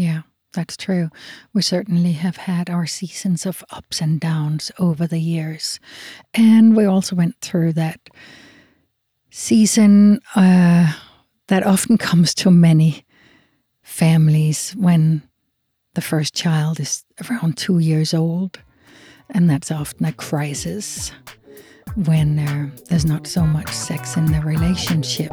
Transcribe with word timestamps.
Yeah, 0.00 0.22
that's 0.54 0.78
true. 0.78 1.10
We 1.52 1.60
certainly 1.60 2.12
have 2.12 2.38
had 2.38 2.70
our 2.70 2.86
seasons 2.86 3.44
of 3.44 3.62
ups 3.68 4.00
and 4.00 4.18
downs 4.18 4.72
over 4.78 5.06
the 5.06 5.18
years. 5.18 5.78
And 6.32 6.74
we 6.74 6.86
also 6.86 7.14
went 7.14 7.38
through 7.42 7.74
that 7.74 8.00
season 9.28 10.20
uh, 10.34 10.90
that 11.48 11.66
often 11.66 11.98
comes 11.98 12.32
to 12.36 12.50
many 12.50 13.04
families 13.82 14.70
when 14.70 15.22
the 15.92 16.00
first 16.00 16.32
child 16.32 16.80
is 16.80 17.04
around 17.28 17.58
two 17.58 17.78
years 17.78 18.14
old. 18.14 18.58
And 19.28 19.50
that's 19.50 19.70
often 19.70 20.06
a 20.06 20.12
crisis 20.12 21.12
when 22.06 22.38
uh, 22.38 22.70
there's 22.88 23.04
not 23.04 23.26
so 23.26 23.42
much 23.42 23.68
sex 23.68 24.16
in 24.16 24.32
the 24.32 24.40
relationship. 24.40 25.32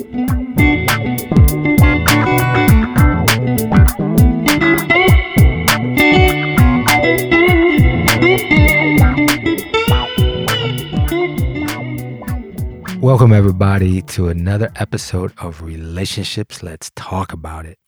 Welcome, 13.01 13.33
everybody, 13.33 14.03
to 14.03 14.27
another 14.27 14.71
episode 14.75 15.33
of 15.39 15.63
Relationships. 15.63 16.61
Let's 16.61 16.91
talk 16.95 17.33
about 17.33 17.65
it. 17.65 17.79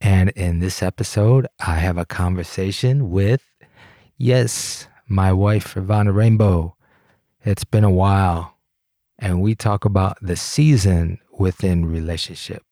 And 0.00 0.30
in 0.30 0.60
this 0.60 0.82
episode, 0.82 1.46
I 1.60 1.74
have 1.74 1.98
a 1.98 2.06
conversation 2.06 3.10
with, 3.10 3.42
yes, 4.16 4.88
my 5.06 5.34
wife, 5.34 5.74
Ivana 5.74 6.14
Rainbow. 6.14 6.74
It's 7.44 7.64
been 7.64 7.84
a 7.84 7.90
while, 7.90 8.56
and 9.18 9.42
we 9.42 9.54
talk 9.54 9.84
about 9.84 10.16
the 10.22 10.34
season 10.34 11.18
within 11.38 11.84
relationship. 11.84 12.62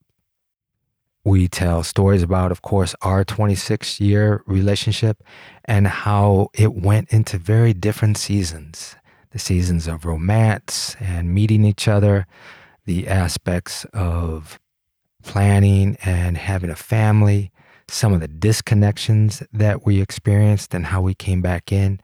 We 1.25 1.47
tell 1.47 1.83
stories 1.83 2.23
about, 2.23 2.53
of 2.53 2.63
course, 2.63 2.95
our 3.03 3.23
26 3.23 4.01
year 4.01 4.43
relationship 4.47 5.23
and 5.67 5.87
how 5.87 6.49
it 6.55 6.73
went 6.73 7.13
into 7.13 7.37
very 7.37 7.75
different 7.75 8.17
seasons 8.17 8.97
the 9.37 9.41
seasons 9.41 9.87
of 9.87 10.06
romance 10.06 10.97
and 10.98 11.34
meeting 11.34 11.62
each 11.62 11.87
other, 11.87 12.27
the 12.87 13.06
aspects 13.06 13.84
of 13.92 14.59
planning 15.23 15.98
and 16.06 16.39
having 16.39 16.70
a 16.70 16.75
family, 16.75 17.53
some 17.87 18.14
of 18.14 18.20
the 18.20 18.29
disconnections 18.29 19.47
that 19.53 19.84
we 19.84 20.01
experienced 20.01 20.73
and 20.73 20.87
how 20.87 21.03
we 21.03 21.12
came 21.12 21.42
back 21.42 21.70
in, 21.70 22.01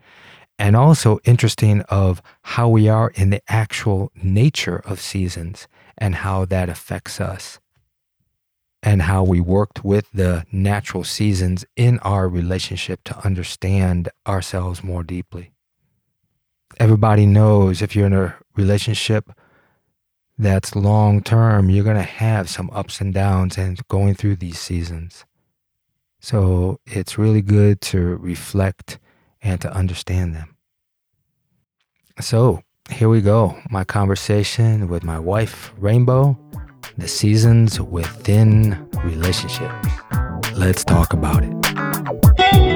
and 0.59 0.77
also 0.77 1.21
interesting 1.25 1.81
of 1.89 2.21
how 2.43 2.69
we 2.69 2.87
are 2.87 3.11
in 3.15 3.31
the 3.31 3.41
actual 3.49 4.13
nature 4.15 4.83
of 4.85 5.01
seasons 5.01 5.67
and 5.97 6.17
how 6.17 6.45
that 6.45 6.69
affects 6.69 7.19
us 7.19 7.59
and 8.83 9.01
how 9.01 9.23
we 9.23 9.41
worked 9.41 9.83
with 9.83 10.07
the 10.13 10.45
natural 10.53 11.03
seasons 11.03 11.65
in 11.77 11.99
our 12.01 12.29
relationship 12.29 13.03
to 13.05 13.19
understand 13.25 14.11
ourselves 14.27 14.85
more 14.85 15.03
deeply 15.03 15.53
everybody 16.79 17.27
knows 17.27 17.83
if 17.83 17.95
you're 17.95 18.07
in 18.07 18.13
a 18.13 18.35
relationship 18.57 19.31
that's 20.39 20.75
long 20.75 21.23
term, 21.23 21.71
you're 21.71 21.85
going 21.85 21.97
to 21.97 22.03
have 22.03 22.49
some 22.49 22.71
ups 22.73 23.01
and 23.01 23.15
downs 23.15 23.59
and 23.59 23.87
going 23.89 24.15
through 24.15 24.37
these 24.37 24.59
seasons. 24.59 25.25
So 26.21 26.81
it's 26.87 27.19
really 27.19 27.43
good 27.43 27.81
to 27.83 28.17
reflect 28.17 28.99
and 29.43 29.61
to 29.61 29.73
understand 29.73 30.35
them. 30.35 30.57
So 32.21 32.63
here 32.91 33.09
we 33.09 33.21
go. 33.21 33.59
My 33.71 33.85
conversation 33.85 34.89
with 34.89 35.03
my 35.03 35.19
wife, 35.19 35.73
Rainbow, 35.79 36.39
the 36.97 37.09
seasons 37.09 37.81
within 37.81 38.89
relationships. 39.05 39.89
Let's 40.55 40.85
talk 40.85 41.13
about 41.13 41.43
it. 41.43 42.72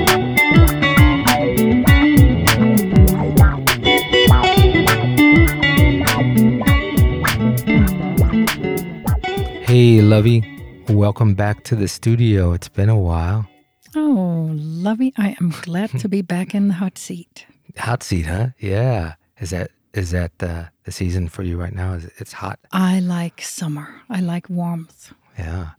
Hey, 9.77 10.01
Lovey. 10.01 10.43
Welcome 10.89 11.35
back 11.35 11.63
to 11.65 11.77
the 11.77 11.87
studio. 11.87 12.55
It's 12.55 12.67
been 12.67 12.89
a 12.89 12.99
while. 12.99 13.47
Oh, 13.95 14.49
Lovey, 14.55 15.13
I 15.19 15.37
am 15.39 15.53
glad 15.61 15.91
to 15.99 16.09
be 16.09 16.23
back 16.23 16.55
in 16.55 16.69
the 16.69 16.73
hot 16.73 16.97
seat. 16.97 17.45
Hot 17.77 18.03
seat, 18.03 18.25
huh? 18.25 18.47
Yeah. 18.59 19.17
Is 19.39 19.51
that 19.51 19.73
is 19.93 20.13
that 20.13 20.33
uh, 20.41 20.65
the 20.85 20.93
season 20.93 21.29
for 21.29 21.43
you 21.43 21.61
right 21.61 21.75
now? 21.75 21.93
Is 21.93 22.07
it, 22.07 22.15
it's 22.17 22.33
hot? 22.33 22.59
I 22.73 23.01
like 23.01 23.43
summer. 23.43 24.01
I 24.09 24.23
like 24.23 24.49
warmth. 24.49 25.13
Yeah. 25.39 25.73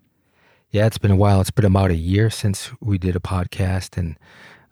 Yeah, 0.70 0.86
it's 0.86 1.00
been 1.00 1.10
a 1.10 1.16
while. 1.16 1.42
It's 1.42 1.50
been 1.50 1.66
about 1.66 1.90
a 1.90 1.96
year 1.96 2.30
since 2.30 2.70
we 2.80 3.00
did 3.00 3.16
a 3.16 3.20
podcast 3.20 3.98
and 3.98 4.16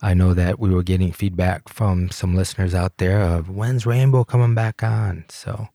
I 0.04 0.14
know 0.14 0.36
that 0.36 0.60
we 0.60 0.70
were 0.70 0.84
getting 0.84 1.12
feedback 1.12 1.68
from 1.68 2.12
some 2.12 2.36
listeners 2.36 2.76
out 2.76 3.00
there 3.00 3.22
of 3.22 3.50
when's 3.50 3.88
Rainbow 3.88 4.24
coming 4.24 4.54
back 4.54 4.84
on. 4.84 5.26
So 5.30 5.70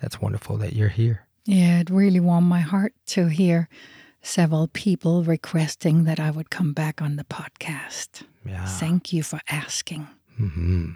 that's 0.00 0.20
wonderful 0.20 0.56
that 0.56 0.72
you're 0.72 0.88
here. 0.88 1.28
Yeah, 1.44 1.80
it 1.80 1.90
really 1.90 2.20
warmed 2.20 2.48
my 2.48 2.60
heart 2.60 2.94
to 3.06 3.26
hear 3.28 3.68
several 4.22 4.68
people 4.68 5.24
requesting 5.24 6.04
that 6.04 6.20
I 6.20 6.30
would 6.30 6.50
come 6.50 6.72
back 6.72 7.02
on 7.02 7.16
the 7.16 7.24
podcast. 7.24 8.22
Yeah. 8.46 8.66
Thank 8.66 9.12
you 9.12 9.22
for 9.22 9.40
asking. 9.48 10.06
hmm 10.36 10.92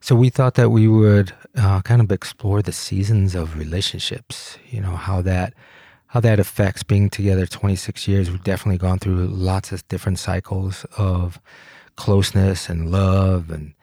So 0.00 0.14
we 0.16 0.30
thought 0.30 0.54
that 0.54 0.70
we 0.70 0.88
would 0.88 1.32
uh, 1.56 1.80
kind 1.82 2.00
of 2.00 2.10
explore 2.10 2.62
the 2.62 2.72
seasons 2.72 3.34
of 3.34 3.56
relationships. 3.56 4.58
You 4.70 4.80
know 4.80 4.96
how 4.96 5.22
that 5.22 5.54
how 6.12 6.20
that 6.20 6.40
affects 6.40 6.82
being 6.82 7.10
together 7.10 7.46
26 7.46 8.08
years. 8.08 8.30
We've 8.30 8.42
definitely 8.42 8.78
gone 8.78 8.98
through 8.98 9.26
lots 9.26 9.72
of 9.72 9.86
different 9.88 10.18
cycles 10.18 10.86
of 10.96 11.38
closeness 11.96 12.68
and 12.68 12.90
love, 12.90 13.50
and 13.50 13.74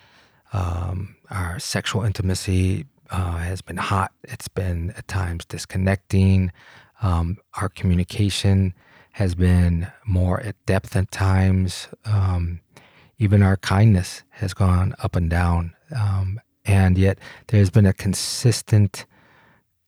um, 0.54 1.16
our 1.30 1.60
sexual 1.60 2.04
intimacy 2.04 2.86
uh, 3.10 3.38
has 3.38 3.62
been 3.62 3.78
hot. 3.78 4.12
It's 4.24 4.48
been 4.48 4.92
at 4.92 5.08
times 5.08 5.46
disconnecting. 5.46 6.52
Um, 7.02 7.38
our 7.56 7.70
communication 7.70 8.74
has 9.14 9.36
been 9.36 9.88
more 10.06 10.42
at 10.42 10.56
depth 10.66 10.96
at 10.96 11.12
times. 11.12 11.88
Um, 12.06 12.60
even 13.18 13.42
our 13.42 13.58
kindness 13.58 14.24
has 14.30 14.54
gone 14.54 14.94
up 15.02 15.16
and 15.16 15.30
down. 15.30 15.74
Um, 15.96 16.40
and 16.66 16.98
yet 16.98 17.20
there's 17.48 17.70
been 17.70 17.86
a 17.86 17.94
consistent, 17.94 19.06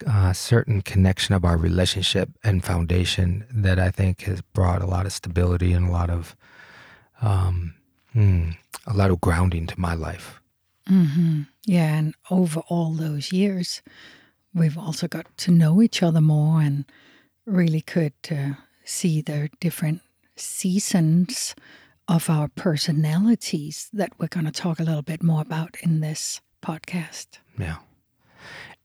uh, 0.05 0.31
certain 0.31 0.81
connection 0.81 1.35
of 1.35 1.43
our 1.43 1.57
relationship 1.57 2.29
and 2.43 2.63
foundation 2.63 3.45
that 3.51 3.79
I 3.79 3.91
think 3.91 4.21
has 4.21 4.41
brought 4.41 4.81
a 4.81 4.85
lot 4.85 5.05
of 5.05 5.11
stability 5.11 5.73
and 5.73 5.89
a 5.89 5.91
lot 5.91 6.09
of, 6.09 6.35
um, 7.21 7.73
hmm, 8.13 8.51
a 8.85 8.93
lot 8.93 9.11
of 9.11 9.19
grounding 9.19 9.67
to 9.67 9.79
my 9.79 9.93
life. 9.93 10.39
Hmm 10.87 11.41
Yeah, 11.65 11.97
and 11.97 12.15
over 12.31 12.61
all 12.69 12.93
those 12.93 13.31
years, 13.31 13.81
we've 14.53 14.77
also 14.77 15.07
got 15.07 15.25
to 15.39 15.51
know 15.51 15.81
each 15.81 16.01
other 16.01 16.21
more 16.21 16.61
and 16.61 16.85
really 17.45 17.81
could 17.81 18.13
uh, 18.31 18.53
see 18.83 19.21
the 19.21 19.49
different 19.59 20.01
seasons 20.35 21.55
of 22.07 22.29
our 22.29 22.47
personalities 22.47 23.89
that 23.91 24.13
we're 24.17 24.27
going 24.27 24.45
to 24.45 24.51
talk 24.51 24.79
a 24.79 24.83
little 24.83 25.01
bit 25.01 25.21
more 25.21 25.41
about 25.41 25.75
in 25.81 25.99
this 25.99 26.39
podcast. 26.63 27.39
Yeah. 27.59 27.77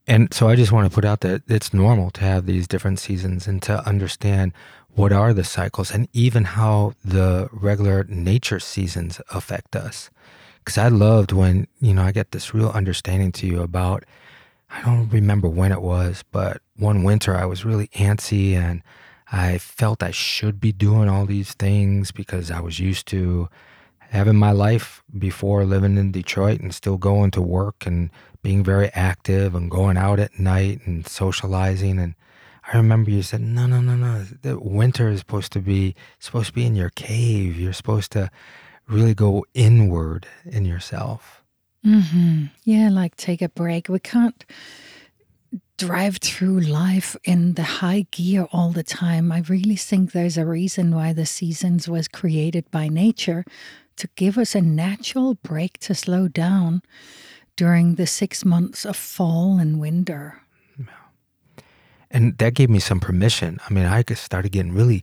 And 0.06 0.34
so 0.34 0.48
I 0.48 0.56
just 0.56 0.72
want 0.72 0.90
to 0.90 0.94
put 0.94 1.04
out 1.04 1.20
that 1.20 1.42
it's 1.46 1.72
normal 1.72 2.10
to 2.12 2.20
have 2.22 2.46
these 2.46 2.66
different 2.66 2.98
seasons 2.98 3.46
and 3.46 3.62
to 3.62 3.86
understand 3.86 4.52
what 4.94 5.12
are 5.12 5.32
the 5.32 5.44
cycles 5.44 5.92
and 5.92 6.08
even 6.12 6.44
how 6.44 6.94
the 7.04 7.48
regular 7.52 8.04
nature 8.08 8.58
seasons 8.58 9.20
affect 9.30 9.76
us. 9.76 10.10
Because 10.64 10.78
I 10.78 10.88
loved 10.88 11.32
when, 11.32 11.66
you 11.80 11.92
know, 11.92 12.02
I 12.02 12.12
get 12.12 12.30
this 12.30 12.54
real 12.54 12.70
understanding 12.70 13.32
to 13.32 13.46
you 13.46 13.62
about, 13.62 14.04
I 14.70 14.80
don't 14.82 15.08
remember 15.08 15.48
when 15.48 15.72
it 15.72 15.82
was, 15.82 16.22
but 16.30 16.62
one 16.76 17.02
winter 17.02 17.36
I 17.36 17.46
was 17.46 17.64
really 17.64 17.88
antsy 17.88 18.52
and 18.52 18.82
I 19.30 19.58
felt 19.58 20.02
I 20.02 20.12
should 20.12 20.60
be 20.60 20.72
doing 20.72 21.08
all 21.08 21.26
these 21.26 21.52
things 21.54 22.12
because 22.12 22.50
I 22.50 22.60
was 22.60 22.78
used 22.78 23.06
to 23.08 23.48
having 23.98 24.36
my 24.36 24.52
life 24.52 25.02
before 25.18 25.64
living 25.64 25.96
in 25.96 26.12
Detroit 26.12 26.60
and 26.60 26.74
still 26.74 26.98
going 26.98 27.30
to 27.32 27.40
work 27.40 27.86
and 27.86 28.10
being 28.42 28.62
very 28.62 28.90
active 28.90 29.54
and 29.54 29.70
going 29.70 29.96
out 29.96 30.20
at 30.20 30.38
night 30.38 30.80
and 30.84 31.06
socializing. 31.08 31.98
And 31.98 32.14
I 32.70 32.76
remember 32.76 33.10
you 33.10 33.22
said, 33.22 33.40
no, 33.40 33.66
no, 33.66 33.80
no, 33.80 33.96
no. 33.96 34.24
The 34.42 34.58
winter 34.58 35.08
is 35.08 35.20
supposed 35.20 35.50
to 35.52 35.60
be 35.60 35.94
supposed 36.18 36.48
to 36.48 36.52
be 36.52 36.66
in 36.66 36.76
your 36.76 36.90
cave. 36.90 37.58
You're 37.58 37.72
supposed 37.72 38.12
to 38.12 38.30
really 38.92 39.14
go 39.14 39.44
inward 39.54 40.26
in 40.44 40.64
yourself. 40.64 41.42
Mm-hmm. 41.84 42.46
Yeah, 42.64 42.90
like 42.90 43.16
take 43.16 43.42
a 43.42 43.48
break. 43.48 43.88
We 43.88 43.98
can't 43.98 44.44
drive 45.78 46.18
through 46.18 46.60
life 46.60 47.16
in 47.24 47.54
the 47.54 47.62
high 47.62 48.06
gear 48.12 48.46
all 48.52 48.70
the 48.70 48.84
time. 48.84 49.32
I 49.32 49.40
really 49.48 49.76
think 49.76 50.12
there's 50.12 50.38
a 50.38 50.46
reason 50.46 50.94
why 50.94 51.12
the 51.12 51.26
seasons 51.26 51.88
was 51.88 52.06
created 52.06 52.70
by 52.70 52.88
nature 52.88 53.44
to 53.96 54.08
give 54.14 54.38
us 54.38 54.54
a 54.54 54.60
natural 54.60 55.34
break 55.34 55.78
to 55.80 55.94
slow 55.94 56.28
down 56.28 56.82
during 57.56 57.96
the 57.96 58.06
six 58.06 58.44
months 58.44 58.84
of 58.84 58.96
fall 58.96 59.58
and 59.58 59.80
winter. 59.80 60.42
And 62.12 62.36
that 62.38 62.54
gave 62.54 62.68
me 62.68 62.78
some 62.78 63.00
permission. 63.00 63.58
I 63.68 63.72
mean, 63.72 63.86
I 63.86 64.02
could 64.02 64.18
started 64.18 64.52
getting 64.52 64.74
really, 64.74 65.02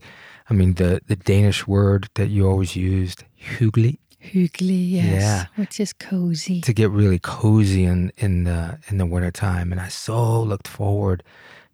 I 0.49 0.53
mean, 0.53 0.75
the, 0.75 1.01
the 1.07 1.15
Danish 1.15 1.67
word 1.67 2.07
that 2.13 2.27
you 2.27 2.47
always 2.47 2.75
used, 2.75 3.23
hyggelig. 3.39 3.99
Hyggelig, 4.19 4.91
yes, 4.91 5.21
yeah. 5.21 5.45
which 5.55 5.79
is 5.79 5.93
cozy. 5.93 6.61
To 6.61 6.73
get 6.73 6.89
really 6.91 7.19
cozy 7.19 7.85
in, 7.85 8.11
in 8.17 8.43
the 8.43 8.77
in 8.89 8.97
the 8.97 9.05
wintertime. 9.05 9.71
And 9.71 9.79
I 9.79 9.87
so 9.87 10.41
looked 10.41 10.67
forward 10.67 11.23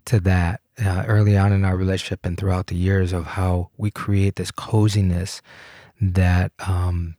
to 0.06 0.20
that 0.20 0.62
uh, 0.84 1.06
early 1.08 1.36
on 1.36 1.52
in 1.52 1.66
our 1.66 1.76
relationship 1.76 2.24
and 2.24 2.38
throughout 2.38 2.68
the 2.68 2.76
years 2.76 3.14
of 3.14 3.26
how 3.26 3.70
we 3.78 3.90
create 3.90 4.36
this 4.36 4.52
coziness 4.52 5.42
that 6.00 6.52
um, 6.60 7.16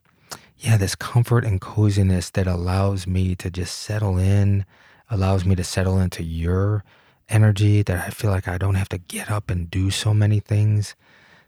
yeah, 0.59 0.77
this 0.77 0.95
comfort 0.95 1.43
and 1.43 1.61
coziness 1.61 2.29
that 2.31 2.47
allows 2.47 3.05
me 3.05 3.35
to 3.35 3.49
just 3.49 3.77
settle 3.79 4.17
in, 4.17 4.65
allows 5.09 5.45
me 5.45 5.55
to 5.55 5.63
settle 5.63 5.99
into 5.99 6.23
your 6.23 6.83
energy 7.29 7.83
that 7.83 8.07
I 8.07 8.09
feel 8.09 8.31
like 8.31 8.47
I 8.47 8.57
don't 8.57 8.75
have 8.75 8.89
to 8.89 8.97
get 8.97 9.29
up 9.29 9.49
and 9.49 9.69
do 9.69 9.91
so 9.91 10.13
many 10.13 10.39
things. 10.39 10.95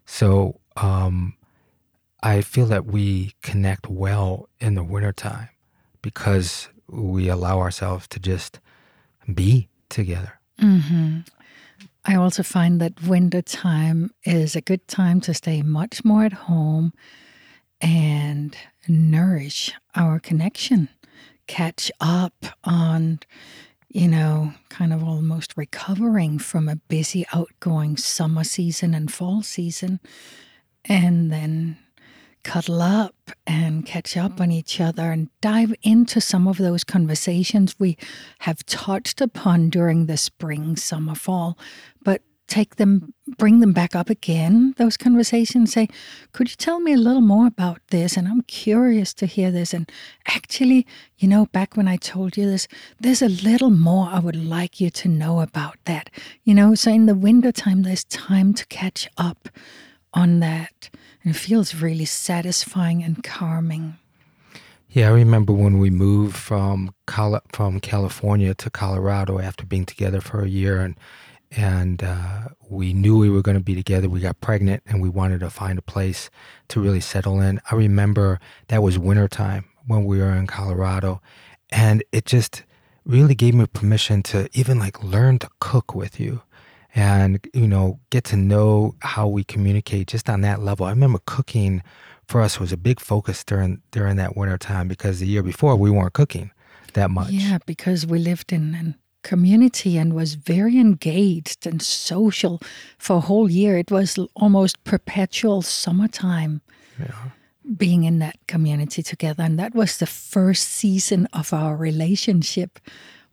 So 0.06 0.60
um, 0.76 1.36
I 2.22 2.42
feel 2.42 2.66
that 2.68 2.86
we 2.86 3.34
connect 3.42 3.88
well 3.90 4.50
in 4.60 4.76
the 4.76 4.84
wintertime 4.84 5.50
because 6.02 6.70
we 6.88 7.30
allow 7.30 7.60
ourselves 7.60 8.08
to 8.10 8.20
just 8.20 8.60
be 9.34 9.70
together. 9.90 10.40
Mm-hmm. 10.62 11.20
I 12.06 12.16
also 12.16 12.44
find 12.44 12.82
that 12.82 13.04
winter 13.04 13.42
time 13.42 14.12
is 14.24 14.56
a 14.56 14.62
good 14.62 14.88
time 14.88 15.22
to 15.22 15.34
stay 15.34 15.62
much 15.62 16.04
more 16.04 16.24
at 16.24 16.34
home 16.34 16.94
and 17.82 18.58
nourish 18.88 19.72
our 19.96 20.20
connection, 20.20 20.90
catch 21.48 21.92
up 22.02 22.46
on, 22.64 23.20
you 23.88 24.08
know, 24.08 24.54
kind 24.70 24.92
of 24.92 25.04
almost 25.04 25.54
recovering 25.56 26.40
from 26.40 26.68
a 26.68 26.76
busy, 26.76 27.26
outgoing 27.34 27.96
summer 27.96 28.44
season 28.44 28.94
and 28.94 29.12
fall 29.12 29.42
season, 29.42 30.00
and 30.86 31.32
then 31.32 31.78
cuddle 32.50 32.82
up 32.82 33.14
and 33.46 33.86
catch 33.86 34.18
up 34.18 34.42
on 34.42 34.50
each 34.50 34.82
other 34.82 35.12
and 35.12 35.30
dive 35.40 35.72
into 35.84 36.20
some 36.20 36.48
of 36.48 36.58
those 36.58 36.84
conversations 36.84 37.76
we 37.78 37.96
have 38.40 38.66
touched 38.66 39.22
upon 39.22 39.70
during 39.70 40.08
the 40.08 40.18
spring, 40.18 40.76
summer, 40.76 41.14
fall, 41.14 41.60
but 42.04 42.24
take 42.48 42.78
them, 42.78 43.14
bring 43.38 43.60
them 43.60 43.72
back 43.72 43.96
up 43.96 44.10
again, 44.10 44.74
those 44.78 44.98
conversations, 44.98 45.74
say, 45.74 45.88
could 46.32 46.50
you 46.50 46.56
tell 46.56 46.80
me 46.80 46.92
a 46.92 46.98
little 46.98 47.22
more 47.22 47.46
about 47.46 47.82
this? 47.92 48.18
And 48.18 48.28
I'm 48.28 48.42
curious 48.42 49.14
to 49.14 49.28
hear 49.28 49.52
this. 49.52 49.72
And 49.72 49.88
actually, 50.26 50.88
you 51.20 51.28
know, 51.28 51.46
back 51.46 51.78
when 51.78 51.88
I 51.88 51.98
told 51.98 52.36
you 52.36 52.50
this, 52.50 52.68
there's 53.00 53.22
a 53.22 53.30
little 53.30 53.70
more 53.70 54.08
I 54.10 54.18
would 54.18 54.36
like 54.36 54.82
you 54.82 54.90
to 54.90 55.08
know 55.08 55.42
about 55.42 55.78
that. 55.86 56.10
You 56.46 56.56
know, 56.56 56.74
so 56.74 56.90
in 56.90 57.06
the 57.06 57.14
winter 57.14 57.52
time, 57.52 57.84
there's 57.84 58.06
time 58.06 58.56
to 58.56 58.66
catch 58.66 59.08
up 59.20 59.50
on 60.14 60.40
that. 60.40 60.90
And 61.24 61.36
it 61.36 61.38
feels 61.38 61.76
really 61.76 62.06
satisfying 62.06 63.04
and 63.04 63.24
calming. 63.24 63.98
Yeah, 64.92 65.10
I 65.10 65.12
remember 65.12 65.54
when 65.54 65.78
we 65.78 65.92
moved 65.92 66.36
from 66.36 66.96
Col- 67.06 67.42
from 67.54 67.80
California 67.80 68.56
to 68.56 68.70
Colorado 68.72 69.38
after 69.40 69.64
being 69.64 69.86
together 69.86 70.20
for 70.20 70.42
a 70.42 70.48
year, 70.48 70.80
and 70.80 70.96
and 71.52 72.04
uh, 72.04 72.48
we 72.70 72.94
knew 72.94 73.18
we 73.18 73.30
were 73.30 73.44
going 73.44 73.58
to 73.58 73.64
be 73.64 73.76
together. 73.76 74.10
We 74.10 74.20
got 74.20 74.42
pregnant 74.42 74.82
and 74.88 75.02
we 75.02 75.10
wanted 75.10 75.42
to 75.42 75.50
find 75.50 75.78
a 75.78 75.84
place 75.84 76.30
to 76.70 76.80
really 76.80 77.02
settle 77.02 77.40
in. 77.40 77.60
I 77.70 77.76
remember 77.76 78.40
that 78.68 78.82
was 78.82 78.98
wintertime 78.98 79.66
when 79.86 80.06
we 80.06 80.20
were 80.20 80.32
in 80.32 80.48
Colorado, 80.48 81.22
and 81.70 82.04
it 82.12 82.26
just 82.26 82.64
really 83.06 83.36
gave 83.36 83.54
me 83.54 83.68
permission 83.68 84.24
to 84.24 84.50
even 84.54 84.80
like 84.80 85.04
learn 85.04 85.38
to 85.40 85.50
cook 85.60 85.94
with 85.94 86.20
you 86.20 86.42
and 86.96 87.46
you 87.54 87.68
know 87.68 88.00
get 88.10 88.24
to 88.26 88.36
know 88.36 88.96
how 89.02 89.28
we 89.28 89.44
communicate 89.44 90.08
just 90.08 90.30
on 90.30 90.42
that 90.42 90.62
level. 90.62 90.86
I 90.86 90.92
remember 90.92 91.20
cooking 91.26 91.84
for 92.28 92.42
us 92.42 92.60
was 92.60 92.72
a 92.72 92.78
big 92.78 93.00
focus 93.00 93.44
during 93.44 93.82
during 93.92 94.18
that 94.18 94.36
winter 94.36 94.58
time 94.58 94.88
because 94.88 95.20
the 95.20 95.28
year 95.28 95.44
before 95.44 95.76
we 95.76 95.90
weren't 95.90 96.14
cooking 96.14 96.52
that 96.94 97.12
much. 97.12 97.32
Yeah, 97.32 97.60
because 97.66 98.06
we 98.06 98.20
lived 98.20 98.52
in 98.52 98.76
an 98.76 98.96
community 99.24 99.98
and 99.98 100.14
was 100.14 100.36
very 100.36 100.78
engaged 100.78 101.68
and 101.68 101.82
social 101.82 102.62
for 102.98 103.18
a 103.18 103.22
whole 103.22 103.50
year. 103.50 103.78
It 103.78 103.92
was 103.92 104.18
almost 104.36 104.84
perpetual 104.84 105.62
summertime 105.62 106.62
yeah. 107.00 107.12
being 107.78 108.04
in 108.04 108.20
that 108.20 108.38
community 108.48 109.04
together. 109.04 109.44
And 109.44 109.60
that 109.60 109.76
was 109.76 109.98
the 109.98 110.08
first 110.08 110.70
season 110.70 111.28
of 111.34 111.54
our 111.54 111.76
relationship. 111.76 112.80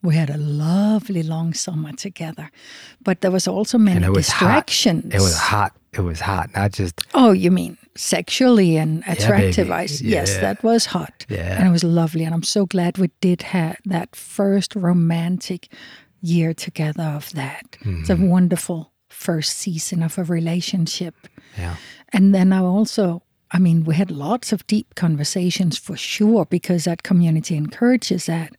We 0.02 0.14
had 0.14 0.31
a 0.31 0.37
lovely 0.37 1.22
long 1.22 1.54
summer 1.54 1.93
together, 1.93 2.50
but 3.02 3.20
there 3.22 3.31
was 3.31 3.48
also 3.48 3.78
many 3.78 4.06
distractions. 4.12 5.12
Hot. 5.12 5.14
It 5.14 5.22
was 5.22 5.38
hot. 5.38 5.72
It 5.93 6.00
was 6.00 6.20
hot, 6.20 6.50
not 6.54 6.72
just. 6.72 7.00
Oh, 7.14 7.32
you 7.32 7.50
mean 7.50 7.78
sexually 7.96 8.76
and 8.76 9.02
attractive. 9.06 9.69
Yeah, 9.69 9.81
yeah. 9.81 9.88
Yes, 10.02 10.37
that 10.38 10.62
was 10.62 10.87
hot. 10.87 11.25
Yeah. 11.28 11.58
And 11.58 11.66
it 11.66 11.70
was 11.70 11.82
lovely. 11.82 12.25
And 12.25 12.34
I'm 12.34 12.43
so 12.43 12.66
glad 12.66 12.98
we 12.98 13.10
did 13.20 13.43
have 13.43 13.78
that 13.87 14.14
first 14.14 14.76
romantic 14.76 15.72
year 16.20 16.52
together 16.52 17.04
of 17.04 17.32
that. 17.32 17.72
Mm-hmm. 17.81 18.00
It's 18.00 18.10
a 18.10 18.14
mm-hmm. 18.14 18.28
wonderful 18.28 18.92
first 19.08 19.56
season 19.56 20.02
of 20.02 20.19
a 20.19 20.25
relationship. 20.25 21.14
Yeah. 21.56 21.76
And 22.12 22.34
then 22.34 22.52
I 22.52 22.60
also, 22.60 23.22
I 23.50 23.58
mean, 23.58 23.84
we 23.84 23.94
had 23.94 24.10
lots 24.10 24.52
of 24.52 24.66
deep 24.66 24.94
conversations 24.94 25.78
for 25.78 25.96
sure 25.96 26.44
because 26.44 26.84
that 26.84 27.02
community 27.02 27.56
encourages 27.56 28.26
that. 28.26 28.54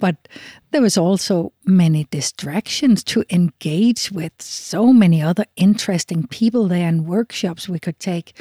But 0.00 0.28
there 0.72 0.82
was 0.82 0.98
also 0.98 1.52
many 1.64 2.08
distractions 2.10 3.04
to 3.04 3.24
engage 3.30 4.10
with 4.10 4.32
so 4.38 4.92
many 4.92 5.22
other 5.22 5.44
interesting 5.56 6.26
people 6.26 6.66
there 6.66 6.88
and 6.88 7.06
workshops 7.06 7.68
we 7.68 7.78
could 7.78 8.00
take. 8.00 8.36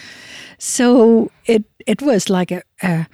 So 0.57 1.31
it 1.45 1.65
it 1.85 2.01
was 2.01 2.29
like 2.29 2.51
a, 2.51 2.63
a 2.81 3.07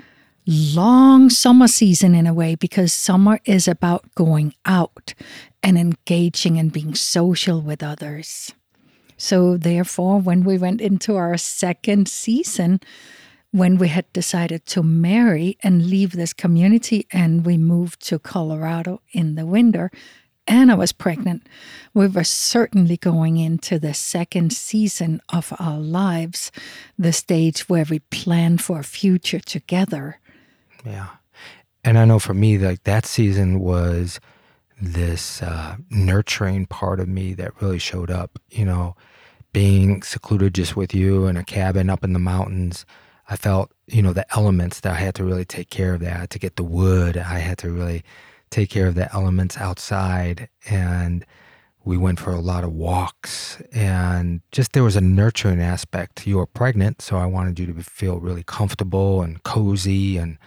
long 0.47 1.29
summer 1.29 1.67
season 1.67 2.13
in 2.15 2.27
a 2.27 2.33
way 2.33 2.55
because 2.55 2.93
summer 2.93 3.39
is 3.45 3.67
about 3.67 4.13
going 4.15 4.53
out 4.65 5.13
and 5.63 5.77
engaging 5.77 6.59
and 6.59 6.71
being 6.71 6.93
social 6.93 7.61
with 7.61 7.81
others. 7.81 8.53
So 9.17 9.57
therefore 9.57 10.19
when 10.19 10.43
we 10.43 10.57
went 10.57 10.81
into 10.81 11.15
our 11.15 11.37
second 11.37 12.07
season, 12.07 12.79
when 13.55 13.77
we 13.77 13.87
had 13.87 14.11
decided 14.11 14.65
to 14.65 14.83
marry 14.83 15.57
and 15.63 15.85
leave 15.85 16.11
this 16.11 16.33
community 16.33 17.07
and 17.09 17.45
we 17.45 17.57
moved 17.57 18.05
to 18.05 18.19
Colorado 18.19 19.01
in 19.13 19.35
the 19.35 19.45
winter 19.45 19.89
and 20.45 20.69
I 20.69 20.75
was 20.75 20.91
pregnant, 20.91 21.47
we 21.93 22.07
were 22.07 22.25
certainly 22.25 22.97
going 22.97 23.37
into 23.37 23.79
the 23.79 23.93
second 23.93 24.51
season 24.51 25.21
of 25.29 25.53
our 25.57 25.79
lives, 25.79 26.51
the 26.99 27.13
stage 27.13 27.69
where 27.69 27.85
we 27.89 27.99
plan 27.99 28.57
for 28.57 28.79
a 28.79 28.83
future 28.83 29.39
together. 29.39 30.19
Yeah. 30.85 31.07
And 31.81 31.97
I 31.97 32.03
know 32.03 32.19
for 32.19 32.33
me, 32.33 32.57
like 32.57 32.83
that 32.83 33.05
season 33.05 33.61
was 33.61 34.19
this 34.81 35.41
uh, 35.41 35.77
nurturing 35.89 36.65
part 36.65 36.99
of 36.99 37.07
me 37.07 37.33
that 37.35 37.61
really 37.61 37.79
showed 37.79 38.11
up, 38.11 38.37
you 38.51 38.65
know, 38.65 38.97
being 39.53 40.03
secluded 40.03 40.53
just 40.53 40.75
with 40.75 40.93
you 40.93 41.25
in 41.27 41.37
a 41.37 41.43
cabin 41.45 41.89
up 41.89 42.03
in 42.03 42.11
the 42.11 42.19
mountains 42.19 42.85
I 43.27 43.35
felt, 43.35 43.71
you 43.87 44.01
know, 44.01 44.13
the 44.13 44.25
elements 44.35 44.81
that 44.81 44.93
I 44.93 44.97
had 44.97 45.15
to 45.15 45.23
really 45.23 45.45
take 45.45 45.69
care 45.69 45.93
of 45.93 46.01
that. 46.01 46.29
To 46.29 46.39
get 46.39 46.55
the 46.55 46.63
wood, 46.63 47.17
I 47.17 47.39
had 47.39 47.57
to 47.59 47.69
really 47.69 48.03
take 48.51 48.69
care 48.69 48.87
of 48.87 48.95
the 48.95 49.13
elements 49.13 49.57
outside. 49.57 50.47
And 50.69 51.25
we 51.83 51.97
went 51.97 52.19
for 52.19 52.31
a 52.31 52.39
lot 52.39 52.63
of 52.63 52.73
walks. 52.73 53.61
And 53.71 54.41
just 54.51 54.73
there 54.73 54.83
was 54.83 54.95
a 54.95 55.01
nurturing 55.01 55.61
aspect. 55.61 56.27
You 56.27 56.37
were 56.37 56.45
pregnant, 56.45 57.01
so 57.01 57.17
I 57.17 57.25
wanted 57.25 57.59
you 57.59 57.67
to 57.67 57.83
feel 57.83 58.19
really 58.19 58.43
comfortable 58.43 59.21
and 59.21 59.41
cozy. 59.43 60.17
And 60.17 60.37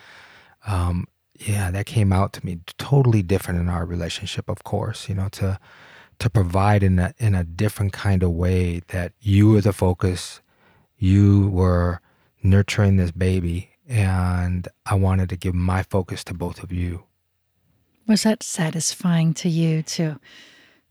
um, 0.66 1.06
yeah, 1.38 1.70
that 1.70 1.86
came 1.86 2.12
out 2.12 2.32
to 2.34 2.46
me 2.46 2.60
totally 2.78 3.22
different 3.22 3.60
in 3.60 3.68
our 3.68 3.84
relationship, 3.84 4.48
of 4.48 4.64
course, 4.64 5.08
you 5.08 5.14
know, 5.14 5.28
to 5.30 5.58
to 6.18 6.28
provide 6.28 6.82
in 6.82 6.98
a 6.98 7.14
in 7.18 7.34
a 7.36 7.44
different 7.44 7.92
kind 7.92 8.24
of 8.24 8.32
way 8.32 8.82
that 8.88 9.12
you 9.20 9.50
were 9.50 9.60
the 9.60 9.72
focus. 9.72 10.40
You 10.98 11.48
were 11.48 12.00
nurturing 12.42 12.96
this 12.96 13.10
baby 13.10 13.70
and 13.88 14.68
I 14.84 14.94
wanted 14.94 15.30
to 15.30 15.36
give 15.36 15.54
my 15.54 15.82
focus 15.82 16.22
to 16.24 16.34
both 16.34 16.62
of 16.62 16.72
you. 16.72 17.04
Was 18.06 18.22
that 18.22 18.42
satisfying 18.42 19.34
to 19.34 19.48
you 19.48 19.82
to 19.82 20.20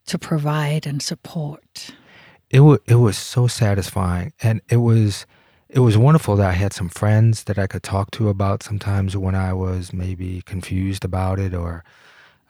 to 0.07 0.17
provide 0.17 0.87
and 0.87 1.01
support. 1.01 1.91
It 2.49 2.61
was 2.61 2.79
it 2.87 2.95
was 2.95 3.17
so 3.17 3.47
satisfying, 3.47 4.33
and 4.41 4.61
it 4.69 4.77
was 4.77 5.25
it 5.69 5.79
was 5.79 5.97
wonderful 5.97 6.37
that 6.37 6.49
I 6.49 6.53
had 6.53 6.73
some 6.73 6.89
friends 6.89 7.43
that 7.43 7.59
I 7.59 7.67
could 7.67 7.83
talk 7.83 8.09
to 8.11 8.29
about 8.29 8.63
sometimes 8.63 9.15
when 9.17 9.35
I 9.35 9.53
was 9.53 9.93
maybe 9.93 10.41
confused 10.43 11.03
about 11.03 11.39
it 11.39 11.53
or 11.53 11.83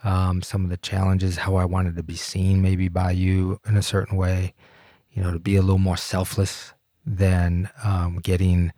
um, 0.03 0.43
some 0.43 0.63
of 0.63 0.69
the 0.69 0.77
challenges, 0.77 1.37
how 1.37 1.55
I 1.55 1.65
wanted 1.65 1.95
to 1.95 2.03
be 2.03 2.15
seen 2.15 2.61
maybe 2.61 2.87
by 2.89 3.11
you 3.11 3.59
in 3.67 3.75
a 3.75 3.81
certain 3.81 4.15
way, 4.15 4.53
you 5.11 5.23
know, 5.23 5.31
to 5.31 5.39
be 5.39 5.55
a 5.55 5.61
little 5.61 5.79
more 5.79 5.97
selfless 5.97 6.73
than 7.03 7.69
um, 7.83 8.19
getting 8.21 8.71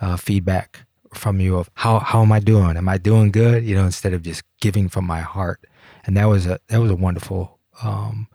uh, 0.00 0.16
feedback 0.16 0.80
from 1.12 1.40
you 1.40 1.56
of 1.56 1.70
how 1.74 1.98
how 1.98 2.22
am 2.22 2.32
I 2.32 2.40
doing? 2.40 2.76
Am 2.76 2.88
I 2.88 2.98
doing 2.98 3.30
good? 3.30 3.64
You 3.64 3.76
know, 3.76 3.84
instead 3.84 4.12
of 4.12 4.22
just 4.22 4.42
giving 4.60 4.88
from 4.88 5.06
my 5.06 5.20
heart. 5.20 5.64
And 6.04 6.16
that 6.16 6.26
was 6.26 6.46
a 6.46 6.58
that 6.68 6.78
was 6.78 6.90
a 6.90 6.96
wonderful 6.96 7.58
um, 7.82 8.28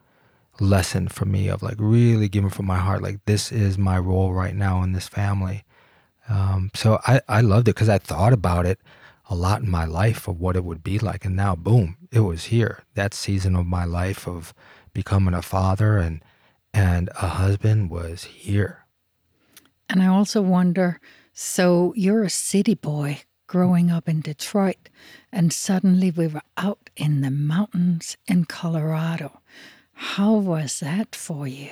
lesson 0.60 1.08
for 1.08 1.26
me 1.26 1.48
of 1.48 1.62
like 1.62 1.78
really 1.80 2.30
giving 2.30 2.50
from 2.50 2.66
my 2.66 2.78
heart. 2.78 3.02
Like 3.02 3.20
this 3.26 3.52
is 3.52 3.78
my 3.78 3.98
role 3.98 4.34
right 4.34 4.56
now 4.56 4.82
in 4.84 4.94
this 4.94 5.08
family. 5.08 5.64
Um, 6.28 6.72
so 6.76 7.00
I 7.08 7.22
I 7.28 7.42
loved 7.42 7.68
it 7.68 7.76
because 7.76 7.90
I 7.90 7.98
thought 7.98 8.34
about 8.34 8.66
it 8.66 8.80
a 9.30 9.36
lot 9.36 9.62
in 9.62 9.70
my 9.70 9.86
life 9.86 10.28
of 10.28 10.40
what 10.40 10.56
it 10.56 10.64
would 10.64 10.84
be 10.84 10.98
like, 10.98 11.24
and 11.26 11.36
now 11.36 11.56
boom, 11.56 11.98
it 12.12 12.22
was 12.22 12.46
here. 12.46 12.84
That 12.96 13.14
season 13.14 13.56
of 13.56 13.66
my 13.66 13.86
life 13.86 14.28
of 14.28 14.54
becoming 14.94 15.34
a 15.34 15.42
father 15.42 15.98
and 15.98 16.24
and 16.74 17.10
a 17.16 17.28
husband 17.28 17.90
was 17.90 18.24
here. 18.24 18.86
And 19.90 20.04
I 20.04 20.08
also 20.08 20.42
wonder 20.42 21.00
so 21.42 21.94
you're 21.96 22.24
a 22.24 22.30
city 22.30 22.76
boy 22.76 23.22
growing 23.48 23.90
up 23.90 24.10
in 24.10 24.20
Detroit, 24.20 24.90
and 25.32 25.54
suddenly 25.54 26.12
we 26.12 26.28
were 26.28 26.42
out 26.58 26.90
in 26.98 27.22
the 27.22 27.32
mountains 27.32 28.18
in 28.28 28.44
Colorado. 28.44 29.40
How 29.94 30.34
was 30.34 30.82
that 30.82 31.16
for 31.16 31.48
you? 31.48 31.72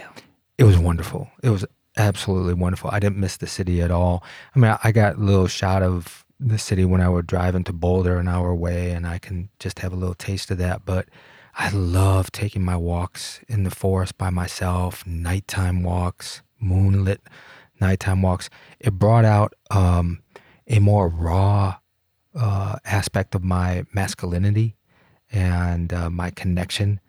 It 0.57 0.63
was 0.63 0.77
wonderful. 0.77 1.29
It 1.43 1.50
was 1.50 1.65
absolutely 1.97 2.53
wonderful. 2.53 2.91
I 2.93 3.01
didn't 3.01 3.17
miss 3.17 3.36
the 3.36 3.45
city 3.45 3.81
at 3.81 3.91
all. 3.91 4.24
I 4.55 4.59
mean, 4.59 4.77
I 4.86 4.93
got 4.93 5.17
a 5.17 5.19
little 5.19 5.47
shot 5.47 5.83
of 5.83 6.24
the 6.39 6.57
city 6.57 6.86
when 6.86 7.01
I 7.01 7.09
would 7.09 7.27
drive 7.27 7.53
into 7.53 7.74
Boulder 7.74 8.19
an 8.19 8.29
hour 8.29 8.51
away, 8.51 8.91
and 8.91 9.05
I 9.05 9.19
can 9.19 9.50
just 9.59 9.79
have 9.79 9.91
a 9.91 9.97
little 9.97 10.15
taste 10.15 10.50
of 10.50 10.59
that. 10.59 10.86
But 10.86 11.09
I 11.55 11.71
love 11.71 12.31
taking 12.31 12.63
my 12.63 12.77
walks 12.77 13.41
in 13.50 13.63
the 13.63 13.71
forest 13.71 14.17
by 14.17 14.29
myself, 14.29 15.05
nighttime 15.05 15.83
walks, 15.83 16.41
moonlit 16.57 17.21
nighttime 17.79 18.22
walks, 18.22 18.50
it 18.79 18.93
brought 18.93 19.25
out 19.25 19.53
um, 19.72 20.22
a 20.67 20.79
more 20.79 21.07
raw 21.07 21.77
uh, 22.36 22.77
aspect 22.86 23.36
of 23.36 23.43
my 23.43 23.84
masculinity 23.93 24.75
and 25.31 25.91
uh, 25.93 26.10
my 26.10 26.29
connection 26.29 27.00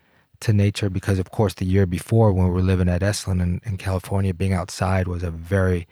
to 0.41 0.53
nature. 0.53 0.91
Because, 0.91 1.19
of 1.19 1.31
course, 1.31 1.55
the 1.55 1.67
year 1.67 1.87
before 1.87 2.33
when 2.33 2.47
we 2.47 2.53
were 2.53 2.63
living 2.63 2.89
at 2.89 3.03
Esalen 3.03 3.43
in, 3.43 3.61
in 3.65 3.77
California, 3.77 4.33
being 4.33 4.53
outside 4.53 5.09
was 5.09 5.23
a 5.23 5.31
very 5.31 5.87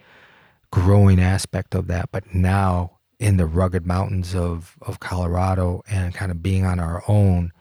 growing 0.71 1.19
aspect 1.19 1.75
of 1.75 1.87
that. 1.87 2.09
But 2.11 2.33
now, 2.33 2.97
in 3.19 3.37
the 3.37 3.45
rugged 3.45 3.85
mountains 3.85 4.35
of, 4.35 4.77
of 4.81 4.99
Colorado 4.99 5.83
and 5.89 6.13
kind 6.13 6.31
of 6.31 6.43
being 6.43 6.65
on 6.65 6.79
our 6.79 7.03
own, 7.07 7.51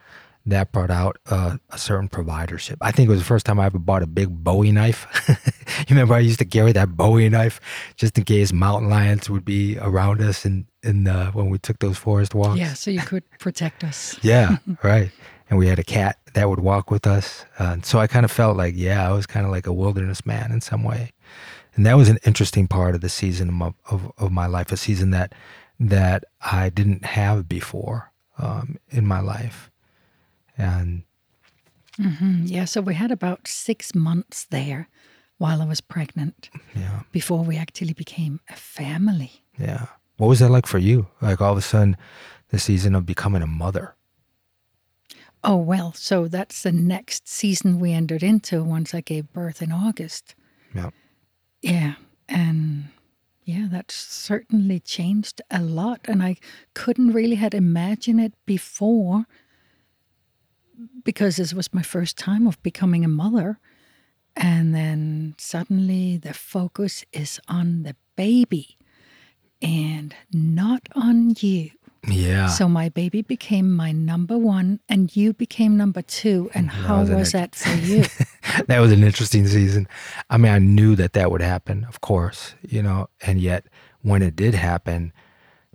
that 0.46 0.70
brought 0.70 0.90
out 0.90 1.18
a, 1.26 1.58
a, 1.70 1.78
certain 1.78 2.08
providership. 2.08 2.76
I 2.80 2.92
think 2.92 3.08
it 3.08 3.10
was 3.10 3.18
the 3.18 3.26
first 3.26 3.44
time 3.44 3.58
I 3.58 3.66
ever 3.66 3.80
bought 3.80 4.02
a 4.02 4.06
big 4.06 4.28
Bowie 4.44 4.70
knife. 4.70 5.06
you 5.80 5.84
remember 5.90 6.14
I 6.14 6.20
used 6.20 6.38
to 6.38 6.44
carry 6.44 6.72
that 6.72 6.96
Bowie 6.96 7.28
knife 7.28 7.60
just 7.96 8.16
in 8.16 8.24
case 8.24 8.52
mountain 8.52 8.88
lions 8.88 9.28
would 9.28 9.44
be 9.44 9.76
around 9.78 10.22
us 10.22 10.44
and 10.44 10.66
in, 10.84 11.06
in 11.06 11.14
when 11.32 11.50
we 11.50 11.58
took 11.58 11.80
those 11.80 11.98
forest 11.98 12.34
walks. 12.34 12.58
Yeah, 12.58 12.74
so 12.74 12.92
you 12.92 13.00
could 13.00 13.28
protect 13.40 13.82
us. 13.82 14.16
yeah, 14.22 14.58
right. 14.82 15.10
And 15.50 15.58
we 15.58 15.68
had 15.68 15.78
a 15.78 15.84
cat 15.84 16.18
that 16.34 16.48
would 16.48 16.60
walk 16.60 16.90
with 16.90 17.06
us. 17.06 17.44
Uh, 17.58 17.78
so 17.82 17.98
I 17.98 18.06
kind 18.06 18.24
of 18.24 18.30
felt 18.30 18.56
like, 18.56 18.74
yeah, 18.76 19.08
I 19.08 19.12
was 19.12 19.26
kind 19.26 19.46
of 19.46 19.52
like 19.52 19.66
a 19.66 19.72
wilderness 19.72 20.24
man 20.26 20.50
in 20.52 20.60
some 20.60 20.82
way. 20.82 21.12
And 21.74 21.84
that 21.86 21.96
was 21.96 22.08
an 22.08 22.18
interesting 22.24 22.66
part 22.66 22.94
of 22.94 23.00
the 23.00 23.08
season 23.08 23.62
of, 23.62 23.74
of, 23.90 24.12
of 24.18 24.32
my 24.32 24.46
life, 24.46 24.72
a 24.72 24.76
season 24.76 25.10
that 25.10 25.34
that 25.78 26.24
I 26.40 26.70
didn't 26.70 27.04
have 27.04 27.48
before 27.48 28.10
um, 28.38 28.78
in 28.88 29.04
my 29.06 29.20
life 29.20 29.70
and 30.56 31.02
mm-hmm. 31.98 32.44
yeah, 32.46 32.64
so 32.64 32.80
we 32.80 32.94
had 32.94 33.10
about 33.10 33.46
six 33.48 33.94
months 33.94 34.44
there 34.44 34.88
while 35.38 35.62
I 35.62 35.66
was 35.66 35.80
pregnant. 35.80 36.50
Yeah. 36.74 37.02
Before 37.12 37.42
we 37.44 37.56
actually 37.56 37.92
became 37.92 38.40
a 38.48 38.56
family. 38.56 39.42
Yeah. 39.58 39.86
What 40.16 40.28
was 40.28 40.38
that 40.40 40.50
like 40.50 40.66
for 40.66 40.78
you? 40.78 41.08
Like 41.20 41.40
all 41.40 41.52
of 41.52 41.58
a 41.58 41.62
sudden, 41.62 41.96
the 42.48 42.58
season 42.58 42.94
of 42.94 43.04
becoming 43.04 43.42
a 43.42 43.46
mother. 43.46 43.94
Oh 45.44 45.56
well, 45.56 45.92
so 45.92 46.26
that's 46.26 46.62
the 46.62 46.72
next 46.72 47.28
season 47.28 47.78
we 47.78 47.92
entered 47.92 48.22
into 48.22 48.64
once 48.64 48.94
I 48.94 49.00
gave 49.00 49.32
birth 49.32 49.62
in 49.62 49.70
August. 49.70 50.34
Yeah. 50.74 50.90
Yeah, 51.62 51.94
and 52.28 52.88
yeah, 53.44 53.68
that 53.70 53.92
certainly 53.92 54.80
changed 54.80 55.40
a 55.50 55.62
lot, 55.62 56.00
and 56.04 56.22
I 56.22 56.36
couldn't 56.74 57.12
really 57.12 57.36
had 57.36 57.54
imagined 57.54 58.20
it 58.20 58.34
before 58.44 59.26
because 61.04 61.36
this 61.36 61.54
was 61.54 61.72
my 61.72 61.82
first 61.82 62.16
time 62.16 62.46
of 62.46 62.62
becoming 62.62 63.04
a 63.04 63.08
mother. 63.08 63.58
And 64.36 64.74
then 64.74 65.34
suddenly 65.38 66.18
the 66.18 66.34
focus 66.34 67.04
is 67.12 67.40
on 67.48 67.84
the 67.84 67.96
baby 68.16 68.76
and 69.62 70.14
not 70.32 70.82
on 70.94 71.34
you. 71.38 71.70
Yeah. 72.08 72.46
So 72.48 72.68
my 72.68 72.88
baby 72.88 73.22
became 73.22 73.72
my 73.72 73.92
number 73.92 74.38
one 74.38 74.80
and 74.88 75.14
you 75.16 75.32
became 75.32 75.76
number 75.76 76.02
two. 76.02 76.50
And 76.54 76.70
how 76.70 77.00
was, 77.00 77.10
was 77.10 77.32
that 77.32 77.54
for 77.54 77.74
you? 77.74 78.04
that 78.66 78.78
was 78.78 78.92
an 78.92 79.02
interesting 79.02 79.46
season. 79.46 79.88
I 80.30 80.36
mean, 80.36 80.52
I 80.52 80.58
knew 80.58 80.94
that 80.96 81.14
that 81.14 81.30
would 81.30 81.40
happen, 81.40 81.84
of 81.88 82.00
course, 82.00 82.54
you 82.62 82.82
know, 82.82 83.08
and 83.22 83.40
yet 83.40 83.66
when 84.02 84.22
it 84.22 84.36
did 84.36 84.54
happen, 84.54 85.12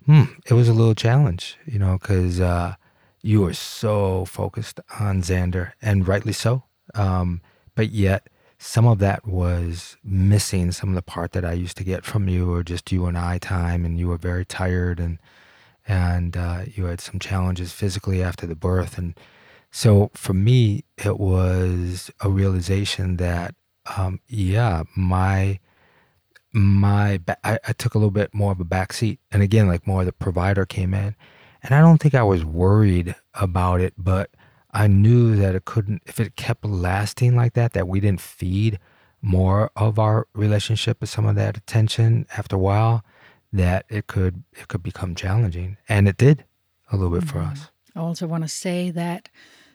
hmm, 0.06 0.24
it 0.46 0.54
was 0.54 0.70
a 0.70 0.74
little 0.74 0.96
challenge, 0.96 1.58
you 1.66 1.80
know, 1.80 1.98
because 2.00 2.40
uh, 2.40 2.76
you 3.22 3.42
were 3.42 3.54
so 3.54 4.26
focused 4.26 4.80
on 5.00 5.22
Xander, 5.22 5.74
and 5.82 6.08
rightly 6.08 6.34
so. 6.34 6.64
Um, 6.94 7.42
but 7.76 7.90
yet, 7.90 8.28
some 8.58 8.86
of 8.86 9.00
that 9.00 9.28
was 9.28 9.98
missing. 10.04 10.72
Some 10.72 10.90
of 10.90 10.96
the 10.96 11.02
part 11.02 11.32
that 11.34 11.46
I 11.46 11.54
used 11.54 11.78
to 11.78 11.84
get 11.84 12.06
from 12.06 12.28
you, 12.28 12.54
or 12.54 12.64
just 12.64 12.92
you 12.92 13.06
and 13.06 13.18
I 13.18 13.38
time, 13.38 13.86
and 13.86 14.00
you 14.00 14.08
were 14.08 14.18
very 14.18 14.46
tired, 14.46 15.00
and 15.00 15.20
and 15.88 16.38
uh, 16.38 16.62
you 16.74 16.86
had 16.86 17.02
some 17.02 17.20
challenges 17.20 17.72
physically 17.72 18.22
after 18.22 18.46
the 18.48 18.56
birth, 18.56 18.98
and 18.98 19.16
so 19.72 20.12
for 20.14 20.34
me, 20.34 20.84
it 20.98 21.18
was 21.18 22.12
a 22.20 22.30
realization 22.30 23.18
that, 23.18 23.56
um, 23.98 24.20
yeah, 24.28 24.84
my 24.96 25.60
my 26.54 27.22
I, 27.44 27.60
I 27.68 27.74
took 27.74 27.96
a 27.96 27.98
little 27.98 28.12
bit 28.12 28.34
more 28.34 28.52
of 28.52 28.60
a 28.60 28.66
back 28.66 28.94
seat, 28.94 29.20
and 29.32 29.42
again, 29.42 29.68
like 29.68 29.88
more 29.88 30.04
the 30.06 30.12
provider 30.12 30.66
came 30.66 30.94
in 30.94 31.16
and 31.64 31.76
I 31.76 31.82
don't 31.82 32.00
think 32.00 32.16
I 32.16 32.24
was 32.24 32.44
worried 32.44 33.16
about 33.34 33.82
it, 33.82 33.94
but 33.98 34.32
I 34.72 34.88
knew 34.88 35.36
that 35.36 35.56
it 35.56 35.66
couldn't, 35.66 36.02
if 36.06 36.20
it 36.20 36.36
kept 36.36 36.66
lasting 36.66 37.36
like 37.36 37.54
that, 37.54 37.74
that 37.74 37.88
we 37.88 38.00
didn't 38.00 38.22
feed 38.22 38.80
more 39.22 39.70
of 39.76 40.00
our 40.00 40.28
relationship 40.34 41.00
with 41.02 41.10
some 41.10 41.26
of 41.26 41.36
that 41.36 41.58
attention 41.58 42.26
after 42.36 42.56
a 42.56 42.60
while, 42.60 43.04
that 43.54 43.86
it 43.90 44.08
could 44.08 44.44
it 44.54 44.68
could 44.68 44.82
become 44.82 45.14
challenging. 45.14 45.78
And 45.88 46.08
it 46.08 46.18
did 46.18 46.46
a 46.92 46.96
little 46.96 47.12
bit 47.12 47.28
mm-hmm. 47.28 47.40
for 47.40 47.46
us. 47.46 47.70
I 47.96 48.00
also 48.00 48.26
want 48.26 48.44
to 48.44 48.48
say 48.48 48.90
that 48.92 49.30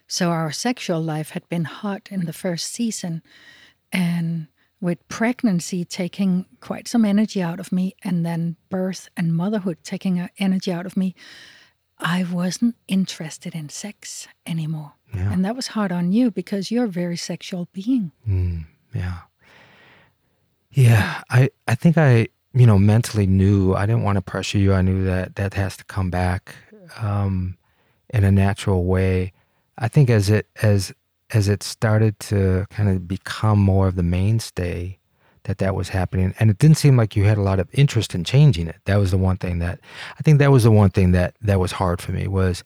so 0.08 0.30
our 0.30 0.50
sexual 0.50 1.00
life 1.00 1.30
had 1.30 1.48
been 1.48 1.64
hot 1.64 2.08
in 2.10 2.24
the 2.24 2.32
first 2.32 2.72
season 2.72 3.22
and 3.92 4.48
with 4.80 5.06
pregnancy 5.08 5.84
taking 5.84 6.46
quite 6.60 6.86
some 6.88 7.04
energy 7.04 7.42
out 7.42 7.60
of 7.60 7.72
me 7.72 7.94
and 8.02 8.24
then 8.24 8.56
birth 8.68 9.08
and 9.16 9.34
motherhood 9.34 9.78
taking 9.82 10.28
energy 10.38 10.72
out 10.72 10.86
of 10.86 10.96
me 10.96 11.14
I 11.98 12.24
wasn't 12.30 12.76
interested 12.88 13.54
in 13.54 13.68
sex 13.68 14.28
anymore. 14.46 14.92
Yeah. 15.14 15.32
And 15.32 15.44
that 15.44 15.56
was 15.56 15.68
hard 15.68 15.92
on 15.92 16.12
you 16.12 16.30
because 16.30 16.70
you're 16.70 16.84
a 16.84 16.88
very 16.88 17.16
sexual 17.16 17.68
being. 17.72 18.12
Mm, 18.28 18.66
yeah. 18.94 19.20
Yeah. 20.70 21.22
I, 21.30 21.50
I 21.66 21.74
think 21.74 21.96
I, 21.96 22.28
you 22.52 22.66
know, 22.66 22.78
mentally 22.78 23.26
knew 23.26 23.74
I 23.74 23.86
didn't 23.86 24.02
want 24.02 24.16
to 24.16 24.22
pressure 24.22 24.58
you. 24.58 24.74
I 24.74 24.82
knew 24.82 25.04
that 25.04 25.36
that 25.36 25.54
has 25.54 25.76
to 25.78 25.84
come 25.84 26.10
back 26.10 26.54
um, 26.98 27.56
in 28.10 28.24
a 28.24 28.30
natural 28.30 28.84
way. 28.84 29.32
I 29.78 29.88
think 29.88 30.10
as 30.10 30.28
it, 30.28 30.48
as, 30.62 30.92
as 31.30 31.48
it 31.48 31.62
started 31.62 32.18
to 32.20 32.66
kind 32.70 32.88
of 32.88 33.08
become 33.08 33.58
more 33.58 33.88
of 33.88 33.96
the 33.96 34.02
mainstay, 34.02 34.98
that 35.46 35.58
that 35.58 35.74
was 35.74 35.88
happening. 35.88 36.34
And 36.38 36.50
it 36.50 36.58
didn't 36.58 36.76
seem 36.76 36.96
like 36.96 37.16
you 37.16 37.24
had 37.24 37.38
a 37.38 37.42
lot 37.42 37.58
of 37.58 37.68
interest 37.72 38.14
in 38.14 38.24
changing 38.24 38.68
it. 38.68 38.76
That 38.84 38.96
was 38.96 39.10
the 39.10 39.18
one 39.18 39.36
thing 39.36 39.58
that 39.58 39.80
i 40.18 40.22
think 40.22 40.38
that 40.38 40.50
was 40.50 40.64
the 40.64 40.70
one 40.70 40.90
thing 40.90 41.12
that 41.12 41.34
that 41.40 41.60
was 41.60 41.72
hard 41.72 42.00
for 42.00 42.12
me 42.12 42.26
was 42.28 42.62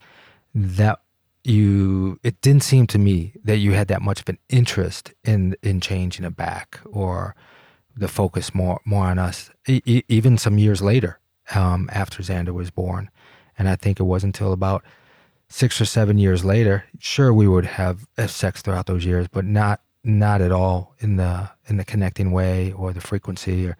that 0.53 0.99
you 1.43 2.19
it 2.23 2.39
didn't 2.41 2.63
seem 2.63 2.85
to 2.87 2.99
me 2.99 3.33
that 3.43 3.57
you 3.57 3.71
had 3.71 3.87
that 3.87 4.01
much 4.01 4.21
of 4.21 4.29
an 4.29 4.37
interest 4.49 5.13
in 5.23 5.55
in 5.63 5.79
changing 5.81 6.25
it 6.25 6.35
back 6.35 6.79
or 6.85 7.35
the 7.95 8.07
focus 8.07 8.53
more 8.53 8.79
more 8.85 9.05
on 9.05 9.17
us 9.17 9.49
e- 9.67 10.03
even 10.07 10.37
some 10.37 10.57
years 10.57 10.81
later 10.81 11.19
um, 11.55 11.89
after 11.91 12.21
xander 12.23 12.53
was 12.53 12.71
born. 12.71 13.09
And 13.57 13.67
i 13.67 13.75
think 13.75 13.99
it 13.99 14.03
wasn't 14.03 14.35
until 14.37 14.53
about 14.53 14.83
six 15.51 15.81
or 15.81 15.85
seven 15.85 16.17
years 16.17 16.45
later, 16.45 16.85
sure 16.99 17.33
we 17.33 17.47
would 17.47 17.65
have 17.65 18.07
sex 18.27 18.61
throughout 18.61 18.85
those 18.85 19.05
years, 19.05 19.27
but 19.27 19.43
not 19.43 19.81
not 20.03 20.41
at 20.41 20.51
all 20.51 20.95
in 20.99 21.17
the 21.17 21.49
in 21.67 21.77
the 21.77 21.85
connecting 21.85 22.31
way 22.31 22.71
or 22.71 22.93
the 22.93 23.01
frequency 23.01 23.67
or 23.67 23.77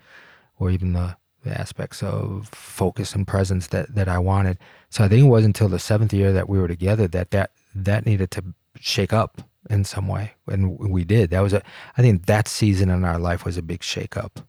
or 0.59 0.69
even 0.69 0.93
the, 0.93 1.15
the 1.43 1.59
aspects 1.59 2.03
of 2.03 2.47
focus 2.49 3.15
and 3.15 3.27
presence 3.27 3.67
that 3.67 3.93
that 3.95 4.07
I 4.07 4.19
wanted. 4.19 4.59
So 4.89 5.03
I 5.03 5.07
think 5.07 5.25
it 5.25 5.29
was 5.29 5.45
until 5.45 5.69
the 5.69 5.79
seventh 5.79 6.13
year 6.13 6.31
that 6.33 6.47
we 6.47 6.59
were 6.59 6.67
together 6.67 7.07
that 7.07 7.31
that 7.31 7.51
that 7.73 8.05
needed 8.05 8.31
to 8.31 8.43
shake 8.79 9.13
up 9.13 9.41
in 9.69 9.83
some 9.83 10.07
way, 10.07 10.33
and 10.47 10.77
we 10.79 11.03
did. 11.03 11.29
That 11.29 11.41
was 11.41 11.53
a. 11.53 11.61
I 11.97 12.01
think 12.01 12.25
that 12.25 12.47
season 12.47 12.89
in 12.89 13.03
our 13.05 13.19
life 13.19 13.45
was 13.45 13.57
a 13.57 13.61
big 13.61 13.83
shake 13.83 14.17
up. 14.17 14.41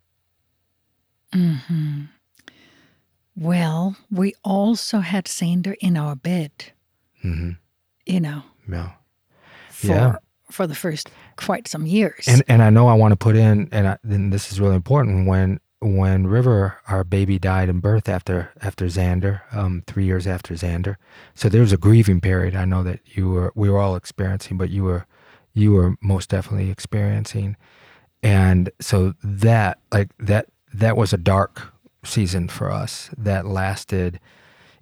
Hmm. 1.32 2.02
Well, 3.34 3.96
we 4.10 4.34
also 4.44 5.00
had 5.00 5.24
Xander 5.24 5.74
in 5.80 5.96
our 5.96 6.14
bed. 6.14 6.72
Mm-hmm. 7.24 7.52
You 8.06 8.20
know. 8.20 8.42
Yeah. 8.68 8.92
For, 9.70 9.86
Yeah. 9.86 10.16
For 10.52 10.66
the 10.66 10.74
first 10.74 11.10
quite 11.36 11.66
some 11.66 11.86
years. 11.86 12.26
And 12.28 12.42
and 12.46 12.62
I 12.62 12.70
know 12.70 12.88
I 12.88 12.94
want 12.94 13.12
to 13.12 13.16
put 13.16 13.36
in, 13.36 13.68
and 13.72 13.88
I, 13.88 13.98
then 14.04 14.30
this 14.30 14.52
is 14.52 14.60
really 14.60 14.76
important 14.76 15.26
when 15.26 15.60
when 15.80 16.28
River, 16.28 16.78
our 16.86 17.02
baby, 17.02 17.38
died 17.38 17.68
in 17.68 17.80
birth 17.80 18.08
after 18.08 18.52
after 18.60 18.86
Xander, 18.86 19.40
um, 19.52 19.82
three 19.86 20.04
years 20.04 20.26
after 20.26 20.54
Xander. 20.54 20.96
So 21.34 21.48
there 21.48 21.60
was 21.60 21.72
a 21.72 21.76
grieving 21.76 22.20
period. 22.20 22.54
I 22.54 22.64
know 22.64 22.82
that 22.82 23.00
you 23.04 23.30
were 23.30 23.52
we 23.54 23.68
were 23.68 23.78
all 23.78 23.96
experiencing, 23.96 24.56
but 24.56 24.70
you 24.70 24.84
were 24.84 25.06
you 25.54 25.72
were 25.72 25.96
most 26.00 26.30
definitely 26.30 26.70
experiencing, 26.70 27.56
and 28.22 28.70
so 28.80 29.14
that 29.24 29.78
like 29.90 30.10
that 30.18 30.46
that 30.72 30.96
was 30.96 31.12
a 31.12 31.18
dark 31.18 31.72
season 32.04 32.48
for 32.48 32.70
us 32.70 33.10
that 33.16 33.46
lasted 33.46 34.18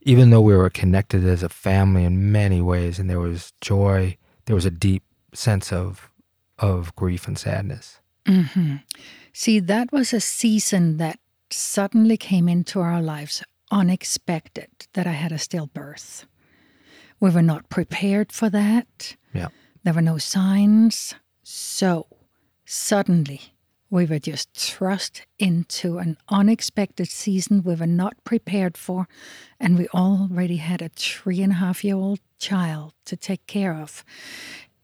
even 0.02 0.30
though 0.30 0.40
we 0.40 0.56
were 0.56 0.70
connected 0.70 1.24
as 1.24 1.42
a 1.42 1.48
family 1.48 2.04
in 2.04 2.32
many 2.32 2.62
ways 2.62 2.98
and 2.98 3.10
there 3.10 3.20
was 3.20 3.52
joy 3.60 4.16
there 4.46 4.54
was 4.54 4.64
a 4.64 4.70
deep 4.70 5.02
sense 5.32 5.72
of 5.72 6.10
of 6.58 6.94
grief 6.96 7.26
and 7.26 7.38
sadness 7.38 8.00
hmm 8.26 8.76
See, 9.32 9.60
that 9.60 9.92
was 9.92 10.12
a 10.12 10.20
season 10.20 10.96
that 10.96 11.18
suddenly 11.50 12.16
came 12.16 12.48
into 12.48 12.80
our 12.80 13.00
lives 13.00 13.42
unexpected 13.70 14.68
that 14.94 15.06
I 15.06 15.12
had 15.12 15.32
a 15.32 15.36
stillbirth. 15.36 16.24
We 17.20 17.30
were 17.30 17.42
not 17.42 17.68
prepared 17.68 18.32
for 18.32 18.50
that. 18.50 19.16
yeah 19.32 19.48
There 19.84 19.94
were 19.94 20.02
no 20.02 20.18
signs. 20.18 21.14
So 21.42 22.06
suddenly 22.64 23.40
we 23.88 24.06
were 24.06 24.18
just 24.18 24.52
thrust 24.54 25.26
into 25.38 25.98
an 25.98 26.16
unexpected 26.28 27.08
season 27.08 27.62
we 27.62 27.74
were 27.74 27.86
not 27.86 28.22
prepared 28.24 28.76
for. 28.76 29.06
And 29.58 29.78
we 29.78 29.86
already 29.88 30.56
had 30.56 30.82
a 30.82 30.88
three 30.88 31.42
and 31.42 31.52
a 31.52 31.56
half 31.56 31.84
year 31.84 31.96
old 31.96 32.20
child 32.38 32.94
to 33.04 33.16
take 33.16 33.46
care 33.46 33.74
of. 33.74 34.04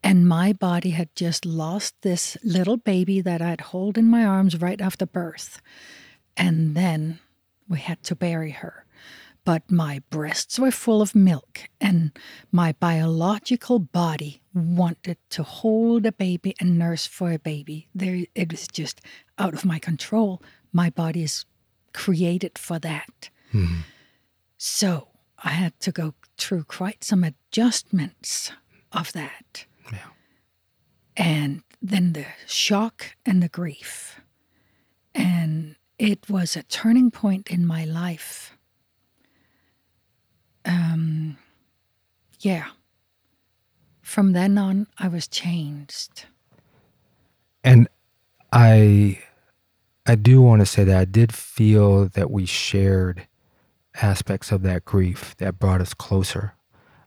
And 0.07 0.29
my 0.29 0.53
body 0.53 0.91
had 0.91 1.13
just 1.17 1.45
lost 1.45 1.97
this 2.03 2.37
little 2.45 2.77
baby 2.77 3.21
that 3.23 3.43
I'd 3.43 3.61
hold 3.61 3.99
in 3.99 4.09
my 4.09 4.25
arms 4.25 4.61
right 4.61 4.81
after 4.81 5.05
birth. 5.05 5.61
And 6.37 6.77
then 6.77 7.19
we 7.69 7.81
had 7.81 8.05
to 8.05 8.15
bury 8.15 8.53
her. 8.53 8.87
But 9.45 9.69
my 9.69 10.03
breasts 10.09 10.61
were 10.61 10.71
full 10.71 11.03
of 11.03 11.17
milk, 11.17 11.69
and 11.81 12.17
my 12.53 12.71
biological 12.79 13.81
body 13.81 14.43
wanted 14.55 15.19
to 15.31 15.43
hold 15.43 16.07
a 16.07 16.13
baby 16.13 16.55
and 16.61 16.79
nurse 16.79 17.07
for 17.07 17.33
a 17.33 17.39
baby. 17.41 17.89
There, 17.93 18.27
it 18.37 18.53
was 18.53 18.69
just 18.69 19.01
out 19.39 19.55
of 19.55 19.65
my 19.65 19.81
control. 19.81 20.41
My 20.73 20.89
body 20.89 21.25
is 21.25 21.47
created 21.93 22.61
for 22.61 22.79
that. 22.79 23.31
Mhm. 23.53 23.79
So 24.57 25.09
I 25.43 25.51
had 25.51 25.81
to 25.81 25.91
go 25.91 26.15
through 26.39 26.63
quite 26.65 27.03
some 27.03 27.25
adjustments 27.25 28.53
of 28.93 29.13
that. 29.13 29.67
Yeah. 29.93 30.09
And 31.17 31.63
then 31.83 32.13
the 32.15 32.27
shock 32.47 33.17
and 33.27 33.43
the 33.43 33.49
grief. 33.49 34.21
And 35.15 35.77
it 35.99 36.29
was 36.31 36.57
a 36.57 36.63
turning 36.65 37.11
point 37.11 37.49
in 37.51 37.67
my 37.67 37.85
life. 37.85 38.57
Um, 40.65 41.39
yeah. 42.41 42.67
From 44.03 44.33
then 44.33 44.59
on, 44.59 44.87
I 44.99 45.09
was 45.09 45.29
changed. 45.29 46.27
and 47.65 47.89
i 48.53 49.19
i 50.07 50.15
do 50.15 50.41
want 50.43 50.61
to 50.61 50.67
say 50.67 50.85
that 50.85 50.99
i 50.99 51.05
did 51.05 51.33
feel 51.35 52.09
that 52.11 52.31
we 52.31 52.47
shared 52.47 53.27
aspects 54.03 54.53
of 54.53 54.63
that 54.63 54.85
grief 54.85 55.35
that 55.39 55.59
brought 55.59 55.81
us 55.81 55.95
closer 55.95 56.55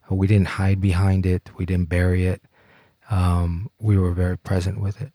we 0.10 0.28
didn't 0.28 0.48
hide 0.60 0.82
behind 0.82 1.26
it 1.26 1.50
we 1.58 1.66
didn't 1.66 1.90
bury 1.90 2.26
it 2.28 2.42
um, 3.10 3.70
we 3.80 3.98
were 3.98 4.12
very 4.14 4.38
present 4.38 4.80
with 4.80 5.02
it 5.02 5.12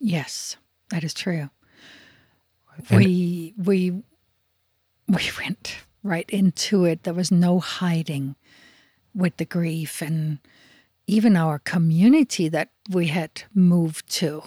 Yes, 0.00 0.56
that 0.88 1.04
is 1.04 1.12
true. 1.12 1.50
And- 2.88 2.98
we 2.98 3.54
we 3.58 4.02
we 5.06 5.30
went 5.38 5.76
right 6.02 6.28
into 6.30 6.86
it. 6.86 7.02
There 7.02 7.14
was 7.14 7.30
no 7.30 7.60
hiding 7.60 8.36
with 9.14 9.36
the 9.36 9.44
grief 9.44 10.00
and 10.00 10.38
even 11.06 11.36
our 11.36 11.58
community 11.58 12.48
that 12.48 12.70
we 12.88 13.08
had 13.08 13.42
moved 13.52 14.08
to, 14.14 14.42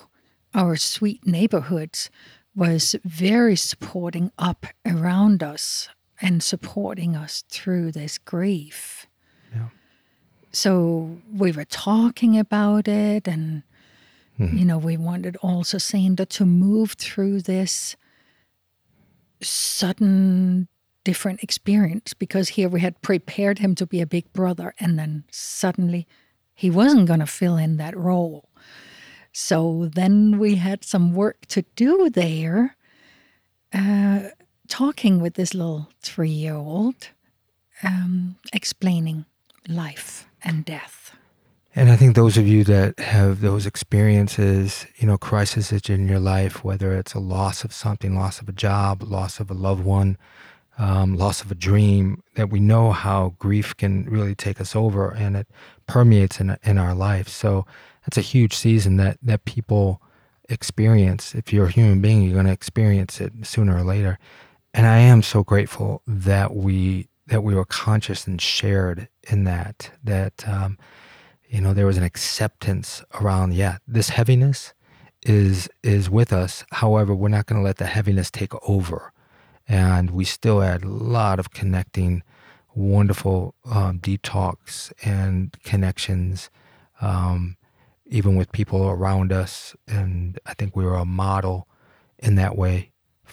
our 0.55 0.75
sweet 0.75 1.27
neighborhoods, 1.27 2.09
was 2.55 2.95
very 3.03 3.55
supporting 3.55 4.31
up 4.39 4.65
around 4.85 5.43
us 5.43 5.89
and 6.21 6.41
supporting 6.41 7.15
us 7.15 7.43
through 7.49 7.91
this 7.91 8.17
grief. 8.17 9.05
So 10.53 11.17
we 11.33 11.51
were 11.51 11.65
talking 11.65 12.37
about 12.37 12.87
it 12.87 13.27
and 13.27 13.63
Mhm. 14.39 14.59
you 14.59 14.65
know, 14.65 14.77
we 14.79 14.97
wanted 14.97 15.35
also 15.37 15.77
Xander 15.77 16.27
to 16.29 16.45
move 16.45 16.93
through 16.93 17.41
this 17.41 17.95
sudden 19.41 20.67
different 21.03 21.43
experience 21.43 22.13
because 22.13 22.49
here 22.49 22.69
we 22.69 22.79
had 22.79 23.01
prepared 23.01 23.59
him 23.59 23.75
to 23.75 23.85
be 23.85 23.99
a 24.01 24.07
big 24.07 24.31
brother 24.33 24.73
and 24.79 24.97
then 24.97 25.23
suddenly 25.31 26.07
he 26.55 26.69
wasn't 26.69 27.07
going 27.07 27.19
to 27.19 27.27
fill 27.27 27.57
in 27.57 27.77
that 27.77 27.95
role. 27.97 28.49
So 29.33 29.89
then 29.93 30.39
we 30.39 30.55
had 30.55 30.83
some 30.83 31.13
work 31.13 31.45
to 31.47 31.63
do 31.75 32.09
there, 32.09 32.75
uh, 33.73 34.29
talking 34.67 35.19
with 35.19 35.33
this 35.33 35.53
little 35.53 35.89
three 36.01 36.29
year 36.29 36.55
old, 36.55 37.09
um, 37.83 38.37
explaining 38.53 39.25
life 39.67 40.27
and 40.43 40.65
death. 40.65 41.15
And 41.75 41.89
I 41.89 41.95
think 41.95 42.15
those 42.15 42.37
of 42.37 42.47
you 42.47 42.63
that 42.65 42.99
have 42.99 43.41
those 43.41 43.65
experiences, 43.65 44.85
you 44.97 45.07
know, 45.07 45.17
crises 45.17 45.71
in 45.89 46.07
your 46.07 46.19
life, 46.19 46.63
whether 46.63 46.93
it's 46.93 47.15
a 47.15 47.19
loss 47.19 47.63
of 47.63 47.73
something, 47.73 48.15
loss 48.15 48.39
of 48.39 48.47
a 48.47 48.51
job, 48.51 49.01
loss 49.01 49.39
of 49.39 49.49
a 49.49 49.55
loved 49.55 49.83
one, 49.83 50.17
um, 50.77 51.15
loss 51.17 51.41
of 51.41 51.51
a 51.51 51.55
dream, 51.55 52.21
that 52.35 52.51
we 52.51 52.59
know 52.59 52.91
how 52.91 53.33
grief 53.39 53.75
can 53.75 54.05
really 54.05 54.35
take 54.35 54.61
us 54.61 54.75
over 54.75 55.09
and 55.09 55.35
it 55.35 55.47
permeates 55.87 56.39
in, 56.39 56.57
in 56.63 56.77
our 56.77 56.93
life. 56.93 57.27
So 57.27 57.65
that's 58.05 58.17
a 58.17 58.21
huge 58.21 58.53
season 58.53 58.97
that, 58.97 59.17
that 59.23 59.45
people 59.45 59.99
experience. 60.49 61.33
If 61.33 61.51
you're 61.51 61.65
a 61.65 61.71
human 61.71 62.01
being, 62.01 62.21
you're 62.21 62.33
going 62.33 62.45
to 62.45 62.51
experience 62.51 63.19
it 63.19 63.33
sooner 63.43 63.75
or 63.75 63.83
later. 63.83 64.19
And 64.75 64.85
I 64.85 64.99
am 64.99 65.23
so 65.23 65.43
grateful 65.43 66.03
that 66.05 66.55
we 66.55 67.07
that 67.27 67.43
we 67.43 67.55
were 67.55 67.65
conscious 67.65 68.27
and 68.27 68.41
shared 68.41 69.07
in 69.29 69.43
that. 69.45 69.91
That 70.03 70.47
um, 70.47 70.77
you 71.53 71.61
know 71.61 71.73
there 71.73 71.85
was 71.85 71.97
an 71.97 72.03
acceptance 72.03 73.03
around 73.21 73.53
yeah 73.53 73.77
this 73.87 74.09
heaviness 74.09 74.73
is 75.21 75.69
is 75.83 76.09
with 76.09 76.33
us 76.33 76.65
however 76.71 77.13
we're 77.13 77.27
not 77.29 77.45
going 77.45 77.61
to 77.61 77.63
let 77.63 77.77
the 77.77 77.85
heaviness 77.85 78.31
take 78.31 78.53
over 78.67 79.13
and 79.67 80.09
we 80.09 80.25
still 80.25 80.61
had 80.61 80.83
a 80.83 80.89
lot 80.89 81.39
of 81.39 81.51
connecting 81.51 82.23
wonderful 82.73 83.53
um, 83.69 84.01
and 85.03 85.55
connections 85.63 86.49
um, 87.01 87.55
even 88.07 88.35
with 88.35 88.51
people 88.51 88.89
around 88.89 89.31
us 89.31 89.75
and 89.87 90.39
i 90.47 90.55
think 90.55 90.75
we 90.75 90.83
were 90.83 90.95
a 90.95 91.05
model 91.05 91.67
in 92.17 92.33
that 92.33 92.57
way 92.57 92.89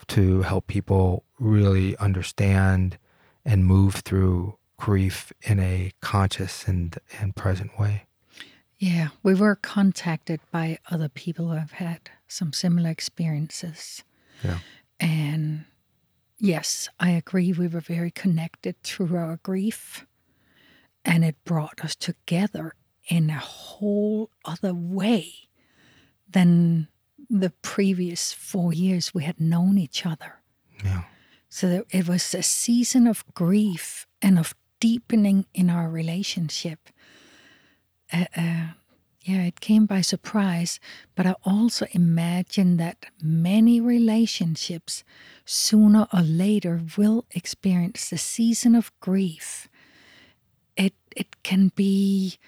to 0.08 0.42
help 0.42 0.66
people 0.66 1.24
really 1.38 1.96
understand 1.96 2.98
and 3.50 3.64
move 3.64 3.96
through 3.96 4.56
grief 4.76 5.32
in 5.42 5.58
a 5.58 5.90
conscious 6.00 6.68
and, 6.68 6.96
and 7.18 7.34
present 7.34 7.78
way 7.78 8.06
Yeah, 8.78 9.08
we 9.24 9.34
were 9.34 9.56
contacted 9.56 10.40
by 10.52 10.78
other 10.88 11.08
people 11.08 11.48
who 11.48 11.56
have 11.56 11.72
had 11.72 12.08
some 12.28 12.52
similar 12.52 12.88
experiences. 12.90 14.04
Yeah. 14.44 14.58
And 15.00 15.64
yes, 16.38 16.88
I 17.00 17.10
agree. 17.10 17.52
We 17.52 17.66
were 17.66 17.80
very 17.80 18.12
connected 18.12 18.80
through 18.82 19.16
our 19.16 19.38
grief, 19.42 20.06
and 21.04 21.24
it 21.24 21.36
brought 21.44 21.84
us 21.84 21.94
together 21.96 22.74
in 23.08 23.28
a 23.30 23.38
whole 23.38 24.30
other 24.44 24.72
way 24.72 25.34
than 26.30 26.86
the 27.28 27.50
previous 27.62 28.32
four 28.32 28.72
years 28.72 29.12
we 29.12 29.24
had 29.24 29.40
known 29.40 29.76
each 29.76 30.06
other. 30.06 30.40
yeah 30.84 31.02
So 31.50 31.68
that 31.68 31.84
it 31.90 32.08
was 32.08 32.32
a 32.34 32.42
season 32.42 33.06
of 33.06 33.24
grief 33.34 34.06
and 34.22 34.38
of 34.38 34.54
deepening 34.80 35.46
in 35.52 35.68
our 35.68 35.90
relationship. 35.90 36.78
Uh, 38.12 38.24
uh, 38.36 38.66
yeah, 39.22 39.42
it 39.44 39.60
came 39.60 39.84
by 39.84 40.00
surprise, 40.00 40.80
but 41.14 41.26
I 41.26 41.34
also 41.44 41.86
imagine 41.92 42.78
that 42.78 43.04
many 43.20 43.80
relationships 43.80 45.04
sooner 45.44 46.06
or 46.12 46.22
later 46.22 46.80
will 46.96 47.26
experience 47.32 48.08
the 48.08 48.16
season 48.18 48.74
of 48.74 48.92
grief. 49.00 49.68
It 50.76 50.94
it 51.14 51.42
can 51.42 51.72
be, 51.74 52.38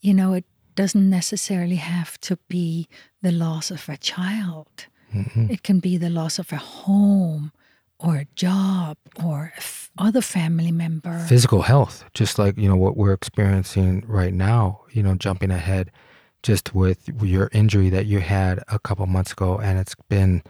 you 0.00 0.12
know, 0.12 0.34
it 0.34 0.44
doesn't 0.74 1.08
necessarily 1.08 1.76
have 1.76 2.20
to 2.20 2.36
be 2.48 2.88
the 3.22 3.32
loss 3.32 3.70
of 3.70 3.88
a 3.88 3.96
child. 3.96 4.86
Mhm. 5.14 5.50
It 5.50 5.62
can 5.62 5.80
be 5.80 5.96
the 5.96 6.10
loss 6.10 6.38
of 6.38 6.52
a 6.52 6.56
home 6.58 7.52
or 7.98 8.16
a 8.16 8.26
job 8.34 8.96
or 9.22 9.52
other 9.98 10.20
family 10.20 10.70
member. 10.70 11.18
physical 11.28 11.62
health, 11.62 12.04
just 12.14 12.38
like 12.38 12.56
you 12.56 12.68
know 12.68 12.76
what 12.76 12.96
we're 12.96 13.12
experiencing 13.12 14.04
right 14.06 14.32
now. 14.32 14.80
You 14.92 15.02
know, 15.02 15.14
jumping 15.14 15.50
ahead, 15.50 15.90
just 16.42 16.74
with 16.74 17.08
your 17.22 17.48
injury 17.52 17.90
that 17.90 18.06
you 18.06 18.20
had 18.20 18.62
a 18.68 18.78
couple 18.78 19.06
months 19.06 19.32
ago, 19.32 19.58
and 19.58 19.78
it's 19.78 19.96
been 20.08 20.42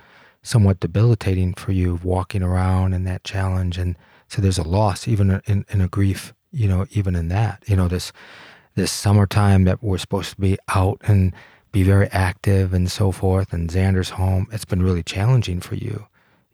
somewhat 0.42 0.80
debilitating 0.80 1.54
for 1.54 1.72
you 1.72 1.98
walking 2.02 2.42
around 2.42 2.92
and 2.94 3.06
that 3.06 3.24
challenge, 3.24 3.78
and 3.78 3.96
so 4.28 4.42
there's 4.42 4.58
a 4.58 4.62
loss, 4.62 5.08
even 5.08 5.40
in, 5.46 5.64
in 5.70 5.80
a 5.80 5.88
grief. 5.88 6.34
You 6.50 6.66
know, 6.66 6.86
even 6.92 7.14
in 7.14 7.28
that, 7.28 7.62
you 7.66 7.76
know, 7.76 7.88
this 7.88 8.10
this 8.74 8.90
summertime 8.92 9.64
that 9.64 9.82
we're 9.82 9.98
supposed 9.98 10.30
to 10.30 10.40
be 10.40 10.56
out 10.68 11.00
and 11.04 11.34
be 11.72 11.82
very 11.82 12.06
active 12.08 12.72
and 12.72 12.90
so 12.90 13.12
forth, 13.12 13.52
and 13.52 13.68
Xander's 13.68 14.10
home. 14.10 14.46
It's 14.52 14.64
been 14.64 14.82
really 14.82 15.02
challenging 15.02 15.60
for 15.60 15.74
you, 15.74 16.06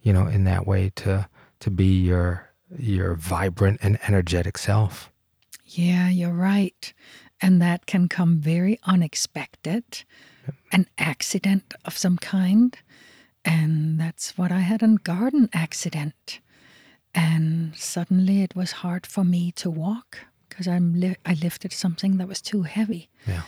you 0.04 0.12
know, 0.12 0.26
in 0.28 0.44
that 0.44 0.64
way 0.66 0.90
to 1.02 1.28
to 1.60 1.70
be 1.70 1.92
your 2.10 2.50
your 2.78 3.14
vibrant 3.14 3.80
and 3.82 3.98
energetic 4.08 4.56
self. 4.58 5.10
Yeah, 5.66 6.08
you're 6.08 6.32
right. 6.54 6.92
And 7.40 7.60
that 7.60 7.86
can 7.86 8.08
come 8.08 8.38
very 8.38 8.78
unexpected, 8.84 10.04
an 10.72 10.86
accident 10.98 11.74
of 11.84 11.98
some 11.98 12.16
kind. 12.18 12.76
And 13.44 13.98
that's 14.00 14.38
what 14.38 14.50
I 14.52 14.60
had 14.60 14.82
a 14.82 14.88
garden 15.02 15.48
accident. 15.52 16.40
And 17.14 17.74
suddenly 17.76 18.42
it 18.42 18.54
was 18.56 18.72
hard 18.82 19.06
for 19.06 19.24
me 19.24 19.52
to 19.52 19.70
walk 19.70 20.18
because 20.48 20.66
I'm 20.68 21.00
li- 21.00 21.16
I 21.26 21.34
lifted 21.34 21.72
something 21.72 22.16
that 22.18 22.28
was 22.28 22.40
too 22.40 22.62
heavy. 22.62 23.08
Yeah. 23.26 23.42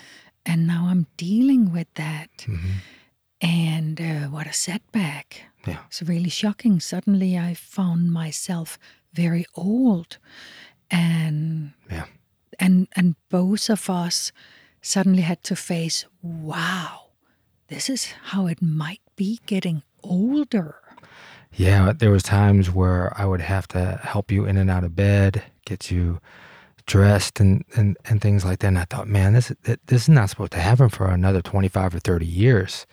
And 0.44 0.66
now 0.66 0.86
I'm 0.90 1.06
dealing 1.16 1.72
with 1.72 1.88
that. 1.94 2.30
Mhm. 2.46 2.80
And 3.40 4.00
uh, 4.00 4.28
what 4.28 4.46
a 4.46 4.52
setback. 4.52 5.42
Yeah. 5.66 5.78
It's 5.88 6.02
really 6.02 6.30
shocking. 6.30 6.80
Suddenly 6.80 7.36
I 7.38 7.54
found 7.54 8.12
myself 8.12 8.78
very 9.12 9.44
old. 9.54 10.18
And 10.90 11.72
Yeah. 11.90 12.04
and 12.58 12.88
and 12.96 13.16
both 13.28 13.68
of 13.70 13.90
us 13.90 14.32
suddenly 14.80 15.22
had 15.22 15.42
to 15.42 15.56
face, 15.56 16.06
wow, 16.22 17.08
this 17.68 17.90
is 17.90 18.06
how 18.30 18.46
it 18.46 18.62
might 18.62 19.00
be 19.16 19.40
getting 19.46 19.82
older. 20.02 20.76
Yeah, 21.52 21.92
there 21.92 22.10
was 22.10 22.22
times 22.22 22.70
where 22.70 23.12
I 23.20 23.24
would 23.24 23.40
have 23.40 23.66
to 23.68 23.98
help 24.02 24.30
you 24.30 24.44
in 24.46 24.56
and 24.56 24.70
out 24.70 24.84
of 24.84 24.94
bed, 24.94 25.42
get 25.64 25.90
you 25.90 26.20
dressed 26.86 27.40
and, 27.40 27.64
and, 27.74 27.96
and 28.04 28.20
things 28.20 28.44
like 28.44 28.58
that. 28.60 28.68
And 28.68 28.78
I 28.78 28.84
thought, 28.84 29.08
man, 29.08 29.32
this 29.32 29.52
this 29.62 30.02
is 30.02 30.08
not 30.08 30.30
supposed 30.30 30.52
to 30.52 30.58
happen 30.60 30.88
for 30.88 31.08
another 31.08 31.42
25 31.42 31.94
or 31.94 31.98
30 31.98 32.26
years, 32.26 32.86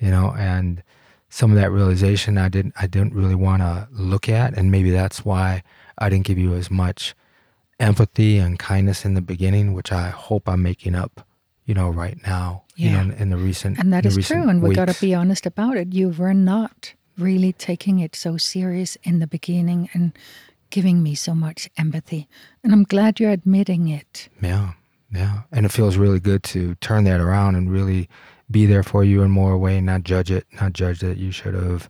you 0.00 0.10
know, 0.10 0.34
and 0.38 0.82
some 1.28 1.50
of 1.52 1.56
that 1.56 1.70
realization 1.70 2.36
I 2.38 2.48
didn't 2.48 2.74
I 2.80 2.86
didn't 2.88 3.14
really 3.14 3.36
want 3.36 3.62
to 3.62 3.86
look 3.92 4.28
at 4.28 4.56
and 4.58 4.70
maybe 4.70 4.90
that's 4.90 5.24
why 5.24 5.62
I 5.98 6.08
didn't 6.08 6.26
give 6.26 6.38
you 6.38 6.54
as 6.54 6.70
much 6.70 7.14
empathy 7.78 8.38
and 8.38 8.58
kindness 8.58 9.04
in 9.04 9.14
the 9.14 9.20
beginning, 9.20 9.72
which 9.72 9.92
I 9.92 10.08
hope 10.10 10.48
I'm 10.48 10.62
making 10.62 10.94
up, 10.94 11.26
you 11.64 11.74
know, 11.74 11.88
right 11.88 12.18
now. 12.26 12.64
You 12.76 12.90
know, 12.90 12.96
Yeah. 12.96 13.02
in, 13.02 13.10
in 13.12 13.30
the 13.30 13.36
recent 13.36 13.78
And 13.78 13.92
that 13.92 14.06
is 14.06 14.16
true. 14.26 14.48
And 14.48 14.62
we 14.62 14.74
got 14.74 14.88
to 14.88 15.00
be 15.00 15.14
honest 15.14 15.46
about 15.46 15.76
it. 15.76 15.92
You 15.92 16.08
were 16.10 16.34
not 16.34 16.94
really 17.18 17.52
taking 17.52 17.98
it 18.00 18.16
so 18.16 18.36
serious 18.38 18.96
in 19.02 19.18
the 19.18 19.26
beginning 19.26 19.90
and 19.92 20.12
giving 20.70 21.02
me 21.02 21.14
so 21.14 21.34
much 21.34 21.68
empathy. 21.76 22.26
And 22.64 22.72
I'm 22.72 22.84
glad 22.84 23.20
you're 23.20 23.30
admitting 23.32 23.88
it. 23.88 24.28
Yeah, 24.40 24.72
yeah. 25.12 25.42
And 25.52 25.66
it 25.66 25.72
feels 25.72 25.96
really 25.96 26.20
good 26.20 26.42
to 26.44 26.74
turn 26.76 27.04
that 27.04 27.20
around 27.20 27.56
and 27.56 27.70
really 27.70 28.08
be 28.50 28.66
there 28.66 28.82
for 28.82 29.04
you 29.04 29.22
in 29.22 29.30
more 29.30 29.56
way, 29.56 29.80
not 29.80 30.02
judge 30.02 30.30
it, 30.30 30.46
not 30.60 30.72
judge 30.72 31.00
that 31.00 31.18
you 31.18 31.30
should 31.30 31.54
have 31.54 31.88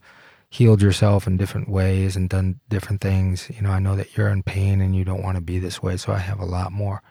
healed 0.49 0.83
yourself 0.83 1.27
in 1.27 1.37
different 1.37 1.69
ways 1.69 2.17
and 2.17 2.29
done 2.29 2.61
different 2.69 3.01
things. 3.01 3.49
You 3.51 3.63
know, 3.63 3.71
I 3.71 3.79
know 3.79 3.97
that 3.97 4.17
you're 4.17 4.29
in 4.29 4.43
pain 4.43 4.81
and 4.81 4.95
you 4.95 5.05
don't 5.05 5.23
want 5.23 5.37
to 5.37 5.41
be 5.41 5.59
this 5.59 5.83
way, 5.83 5.97
so 5.97 6.13
I 6.13 6.19
have 6.19 6.41
a 6.41 6.45
lot 6.45 6.73
more 6.73 7.03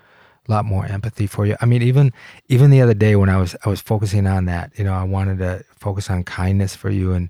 a 0.48 0.52
lot 0.52 0.66
more 0.66 0.86
empathy 0.86 1.28
for 1.28 1.46
you. 1.46 1.56
I 1.62 1.66
mean, 1.66 1.82
even 1.82 2.12
even 2.48 2.70
the 2.70 2.82
other 2.82 2.94
day 2.94 3.16
when 3.16 3.30
I 3.30 3.38
was 3.38 3.56
I 3.66 3.70
was 3.70 3.82
focusing 3.82 4.28
on 4.28 4.46
that, 4.46 4.78
you 4.78 4.84
know, 4.84 4.94
I 4.94 5.04
wanted 5.04 5.38
to 5.40 5.64
focus 5.72 6.10
on 6.10 6.24
kindness 6.24 6.76
for 6.76 6.90
you 6.90 7.14
and 7.14 7.30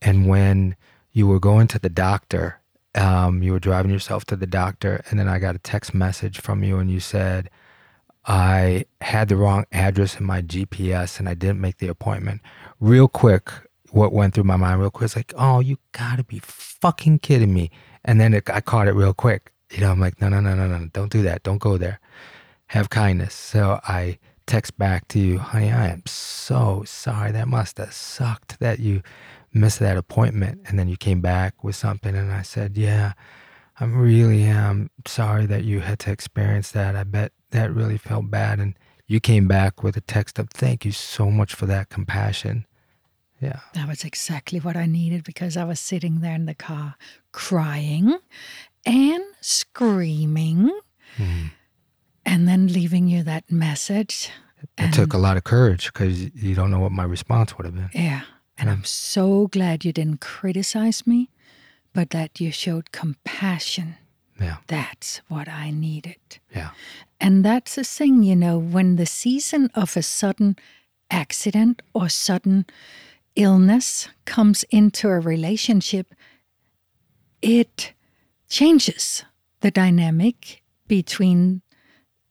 and 0.00 0.28
when 0.28 0.76
you 1.12 1.26
were 1.26 1.40
going 1.40 1.66
to 1.68 1.78
the 1.78 1.88
doctor, 1.88 2.60
um, 2.94 3.42
you 3.42 3.52
were 3.52 3.58
driving 3.58 3.90
yourself 3.90 4.24
to 4.26 4.36
the 4.36 4.46
doctor, 4.46 5.02
and 5.10 5.18
then 5.18 5.28
I 5.28 5.38
got 5.38 5.54
a 5.54 5.58
text 5.58 5.94
message 5.94 6.40
from 6.40 6.62
you, 6.62 6.78
and 6.78 6.90
you 6.90 7.00
said, 7.00 7.50
I 8.24 8.84
had 9.00 9.28
the 9.28 9.36
wrong 9.36 9.64
address 9.72 10.18
in 10.18 10.26
my 10.26 10.42
GPS 10.42 11.18
and 11.18 11.28
I 11.28 11.34
didn't 11.34 11.60
make 11.60 11.78
the 11.78 11.88
appointment. 11.88 12.42
Real 12.80 13.08
quick, 13.08 13.50
what 13.90 14.12
went 14.12 14.34
through 14.34 14.44
my 14.44 14.56
mind 14.56 14.80
real 14.80 14.90
quick 14.90 15.06
is 15.06 15.16
like, 15.16 15.32
oh, 15.36 15.60
you 15.60 15.78
gotta 15.92 16.24
be 16.24 16.40
fucking 16.42 17.20
kidding 17.20 17.54
me. 17.54 17.70
And 18.04 18.20
then 18.20 18.34
it, 18.34 18.48
I 18.50 18.60
caught 18.60 18.88
it 18.88 18.92
real 18.92 19.14
quick. 19.14 19.52
You 19.70 19.80
know, 19.80 19.90
I'm 19.90 20.00
like, 20.00 20.20
no, 20.20 20.28
no, 20.28 20.40
no, 20.40 20.54
no, 20.54 20.66
no, 20.66 20.88
don't 20.92 21.12
do 21.12 21.22
that. 21.22 21.42
Don't 21.42 21.58
go 21.58 21.76
there. 21.76 22.00
Have 22.68 22.90
kindness. 22.90 23.34
So 23.34 23.80
I 23.84 24.18
text 24.46 24.78
back 24.78 25.08
to 25.08 25.18
you, 25.18 25.38
honey, 25.38 25.70
I 25.70 25.88
am 25.88 26.02
so 26.06 26.82
sorry. 26.86 27.32
That 27.32 27.48
must 27.48 27.78
have 27.78 27.92
sucked 27.92 28.58
that 28.60 28.78
you 28.80 29.02
missed 29.52 29.78
that 29.80 29.96
appointment. 29.96 30.62
And 30.66 30.78
then 30.78 30.88
you 30.88 30.96
came 30.96 31.20
back 31.20 31.62
with 31.62 31.76
something 31.76 32.14
and 32.14 32.32
I 32.32 32.42
said, 32.42 32.76
yeah, 32.76 33.12
I 33.78 33.84
am 33.84 33.96
really 33.96 34.42
am 34.44 34.90
sorry 35.06 35.46
that 35.46 35.64
you 35.64 35.80
had 35.80 35.98
to 36.00 36.10
experience 36.10 36.70
that. 36.72 36.96
I 36.96 37.04
bet 37.04 37.32
that 37.50 37.72
really 37.72 37.98
felt 37.98 38.30
bad. 38.30 38.58
And 38.60 38.74
you 39.06 39.20
came 39.20 39.48
back 39.48 39.82
with 39.82 39.96
a 39.96 40.00
text 40.02 40.38
of 40.38 40.50
thank 40.50 40.84
you 40.84 40.92
so 40.92 41.30
much 41.30 41.54
for 41.54 41.66
that 41.66 41.88
compassion. 41.88 42.66
Yeah. 43.40 43.60
That 43.74 43.88
was 43.88 44.04
exactly 44.04 44.58
what 44.58 44.76
I 44.76 44.86
needed 44.86 45.22
because 45.24 45.56
I 45.56 45.64
was 45.64 45.78
sitting 45.80 46.20
there 46.20 46.34
in 46.34 46.46
the 46.46 46.54
car 46.54 46.96
crying 47.32 48.18
and 48.84 49.24
screaming 49.40 50.70
Mhm. 51.16 51.50
and 52.26 52.48
then 52.48 52.66
leaving 52.66 53.08
you 53.08 53.22
that 53.22 53.50
message. 53.50 54.30
It 54.76 54.92
took 54.92 55.12
a 55.12 55.18
lot 55.18 55.36
of 55.36 55.44
courage 55.44 55.86
because 55.92 56.34
you 56.34 56.54
don't 56.54 56.70
know 56.70 56.80
what 56.80 56.90
my 56.92 57.04
response 57.04 57.56
would 57.56 57.64
have 57.64 57.74
been. 57.76 57.90
Yeah. 57.94 58.22
And 58.58 58.68
I'm 58.68 58.82
so 58.84 59.46
glad 59.46 59.84
you 59.84 59.92
didn't 59.92 60.20
criticize 60.20 61.06
me, 61.06 61.30
but 61.92 62.10
that 62.10 62.40
you 62.40 62.50
showed 62.50 62.90
compassion. 62.90 63.96
Yeah. 64.40 64.56
That's 64.66 65.20
what 65.28 65.48
I 65.48 65.70
needed. 65.70 66.40
Yeah. 66.54 66.70
And 67.20 67.44
that's 67.44 67.74
the 67.74 67.84
thing, 67.84 68.22
you 68.22 68.36
know, 68.36 68.58
when 68.58 68.96
the 68.96 69.06
season 69.06 69.70
of 69.74 69.96
a 69.96 70.02
sudden 70.02 70.56
accident 71.10 71.82
or 71.94 72.08
sudden 72.08 72.66
illness 73.34 74.08
comes 74.24 74.64
into 74.70 75.08
a 75.08 75.18
relationship, 75.20 76.14
it 77.42 77.92
changes 78.48 79.24
the 79.60 79.70
dynamic 79.70 80.62
between 80.86 81.62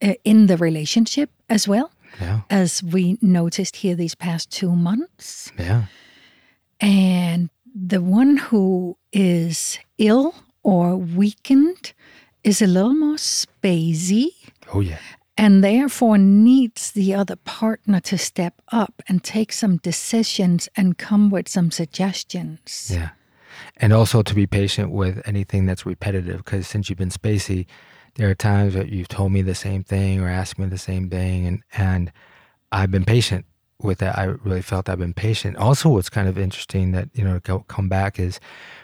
uh, 0.02 0.14
in 0.24 0.48
the 0.48 0.58
relationship 0.58 1.30
as 1.50 1.68
well 1.68 1.92
Yeah. 2.22 2.42
as 2.50 2.82
we 2.84 3.18
noticed 3.22 3.78
here 3.78 3.96
these 3.96 4.16
past 4.16 4.52
two 4.52 4.76
months. 4.76 5.52
Yeah. 5.58 5.86
And 6.80 7.50
the 7.76 8.02
one 8.02 8.38
who 8.38 8.98
is 9.12 9.80
ill 9.98 10.34
or 10.64 10.96
weakened 10.96 11.94
is 12.44 12.62
a 12.62 12.68
little 12.68 12.94
more 12.94 13.18
spacey 13.18 14.28
Oh, 14.74 14.82
yeah. 14.82 15.00
and 15.38 15.64
therefore 15.64 16.18
needs 16.18 16.92
the 16.92 17.14
other 17.14 17.36
partner 17.36 18.00
to 18.02 18.18
step 18.18 18.62
up 18.72 19.02
and 19.08 19.24
take 19.24 19.54
some 19.54 19.78
decisions 19.78 20.68
and 20.76 20.98
come 20.98 21.30
with 21.30 21.48
some 21.48 21.70
suggestions. 21.72 22.90
Yeah. 22.94 23.10
And 23.78 23.94
also 23.94 24.22
to 24.24 24.36
be 24.36 24.48
patient 24.48 24.92
with 24.92 25.22
anything 25.28 25.66
that's 25.66 25.86
repetitive 25.86 26.38
because 26.38 26.68
since 26.68 26.90
you've 26.90 26.98
been 26.98 27.10
spacey, 27.10 27.66
there 28.16 28.30
are 28.30 28.36
times 28.36 28.74
that 28.74 28.90
you've 28.90 29.08
told 29.08 29.32
me 29.32 29.42
the 29.44 29.56
same 29.56 29.84
thing 29.84 30.20
or 30.22 30.28
asked 30.28 30.58
me 30.58 30.66
the 30.66 30.78
same 30.78 31.10
thing 31.10 31.46
and 31.46 31.64
and 31.74 32.12
I've 32.72 32.92
been 32.92 33.06
patient 33.06 33.46
with 33.80 34.00
that. 34.00 34.18
I 34.18 34.24
really 34.26 34.62
felt 34.64 34.90
I've 34.90 34.98
been 35.00 35.14
patient. 35.14 35.56
Also 35.58 35.90
what's 35.90 36.10
kind 36.10 36.28
of 36.28 36.38
interesting 36.38 36.92
that, 36.92 37.10
you 37.14 37.24
know, 37.24 37.40
to 37.40 37.64
come 37.68 37.88
back 37.90 38.20
is 38.20 38.40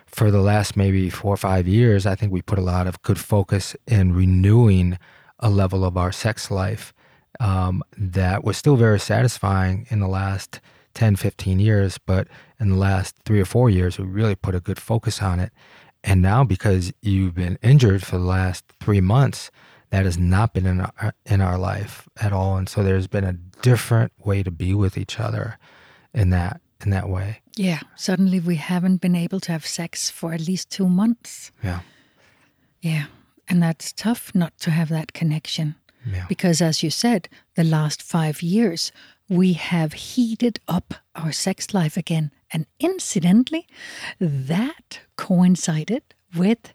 for 0.06 0.30
the 0.30 0.42
last 0.42 0.78
maybe 0.78 1.10
4 1.10 1.34
or 1.34 1.38
5 1.38 1.68
years, 1.68 2.06
I 2.06 2.14
think 2.16 2.32
we 2.32 2.44
put 2.44 2.60
a 2.60 2.62
lot 2.62 2.86
of 2.86 3.02
good 3.02 3.20
focus 3.20 3.76
in 3.88 4.14
renewing 4.14 5.00
a 5.40 5.50
level 5.50 5.84
of 5.84 5.98
our 5.98 6.12
sex 6.12 6.50
life 6.50 6.94
um, 7.40 7.84
that 7.98 8.44
was 8.44 8.58
still 8.58 8.76
very 8.76 9.00
satisfying 9.00 9.88
in 9.90 10.00
the 10.00 10.08
last 10.08 10.60
10, 10.94 11.16
15 11.16 11.60
years, 11.60 11.98
but 11.98 12.28
in 12.60 12.70
the 12.70 12.76
last 12.76 13.16
three 13.26 13.42
or 13.42 13.46
four 13.46 13.70
years, 13.70 13.98
we 13.98 14.06
really 14.06 14.36
put 14.36 14.56
a 14.56 14.60
good 14.60 14.80
focus 14.80 15.22
on 15.22 15.40
it. 15.40 15.52
And 16.04 16.22
now, 16.22 16.44
because 16.44 16.94
you've 17.02 17.34
been 17.34 17.58
injured 17.62 18.04
for 18.04 18.18
the 18.18 18.26
last 18.26 18.66
three 18.80 19.02
months, 19.02 19.50
that 19.90 20.06
has 20.06 20.18
not 20.18 20.56
been 20.56 20.66
in 20.66 20.82
our 20.82 21.14
in 21.24 21.40
our 21.40 21.56
life 21.56 22.10
at 22.20 22.34
all, 22.34 22.58
and 22.58 22.68
so 22.68 22.82
there's 22.82 23.06
been 23.06 23.24
a 23.24 23.34
different 23.62 24.12
way 24.26 24.42
to 24.42 24.50
be 24.50 24.74
with 24.74 24.98
each 24.98 25.20
other 25.20 25.60
in 26.16 26.32
that 26.32 26.62
in 26.84 26.90
that 26.90 27.10
way. 27.10 27.42
Yeah. 27.56 27.82
Suddenly 27.96 28.40
we 28.40 28.56
haven't 28.56 29.02
been 29.02 29.16
able 29.16 29.40
to 29.42 29.52
have 29.52 29.66
sex 29.66 30.10
for 30.10 30.34
at 30.34 30.42
least 30.42 30.72
two 30.72 30.90
months. 30.90 31.52
Yeah. 31.64 31.82
Yeah. 32.82 33.06
And 33.50 33.62
that's 33.62 33.92
tough 33.94 34.34
not 34.34 34.58
to 34.60 34.72
have 34.72 34.90
that 34.90 35.14
connection. 35.14 35.76
Yeah. 36.06 36.26
Because, 36.28 36.62
as 36.62 36.84
you 36.84 36.90
said, 36.90 37.30
the 37.56 37.64
last 37.64 38.02
five 38.02 38.42
years, 38.42 38.92
we 39.30 39.54
have 39.54 39.94
heated 39.94 40.60
up 40.68 40.94
our 41.16 41.32
sex 41.32 41.74
life 41.74 41.96
again. 41.98 42.32
And 42.52 42.66
incidentally, 42.80 43.68
that 44.20 45.00
coincided 45.16 46.04
with 46.36 46.74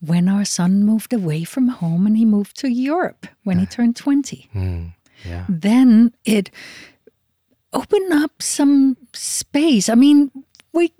when 0.00 0.28
our 0.28 0.44
son 0.44 0.82
moved 0.84 1.12
away 1.12 1.44
from 1.44 1.68
home 1.68 2.06
and 2.06 2.16
he 2.16 2.24
moved 2.24 2.56
to 2.58 2.68
Europe 2.68 3.26
when 3.44 3.58
he 3.58 3.66
turned 3.66 3.96
20. 3.96 4.48
Mm, 4.54 4.92
yeah. 5.24 5.44
Then 5.48 6.14
it 6.24 6.50
opened 7.72 8.12
up 8.12 8.42
some 8.42 8.96
space. 9.12 9.88
I 9.88 9.94
mean, 9.94 10.30
we 10.72 10.92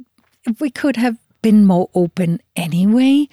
we 0.59 0.71
could 0.71 0.97
have 0.97 1.19
been 1.43 1.67
more 1.67 1.89
open 1.95 2.41
anyway, 2.57 3.29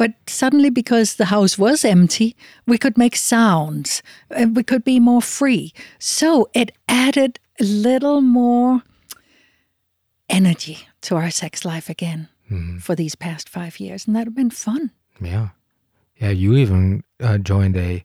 but 0.00 0.12
suddenly, 0.26 0.70
because 0.70 1.16
the 1.16 1.26
house 1.26 1.58
was 1.58 1.84
empty, 1.84 2.34
we 2.66 2.78
could 2.78 2.96
make 2.96 3.16
sounds. 3.16 4.02
uh, 4.34 4.46
We 4.56 4.62
could 4.62 4.82
be 4.82 4.98
more 5.00 5.20
free. 5.22 5.72
So 5.98 6.48
it 6.54 6.72
added 6.88 7.38
a 7.60 7.64
little 7.64 8.22
more 8.22 8.82
energy 10.28 10.78
to 11.02 11.16
our 11.16 11.30
sex 11.30 11.64
life 11.64 11.90
again 11.90 12.28
for 12.80 12.96
these 12.96 13.14
past 13.14 13.48
five 13.48 13.78
years. 13.78 14.06
And 14.06 14.16
that 14.16 14.24
had 14.26 14.34
been 14.34 14.50
fun. 14.50 14.90
Yeah. 15.20 15.48
Yeah. 16.16 16.30
You 16.30 16.56
even 16.56 17.04
uh, 17.20 17.38
joined 17.38 17.76
a 17.76 18.04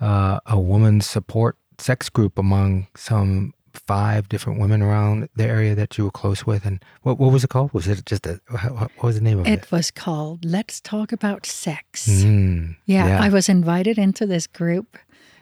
uh, 0.00 0.40
a 0.46 0.58
woman's 0.58 1.06
support 1.06 1.56
sex 1.78 2.10
group 2.10 2.36
among 2.38 2.88
some 2.96 3.54
five 3.74 4.28
different 4.28 4.60
women 4.60 4.82
around 4.82 5.28
the 5.36 5.44
area 5.44 5.74
that 5.74 5.96
you 5.98 6.04
were 6.04 6.10
close 6.10 6.46
with. 6.46 6.64
And 6.66 6.82
what 7.02 7.18
what 7.18 7.32
was 7.32 7.44
it 7.44 7.50
called? 7.50 7.72
Was 7.72 7.86
it 7.88 8.04
just 8.06 8.26
a 8.26 8.40
what 8.70 8.90
was 9.02 9.16
the 9.16 9.22
name 9.22 9.38
of 9.40 9.46
it? 9.46 9.52
It 9.52 9.72
was 9.72 9.90
called 9.90 10.44
Let's 10.44 10.80
Talk 10.80 11.12
About 11.12 11.46
Sex. 11.46 12.08
Mm, 12.08 12.76
Yeah, 12.86 13.20
I 13.22 13.28
was 13.28 13.48
invited 13.48 13.98
into 13.98 14.26
this 14.26 14.46
group, 14.46 14.96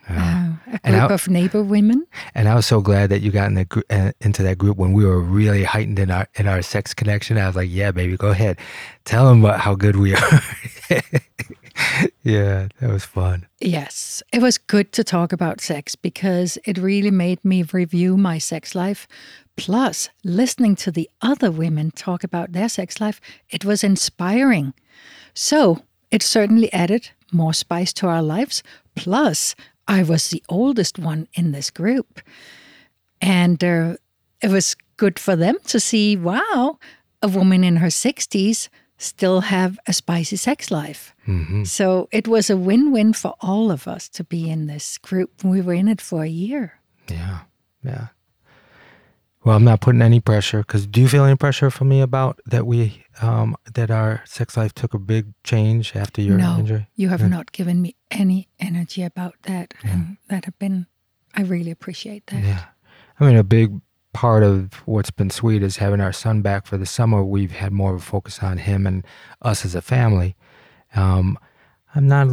uh, 0.09 0.53
a 0.85 0.91
group 0.91 1.11
I- 1.11 1.15
of 1.15 1.29
neighbor 1.29 1.63
women. 1.63 2.07
And 2.35 2.49
I 2.49 2.55
was 2.55 2.67
so 2.67 2.81
glad 2.81 3.11
that 3.11 3.21
you 3.23 3.31
got 3.31 3.49
in 3.49 3.55
the 3.55 3.85
uh, 3.91 4.13
into 4.21 4.43
that 4.43 4.59
group 4.59 4.77
when 4.77 4.93
we 4.93 5.05
were 5.05 5.21
really 5.21 5.65
heightened 5.65 5.99
in 5.99 6.11
our 6.11 6.27
in 6.35 6.47
our 6.49 6.63
sex 6.63 6.95
connection. 6.95 7.39
I 7.39 7.47
was 7.47 7.57
like, 7.57 7.71
"Yeah, 7.71 7.91
baby, 7.93 8.17
go 8.17 8.29
ahead, 8.29 8.59
tell 9.05 9.29
them 9.29 9.43
what, 9.43 9.61
how 9.61 9.75
good 9.75 9.97
we 9.97 10.15
are." 10.15 10.41
yeah, 12.23 12.69
that 12.81 12.91
was 12.91 13.05
fun. 13.05 13.47
Yes, 13.61 14.23
it 14.33 14.43
was 14.43 14.59
good 14.59 14.93
to 14.93 15.05
talk 15.05 15.33
about 15.33 15.61
sex 15.61 15.95
because 15.95 16.59
it 16.65 16.79
really 16.79 17.11
made 17.11 17.45
me 17.45 17.63
review 17.63 18.17
my 18.17 18.39
sex 18.39 18.75
life. 18.75 19.07
Plus, 19.57 20.09
listening 20.25 20.77
to 20.77 20.91
the 20.91 21.09
other 21.21 21.51
women 21.51 21.91
talk 21.91 22.25
about 22.25 22.53
their 22.53 22.69
sex 22.69 23.01
life, 23.01 23.21
it 23.51 23.65
was 23.65 23.85
inspiring. 23.85 24.73
So, 25.35 25.83
it 26.11 26.23
certainly 26.23 26.73
added 26.73 27.11
more 27.33 27.55
spice 27.55 27.93
to 27.95 28.07
our 28.07 28.23
lives. 28.23 28.63
Plus, 28.97 29.55
I 29.87 30.03
was 30.03 30.31
the 30.31 30.43
oldest 30.49 30.99
one 30.99 31.29
in 31.35 31.53
this 31.53 31.71
group. 31.71 32.21
And 33.21 33.63
uh, 33.63 33.97
it 34.43 34.51
was 34.51 34.77
good 34.97 35.19
for 35.19 35.37
them 35.37 35.57
to 35.67 35.81
see 35.81 36.17
wow, 36.17 36.79
a 37.23 37.29
woman 37.29 37.65
in 37.65 37.77
her 37.77 37.89
60s 37.89 38.69
still 39.01 39.41
have 39.41 39.79
a 39.87 39.93
spicy 39.93 40.37
sex 40.37 40.71
life. 40.71 41.15
So 41.65 42.09
it 42.11 42.27
was 42.27 42.51
a 42.51 42.57
win 42.57 42.91
win 42.93 43.13
for 43.13 43.35
all 43.41 43.71
of 43.71 43.87
us 43.87 44.09
to 44.11 44.25
be 44.25 44.51
in 44.51 44.67
this 44.67 44.99
group. 44.99 45.45
We 45.45 45.61
were 45.61 45.75
in 45.75 45.87
it 45.89 46.01
for 46.01 46.25
a 46.25 46.29
year. 46.29 46.81
Yeah, 47.09 47.41
yeah. 47.85 48.09
Well, 49.45 49.57
I'm 49.57 49.65
not 49.65 49.81
putting 49.81 50.03
any 50.03 50.21
pressure 50.21 50.59
because 50.59 50.87
do 50.87 51.01
you 51.01 51.09
feel 51.09 51.25
any 51.25 51.37
pressure 51.37 51.71
from 51.71 51.89
me 51.89 52.03
about 52.03 52.41
that 52.47 52.67
we 52.67 53.05
um, 53.23 53.57
that 53.75 53.91
our 53.91 54.23
sex 54.27 54.57
life 54.57 54.75
took 54.75 54.93
a 54.93 54.99
big 54.99 55.33
change 55.45 55.97
after 55.97 56.21
your 56.21 56.37
no, 56.37 56.59
injury? 56.59 56.89
you 56.95 57.09
have 57.09 57.29
not 57.31 57.53
given 57.53 57.81
me 57.81 57.95
any 58.11 58.49
energy 58.59 59.03
about 59.03 59.35
that. 59.43 59.73
And 59.83 60.19
that 60.29 60.45
have 60.45 60.59
been, 60.59 60.87
I 61.35 61.43
really 61.43 61.71
appreciate 61.71 62.27
that. 62.27 62.43
Yeah. 62.43 62.65
I 63.19 63.27
mean, 63.27 63.37
a 63.37 63.45
big 63.45 63.81
part 64.13 64.43
of 64.43 64.75
what's 64.87 65.11
been 65.11 65.31
sweet 65.31 65.63
is 65.63 65.77
having 65.77 66.01
our 66.01 66.13
son 66.13 66.43
back 66.43 66.67
for 66.67 66.77
the 66.77 66.87
summer. 66.87 67.25
We've 67.25 67.53
had 67.53 67.73
more 67.73 67.95
of 67.95 68.03
a 68.03 68.05
focus 68.05 68.43
on 68.43 68.59
him 68.59 68.87
and 68.87 69.07
us 69.43 69.65
as 69.65 69.75
a 69.75 69.83
family. 69.83 70.37
Um, 70.95 71.39
I'm 71.95 72.07
not 72.07 72.29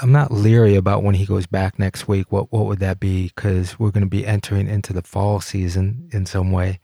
I'm 0.00 0.12
not 0.12 0.32
leery 0.32 0.74
about 0.74 1.02
when 1.02 1.14
he 1.14 1.26
goes 1.26 1.46
back 1.46 1.78
next 1.78 2.08
week. 2.08 2.32
What 2.32 2.50
what 2.50 2.66
would 2.66 2.78
that 2.78 2.98
be? 2.98 3.24
Because 3.34 3.78
we're 3.78 3.90
going 3.90 4.04
to 4.04 4.08
be 4.08 4.26
entering 4.26 4.68
into 4.68 4.92
the 4.92 5.02
fall 5.02 5.40
season 5.40 6.08
in 6.12 6.24
some 6.24 6.50
way, 6.50 6.80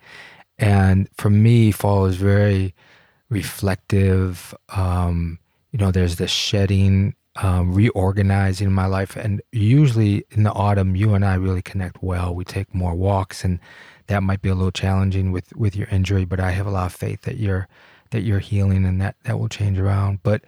and 0.59 1.09
for 1.17 1.31
me, 1.31 1.71
fall 1.71 2.05
is 2.05 2.17
very 2.17 2.75
reflective. 3.31 4.55
Um, 4.69 5.39
you 5.73 5.79
know, 5.79 5.91
there's 5.91 6.17
the 6.17 6.29
shedding, 6.29 7.15
um, 7.37 7.73
reorganizing 7.73 8.67
in 8.67 8.75
my 8.75 8.87
life, 8.87 9.17
and 9.17 9.41
usually 9.53 10.25
in 10.31 10.43
the 10.43 10.53
autumn, 10.53 10.97
you 10.97 11.15
and 11.15 11.25
I 11.25 11.35
really 11.35 11.63
connect 11.63 12.03
well. 12.03 12.35
We 12.35 12.45
take 12.45 12.75
more 12.75 12.95
walks, 12.95 13.43
and 13.43 13.59
that 14.09 14.23
might 14.23 14.42
be 14.42 14.49
a 14.49 14.55
little 14.55 14.73
challenging 14.73 15.33
with 15.33 15.55
with 15.57 15.77
your 15.77 15.88
injury, 15.88 16.25
but 16.25 16.40
I 16.40 16.51
have 16.51 16.66
a 16.66 16.71
lot 16.71 16.87
of 16.87 16.94
faith 16.94 17.23
that 17.23 17.37
you're 17.37 17.68
that 18.11 18.23
you're 18.23 18.40
healing, 18.40 18.85
and 18.85 19.01
that 19.01 19.16
that 19.25 19.38
will 19.38 19.49
change 19.49 19.79
around. 19.79 20.23
But 20.23 20.42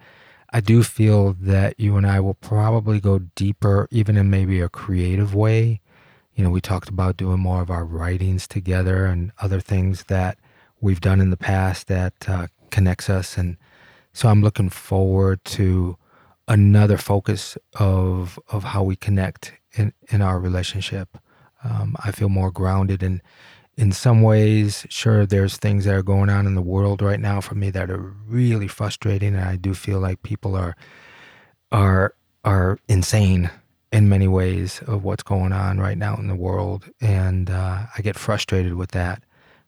I 0.51 0.59
do 0.59 0.83
feel 0.83 1.33
that 1.39 1.79
you 1.79 1.95
and 1.95 2.05
I 2.05 2.19
will 2.19 2.33
probably 2.33 2.99
go 2.99 3.19
deeper, 3.19 3.87
even 3.89 4.17
in 4.17 4.29
maybe 4.29 4.59
a 4.59 4.69
creative 4.69 5.33
way. 5.33 5.79
You 6.35 6.43
know, 6.43 6.49
we 6.49 6.61
talked 6.61 6.89
about 6.89 7.17
doing 7.17 7.39
more 7.39 7.61
of 7.61 7.69
our 7.69 7.85
writings 7.85 8.47
together 8.47 9.05
and 9.05 9.31
other 9.39 9.59
things 9.61 10.05
that 10.05 10.37
we've 10.81 11.01
done 11.01 11.21
in 11.21 11.29
the 11.29 11.37
past 11.37 11.87
that 11.87 12.13
uh, 12.27 12.47
connects 12.69 13.09
us. 13.09 13.37
And 13.37 13.57
so 14.13 14.27
I'm 14.27 14.41
looking 14.41 14.69
forward 14.69 15.43
to 15.45 15.97
another 16.47 16.97
focus 16.97 17.57
of 17.79 18.39
of 18.49 18.63
how 18.63 18.83
we 18.83 18.95
connect 18.95 19.53
in 19.73 19.93
in 20.09 20.21
our 20.21 20.39
relationship. 20.39 21.17
Um, 21.63 21.95
I 22.03 22.11
feel 22.11 22.29
more 22.29 22.51
grounded 22.51 23.03
and 23.03 23.21
in 23.77 23.91
some 23.91 24.21
ways, 24.21 24.85
sure, 24.89 25.25
there's 25.25 25.57
things 25.57 25.85
that 25.85 25.95
are 25.95 26.03
going 26.03 26.29
on 26.29 26.45
in 26.45 26.55
the 26.55 26.61
world 26.61 27.01
right 27.01 27.19
now 27.19 27.41
for 27.41 27.55
me 27.55 27.69
that 27.71 27.89
are 27.89 28.13
really 28.27 28.67
frustrating, 28.67 29.33
and 29.35 29.43
I 29.43 29.55
do 29.55 29.73
feel 29.73 29.99
like 29.99 30.23
people 30.23 30.55
are 30.55 30.75
are 31.71 32.13
are 32.43 32.79
insane 32.87 33.49
in 33.91 34.09
many 34.09 34.27
ways 34.27 34.81
of 34.87 35.03
what's 35.03 35.23
going 35.23 35.51
on 35.51 35.79
right 35.79 35.97
now 35.97 36.15
in 36.15 36.27
the 36.27 36.35
world, 36.35 36.89
and 36.99 37.49
uh, 37.49 37.85
I 37.97 38.01
get 38.01 38.17
frustrated 38.17 38.75
with 38.75 38.91
that. 38.91 39.23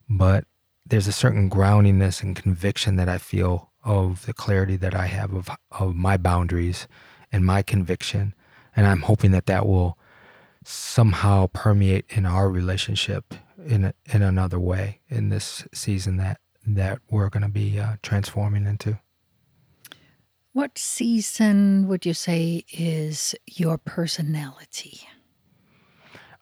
But 0.10 0.46
there's 0.86 1.08
a 1.08 1.14
certain 1.14 1.50
groundiness 1.50 2.22
and 2.22 2.36
conviction 2.36 2.98
that 2.98 3.10
I 3.10 3.18
feel 3.18 3.72
of 3.84 4.26
the 4.26 4.34
clarity 4.34 4.76
that 4.78 4.96
I 4.96 5.08
have 5.08 5.34
of 5.34 5.50
of 5.72 5.96
my 5.96 6.18
boundaries 6.18 6.88
and 7.32 7.46
my 7.46 7.62
conviction, 7.62 8.34
and 8.76 8.86
I'm 8.86 9.02
hoping 9.02 9.32
that 9.32 9.46
that 9.46 9.66
will 9.66 9.98
somehow 10.66 11.48
permeate 11.48 12.06
in 12.10 12.26
our 12.26 12.50
relationship 12.50 13.34
in 13.66 13.86
a, 13.86 13.94
in 14.06 14.22
another 14.22 14.60
way 14.60 15.00
in 15.10 15.30
this 15.30 15.68
season 15.74 16.18
that 16.18 16.40
that 16.66 17.00
we're 17.10 17.30
going 17.30 17.44
to 17.44 17.50
be 17.50 17.80
uh, 17.80 17.98
transforming 18.02 18.66
into. 18.66 19.00
What 20.54 20.78
season 20.78 21.88
would 21.88 22.06
you 22.06 22.14
say 22.14 22.64
is 22.72 23.36
your 23.48 23.78
personality? 23.78 25.02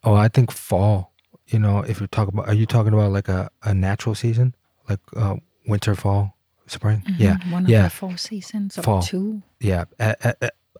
Oh, 0.03 0.13
I 0.13 0.27
think 0.27 0.51
fall. 0.51 1.13
You 1.47 1.59
know, 1.59 1.79
if 1.79 1.99
you 2.01 2.07
talk 2.07 2.27
about, 2.27 2.47
are 2.47 2.53
you 2.53 2.65
talking 2.65 2.93
about 2.93 3.11
like 3.11 3.29
a, 3.29 3.49
a 3.63 3.73
natural 3.73 4.15
season, 4.15 4.53
like 4.89 4.99
uh, 5.15 5.35
winter, 5.67 5.95
fall, 5.95 6.37
spring? 6.67 7.03
Yeah, 7.17 7.35
Mm-hmm. 7.35 7.51
One 7.51 7.63
of 7.63 7.69
yeah, 7.69 7.83
the 7.83 7.89
four 7.89 8.17
seasons 8.17 8.77
or 8.77 8.83
Fall. 8.83 9.01
two? 9.01 9.41
yeah. 9.59 9.85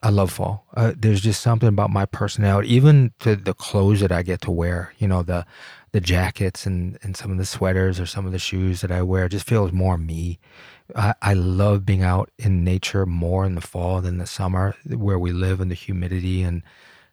I 0.04 0.10
love 0.10 0.32
fall. 0.32 0.66
Uh, 0.74 0.92
there's 0.96 1.20
just 1.20 1.40
something 1.40 1.68
about 1.68 1.90
my 1.90 2.06
personality, 2.06 2.74
even 2.74 3.12
to 3.20 3.36
the 3.36 3.54
clothes 3.54 4.00
that 4.00 4.10
I 4.10 4.22
get 4.22 4.40
to 4.42 4.50
wear. 4.50 4.92
You 4.98 5.06
know, 5.06 5.22
the 5.22 5.46
the 5.92 6.00
jackets 6.00 6.66
and 6.66 6.98
and 7.02 7.16
some 7.16 7.30
of 7.30 7.38
the 7.38 7.46
sweaters 7.46 8.00
or 8.00 8.06
some 8.06 8.26
of 8.26 8.32
the 8.32 8.38
shoes 8.38 8.80
that 8.80 8.90
I 8.90 9.02
wear 9.02 9.28
just 9.28 9.46
feels 9.46 9.72
more 9.72 9.96
me. 9.96 10.40
I, 10.96 11.14
I 11.22 11.34
love 11.34 11.86
being 11.86 12.02
out 12.02 12.30
in 12.38 12.64
nature 12.64 13.06
more 13.06 13.44
in 13.44 13.54
the 13.54 13.60
fall 13.60 14.00
than 14.00 14.18
the 14.18 14.26
summer, 14.26 14.74
where 14.86 15.18
we 15.18 15.32
live 15.32 15.60
in 15.60 15.68
the 15.68 15.74
humidity 15.74 16.42
and 16.42 16.62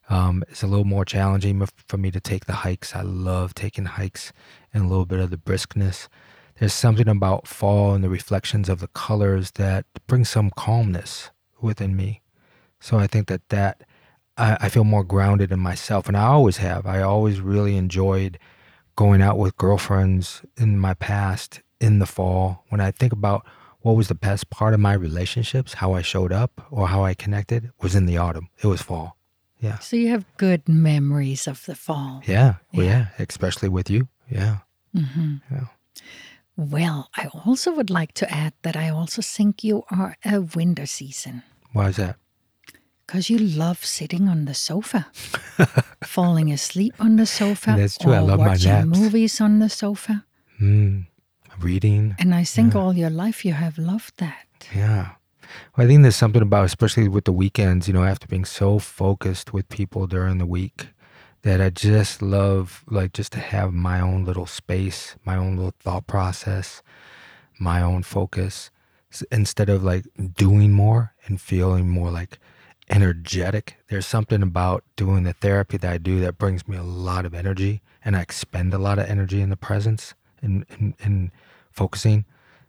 um, 0.09 0.43
it's 0.49 0.63
a 0.63 0.67
little 0.67 0.85
more 0.85 1.05
challenging 1.05 1.63
for 1.87 1.97
me 1.97 2.09
to 2.09 2.19
take 2.19 2.45
the 2.45 2.53
hikes. 2.53 2.95
I 2.95 3.01
love 3.01 3.53
taking 3.53 3.85
hikes 3.85 4.33
and 4.73 4.85
a 4.85 4.87
little 4.87 5.05
bit 5.05 5.19
of 5.19 5.29
the 5.29 5.37
briskness. 5.37 6.07
There's 6.59 6.73
something 6.73 7.07
about 7.07 7.47
fall 7.47 7.93
and 7.93 8.03
the 8.03 8.09
reflections 8.09 8.67
of 8.67 8.79
the 8.79 8.87
colors 8.87 9.51
that 9.51 9.85
brings 10.07 10.29
some 10.29 10.49
calmness 10.49 11.29
within 11.61 11.95
me. 11.95 12.21
So 12.79 12.97
I 12.97 13.07
think 13.07 13.27
that 13.27 13.47
that 13.49 13.83
I, 14.37 14.57
I 14.61 14.69
feel 14.69 14.83
more 14.83 15.03
grounded 15.03 15.51
in 15.51 15.59
myself, 15.59 16.07
and 16.07 16.15
I 16.17 16.23
always 16.23 16.57
have. 16.57 16.85
I 16.85 17.01
always 17.01 17.41
really 17.41 17.75
enjoyed 17.75 18.39
going 18.95 19.21
out 19.21 19.37
with 19.37 19.57
girlfriends 19.57 20.41
in 20.57 20.79
my 20.79 20.93
past 20.93 21.61
in 21.79 21.99
the 21.99 22.05
fall. 22.05 22.63
When 22.69 22.81
I 22.81 22.91
think 22.91 23.13
about 23.13 23.45
what 23.81 23.95
was 23.95 24.07
the 24.07 24.15
best 24.15 24.49
part 24.49 24.73
of 24.73 24.79
my 24.79 24.93
relationships, 24.93 25.75
how 25.75 25.93
I 25.93 26.01
showed 26.01 26.33
up 26.33 26.61
or 26.69 26.87
how 26.89 27.03
I 27.05 27.13
connected, 27.13 27.71
was 27.81 27.95
in 27.95 28.05
the 28.05 28.17
autumn. 28.17 28.49
It 28.61 28.67
was 28.67 28.81
fall. 28.81 29.15
Yeah. 29.59 29.79
So 29.79 29.95
you 29.95 30.09
have 30.09 30.25
good 30.37 30.67
memories 30.67 31.47
of 31.47 31.65
the 31.65 31.75
fall. 31.75 32.21
Yeah. 32.25 32.55
Well, 32.73 32.85
yeah. 32.85 33.07
Especially 33.19 33.69
with 33.69 33.89
you. 33.89 34.07
Yeah. 34.29 34.59
hmm 34.93 35.35
Yeah. 35.51 35.65
Well, 36.55 37.09
I 37.15 37.27
also 37.45 37.71
would 37.73 37.89
like 37.89 38.11
to 38.15 38.29
add 38.29 38.53
that 38.63 38.75
I 38.75 38.89
also 38.89 39.21
think 39.21 39.63
you 39.63 39.83
are 39.89 40.17
a 40.25 40.41
winter 40.41 40.85
season 40.85 41.43
Why 41.71 41.87
is 41.87 41.95
that? 41.95 42.17
Because 43.09 43.27
you 43.27 43.39
love 43.39 43.83
sitting 43.83 44.27
on 44.27 44.45
the 44.45 44.53
sofa, 44.53 45.07
falling 46.03 46.51
asleep 46.51 46.93
on 46.99 47.15
the 47.15 47.25
sofa, 47.25 47.73
That's 47.75 47.97
true. 47.97 48.11
or 48.11 48.17
I 48.17 48.19
love 48.19 48.37
my 48.39 48.49
watching 48.49 48.71
naps. 48.71 48.99
movies 48.99 49.41
on 49.41 49.57
the 49.57 49.67
sofa. 49.67 50.25
Mm. 50.61 51.07
Reading. 51.59 52.15
And 52.19 52.35
I 52.35 52.43
think 52.43 52.75
all 52.75 52.93
your 52.93 53.09
life 53.09 53.43
you 53.43 53.53
have 53.53 53.79
loved 53.79 54.13
that. 54.17 54.45
Yeah. 54.75 55.13
Well, 55.75 55.85
I 55.85 55.87
think 55.87 56.03
there's 56.03 56.15
something 56.15 56.43
about, 56.43 56.65
especially 56.65 57.07
with 57.07 57.25
the 57.25 57.31
weekends, 57.31 57.87
you 57.87 57.95
know, 57.95 58.03
after 58.03 58.27
being 58.27 58.45
so 58.45 58.77
focused 58.77 59.53
with 59.53 59.67
people 59.69 60.05
during 60.05 60.37
the 60.37 60.45
week, 60.45 60.89
that 61.41 61.59
I 61.59 61.71
just 61.71 62.21
love, 62.21 62.83
like, 62.87 63.13
just 63.13 63.31
to 63.31 63.39
have 63.39 63.73
my 63.73 63.99
own 63.99 64.23
little 64.23 64.45
space, 64.45 65.15
my 65.25 65.35
own 65.35 65.55
little 65.55 65.73
thought 65.79 66.05
process, 66.05 66.83
my 67.59 67.81
own 67.81 68.03
focus, 68.03 68.69
instead 69.31 69.67
of 69.67 69.83
like 69.83 70.05
doing 70.35 70.71
more 70.71 71.15
and 71.25 71.41
feeling 71.41 71.89
more 71.89 72.11
like 72.11 72.37
energetic. 72.89 73.77
There's 73.89 74.05
something 74.05 74.41
about 74.41 74.83
doing 74.95 75.23
the 75.23 75.33
therapy 75.33 75.77
that 75.77 75.91
I 75.91 75.97
do 75.97 76.19
that 76.21 76.37
brings 76.37 76.67
me 76.67 76.77
a 76.77 76.83
lot 76.83 77.25
of 77.25 77.33
energy, 77.33 77.81
and 78.03 78.15
I 78.15 78.21
expend 78.21 78.73
a 78.73 78.77
lot 78.77 78.99
of 78.99 79.05
energy 79.05 79.41
in 79.41 79.49
the 79.49 79.57
presence 79.57 80.13
and 80.41 80.65
in, 80.77 80.95
in 80.99 81.31
focusing. 81.71 82.25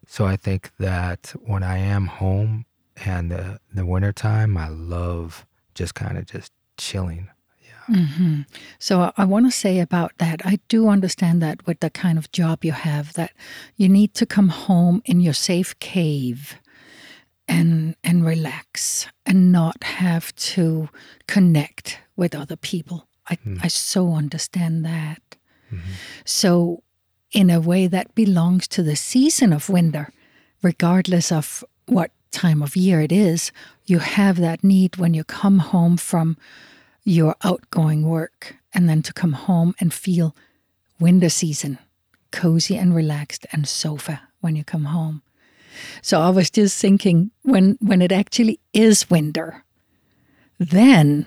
So 0.06 0.26
I 0.26 0.36
think 0.36 0.72
that 0.78 1.34
when 1.44 1.62
I 1.62 1.78
am 1.78 2.06
home 2.06 2.66
and 3.04 3.30
the 3.30 3.60
the 3.72 3.86
wintertime, 3.86 4.56
I 4.56 4.68
love 4.68 5.46
just 5.74 5.94
kind 5.94 6.18
of 6.18 6.26
just 6.26 6.52
chilling. 6.76 7.28
Yeah 7.62 7.96
hmm 7.96 8.40
So 8.78 9.00
I, 9.00 9.12
I 9.16 9.24
want 9.24 9.46
to 9.46 9.52
say 9.52 9.80
about 9.80 10.12
that. 10.18 10.40
I 10.44 10.58
do 10.68 10.88
understand 10.88 11.42
that 11.42 11.66
with 11.66 11.80
the 11.80 11.90
kind 11.90 12.18
of 12.18 12.30
job 12.32 12.64
you 12.64 12.72
have, 12.72 13.12
that 13.14 13.32
you 13.76 13.88
need 13.88 14.14
to 14.14 14.26
come 14.26 14.48
home 14.48 15.02
in 15.04 15.20
your 15.20 15.34
safe 15.34 15.78
cave 15.78 16.56
and 17.50 17.96
and 18.04 18.24
relax 18.24 19.08
and 19.26 19.52
not 19.52 19.82
have 19.82 20.34
to 20.36 20.88
connect 21.26 21.98
with 22.16 22.34
other 22.34 22.56
people. 22.56 23.08
I, 23.28 23.34
hmm. 23.34 23.56
I 23.60 23.68
so 23.68 24.14
understand 24.14 24.84
that. 24.84 25.36
Mm-hmm. 25.70 25.90
So 26.24 26.82
in 27.32 27.50
a 27.50 27.60
way 27.60 27.88
that 27.88 28.14
belongs 28.14 28.68
to 28.68 28.82
the 28.82 28.96
season 28.96 29.52
of 29.52 29.68
winter, 29.68 30.12
regardless 30.62 31.32
of 31.32 31.64
what 31.86 32.12
time 32.30 32.62
of 32.62 32.76
year 32.76 33.00
it 33.00 33.12
is, 33.12 33.52
you 33.84 33.98
have 33.98 34.36
that 34.36 34.62
need 34.62 34.96
when 34.96 35.14
you 35.14 35.24
come 35.24 35.58
home 35.58 35.96
from 35.96 36.36
your 37.04 37.34
outgoing 37.42 38.08
work 38.08 38.56
and 38.72 38.88
then 38.88 39.02
to 39.02 39.12
come 39.12 39.32
home 39.32 39.74
and 39.80 39.92
feel 39.92 40.36
winter 41.00 41.28
season, 41.28 41.78
cozy 42.30 42.76
and 42.76 42.94
relaxed 42.94 43.46
and 43.52 43.66
sofa 43.66 44.22
when 44.40 44.54
you 44.54 44.62
come 44.62 44.84
home. 44.84 45.22
So 46.02 46.20
I 46.20 46.30
was 46.30 46.50
just 46.50 46.80
thinking 46.80 47.30
when 47.42 47.78
when 47.80 48.02
it 48.02 48.12
actually 48.12 48.60
is 48.72 49.08
winter, 49.10 49.64
then 50.58 51.26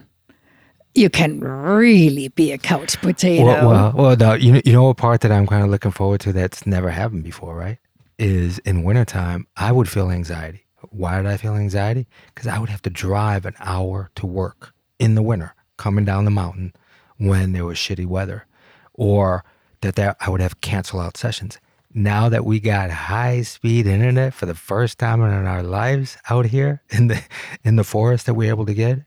you 0.96 1.10
can 1.10 1.40
really 1.40 2.28
be 2.28 2.52
a 2.52 2.58
couch 2.58 3.00
potato. 3.02 3.46
Well, 3.46 3.68
well, 3.68 3.94
well 3.96 4.16
the, 4.16 4.40
you 4.40 4.54
know, 4.54 4.62
you 4.64 4.74
know, 4.74 4.90
a 4.90 4.94
part 4.94 5.22
that 5.22 5.32
I'm 5.32 5.48
kind 5.48 5.64
of 5.64 5.70
looking 5.70 5.92
forward 5.92 6.22
to 6.22 6.34
that's 6.34 6.68
never 6.68 6.90
happened 6.90 7.24
before, 7.24 7.56
right? 7.56 7.80
Is 8.20 8.60
in 8.60 8.84
wintertime, 8.84 9.48
I 9.58 9.72
would 9.72 9.90
feel 9.90 10.12
anxiety. 10.12 10.66
Why 10.90 11.18
did 11.18 11.26
I 11.26 11.38
feel 11.38 11.56
anxiety? 11.56 12.08
Because 12.28 12.48
I 12.48 12.60
would 12.60 12.70
have 12.70 12.82
to 12.84 12.90
drive 12.90 13.46
an 13.46 13.56
hour 13.60 14.12
to 14.16 14.28
work 14.28 14.74
in 15.00 15.16
the 15.16 15.24
winter, 15.24 15.56
coming 15.78 16.06
down 16.06 16.26
the 16.26 16.32
mountain 16.32 16.74
when 17.18 17.54
there 17.54 17.66
was 17.66 17.78
shitty 17.78 18.06
weather, 18.06 18.46
or 18.94 19.44
that 19.82 19.96
there, 19.96 20.16
I 20.20 20.30
would 20.30 20.42
have 20.42 20.62
cancel 20.62 21.00
out 21.00 21.18
sessions. 21.18 21.58
Now 21.94 22.30
that 22.30 22.46
we 22.46 22.60
got 22.60 22.90
high 22.90 23.44
speed 23.44 23.86
internet 23.86 24.34
for 24.34 24.46
the 24.46 24.56
first 24.56 24.98
time 24.98 25.22
in 25.22 25.46
our 25.46 25.64
lives 25.64 26.18
out 26.30 26.46
here 26.46 26.82
in 26.90 27.08
the 27.08 27.22
in 27.64 27.76
the 27.76 27.84
forest 27.84 28.26
that 28.26 28.34
we're 28.34 28.50
able 28.50 28.66
to 28.66 28.74
get, 28.74 29.00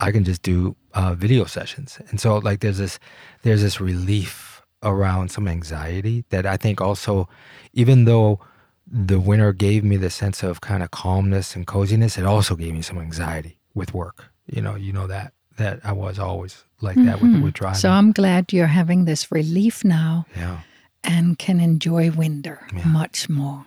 I 0.00 0.12
can 0.12 0.24
just 0.24 0.42
do 0.42 0.76
uh, 0.94 1.14
video 1.14 1.44
sessions, 1.44 1.98
and 2.10 2.20
so 2.20 2.38
like 2.38 2.60
there's 2.60 2.78
this 2.78 2.98
there's 3.42 3.62
this 3.62 3.80
relief 3.80 4.62
around 4.82 5.30
some 5.30 5.48
anxiety 5.48 6.24
that 6.30 6.46
I 6.46 6.56
think 6.56 6.80
also, 6.80 7.28
even 7.72 8.04
though 8.04 8.38
the 8.86 9.18
winter 9.18 9.52
gave 9.52 9.82
me 9.82 9.96
the 9.96 10.08
sense 10.10 10.42
of 10.42 10.60
kind 10.60 10.82
of 10.82 10.90
calmness 10.92 11.56
and 11.56 11.66
coziness, 11.66 12.16
it 12.16 12.24
also 12.24 12.54
gave 12.54 12.72
me 12.72 12.82
some 12.82 12.98
anxiety 12.98 13.58
with 13.74 13.92
work. 13.92 14.30
You 14.46 14.62
know, 14.62 14.76
you 14.76 14.92
know 14.92 15.06
that 15.08 15.32
that 15.56 15.80
I 15.84 15.92
was 15.92 16.18
always 16.18 16.64
like 16.80 16.96
that 17.04 17.20
with 17.20 17.42
with 17.42 17.54
driving. 17.54 17.78
so 17.78 17.90
I'm 17.90 18.12
glad 18.12 18.52
you're 18.52 18.68
having 18.68 19.04
this 19.04 19.32
relief 19.32 19.84
now 19.84 20.24
yeah. 20.36 20.60
And 21.08 21.38
can 21.38 21.58
enjoy 21.58 22.10
winter 22.10 22.68
much 22.84 23.28
more. 23.28 23.64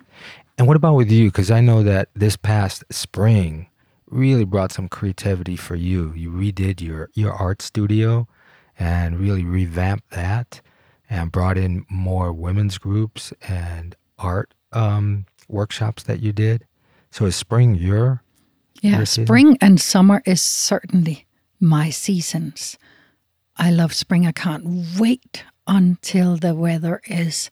And 0.57 0.67
what 0.67 0.77
about 0.77 0.93
with 0.93 1.11
you? 1.11 1.29
Because 1.29 1.49
I 1.49 1.59
know 1.59 1.83
that 1.83 2.09
this 2.13 2.37
past 2.37 2.83
spring 2.91 3.67
really 4.07 4.45
brought 4.45 4.71
some 4.71 4.87
creativity 4.87 5.55
for 5.55 5.75
you. 5.75 6.13
You 6.13 6.29
redid 6.31 6.81
your 6.81 7.09
your 7.13 7.33
art 7.33 7.61
studio 7.61 8.27
and 8.77 9.19
really 9.19 9.43
revamped 9.43 10.11
that 10.11 10.61
and 11.09 11.31
brought 11.31 11.57
in 11.57 11.85
more 11.89 12.31
women's 12.31 12.77
groups 12.77 13.33
and 13.41 13.95
art 14.19 14.53
um, 14.71 15.25
workshops 15.47 16.03
that 16.03 16.21
you 16.21 16.31
did. 16.31 16.65
So 17.09 17.25
is 17.25 17.35
spring 17.35 17.75
your 17.75 18.23
Yeah, 18.81 18.97
Your 18.97 19.05
spring 19.05 19.57
and 19.61 19.81
summer 19.81 20.21
is 20.25 20.41
certainly 20.41 21.25
my 21.59 21.89
seasons. 21.89 22.77
I 23.57 23.71
love 23.71 23.93
spring. 23.93 24.25
I 24.25 24.31
can't 24.31 24.65
wait 24.99 25.43
until 25.67 26.37
the 26.37 26.55
weather 26.55 27.01
is, 27.05 27.49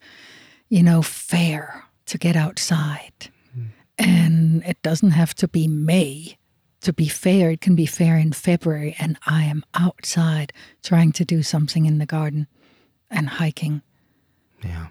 you 0.70 0.84
know, 0.84 1.02
fair 1.02 1.86
to 2.08 2.18
get 2.18 2.36
outside. 2.36 3.30
Hmm. 3.54 3.66
And 3.98 4.64
it 4.64 4.82
doesn't 4.82 5.12
have 5.12 5.34
to 5.36 5.48
be 5.48 5.68
May 5.68 6.38
to 6.82 6.94
be 6.94 7.08
fair. 7.08 7.52
It 7.52 7.62
can 7.62 7.76
be 7.76 7.86
fair 7.86 8.18
in 8.18 8.32
February, 8.32 8.96
and 9.00 9.18
I 9.26 9.44
am 9.44 9.64
outside 9.74 10.54
trying 10.84 11.12
to 11.14 11.26
do 11.26 11.44
something 11.44 11.86
in 11.86 11.98
the 11.98 12.06
garden 12.06 12.48
and 13.10 13.30
hiking. 13.30 13.82
Yeah. 14.64 14.88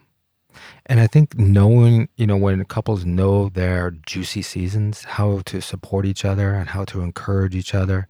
And 0.86 1.00
I 1.00 1.06
think 1.06 1.38
knowing, 1.38 2.08
you 2.16 2.26
know, 2.26 2.36
when 2.36 2.64
couples 2.64 3.04
know 3.04 3.48
their 3.48 3.90
juicy 3.90 4.42
seasons, 4.42 5.04
how 5.04 5.42
to 5.46 5.60
support 5.60 6.04
each 6.04 6.24
other 6.24 6.54
and 6.54 6.70
how 6.70 6.84
to 6.86 7.00
encourage 7.00 7.54
each 7.54 7.74
other. 7.74 8.08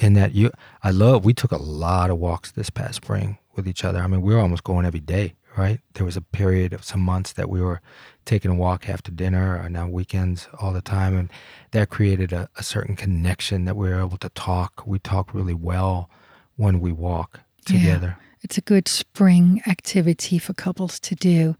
In 0.00 0.14
that 0.14 0.34
you, 0.34 0.50
I 0.82 0.90
love, 0.90 1.24
we 1.26 1.34
took 1.34 1.52
a 1.52 1.58
lot 1.62 2.08
of 2.10 2.16
walks 2.18 2.50
this 2.52 2.70
past 2.70 2.94
spring 2.96 3.36
with 3.54 3.68
each 3.68 3.84
other. 3.84 3.98
I 4.00 4.06
mean, 4.06 4.22
we 4.22 4.34
were 4.34 4.40
almost 4.40 4.64
going 4.64 4.86
every 4.86 5.00
day, 5.00 5.34
right? 5.58 5.78
There 5.92 6.06
was 6.06 6.16
a 6.16 6.22
period 6.22 6.72
of 6.72 6.82
some 6.84 7.00
months 7.00 7.32
that 7.34 7.50
we 7.50 7.60
were 7.60 7.82
taking 8.24 8.50
a 8.50 8.54
walk 8.54 8.88
after 8.88 9.10
dinner 9.12 9.56
and 9.56 9.74
now 9.74 9.86
weekends 9.88 10.48
all 10.58 10.72
the 10.72 10.80
time. 10.80 11.14
And 11.18 11.30
that 11.72 11.90
created 11.90 12.32
a, 12.32 12.48
a 12.56 12.62
certain 12.62 12.96
connection 12.96 13.66
that 13.66 13.76
we 13.76 13.90
were 13.90 14.00
able 14.00 14.16
to 14.18 14.30
talk. 14.30 14.82
We 14.86 14.98
talk 14.98 15.34
really 15.34 15.54
well 15.54 16.08
when 16.56 16.80
we 16.80 16.92
walk 16.92 17.40
Yeah. 17.68 17.76
together. 17.78 18.16
It's 18.42 18.56
a 18.56 18.62
good 18.62 18.88
spring 18.88 19.60
activity 19.66 20.38
for 20.38 20.54
couples 20.54 20.98
to 21.00 21.14
do, 21.14 21.56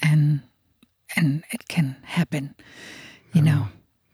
and 0.00 0.42
and 1.16 1.42
it 1.50 1.66
can 1.66 1.96
happen, 2.04 2.54
you 3.32 3.42
know, 3.42 3.68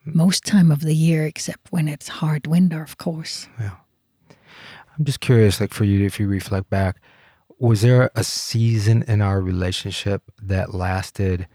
most 0.05 0.45
time 0.45 0.71
of 0.71 0.81
the 0.81 0.95
year 0.95 1.27
except 1.27 1.71
when 1.71 1.89
it's 1.89 2.09
hard 2.09 2.47
winter, 2.47 2.83
of 2.83 2.99
course. 2.99 3.49
Yeah. 3.61 3.77
I'm 4.99 5.05
just 5.05 5.21
curious, 5.21 5.61
like 5.61 5.73
for 5.73 5.85
you, 5.85 6.05
if 6.05 6.21
you 6.21 6.27
reflect 6.27 6.69
back, 6.69 7.01
was 7.59 7.83
there 7.83 8.11
a 8.15 8.25
season 8.25 9.05
in 9.07 9.23
our 9.23 9.41
relationship 9.41 10.23
that 10.43 10.75
lasted 10.75 11.47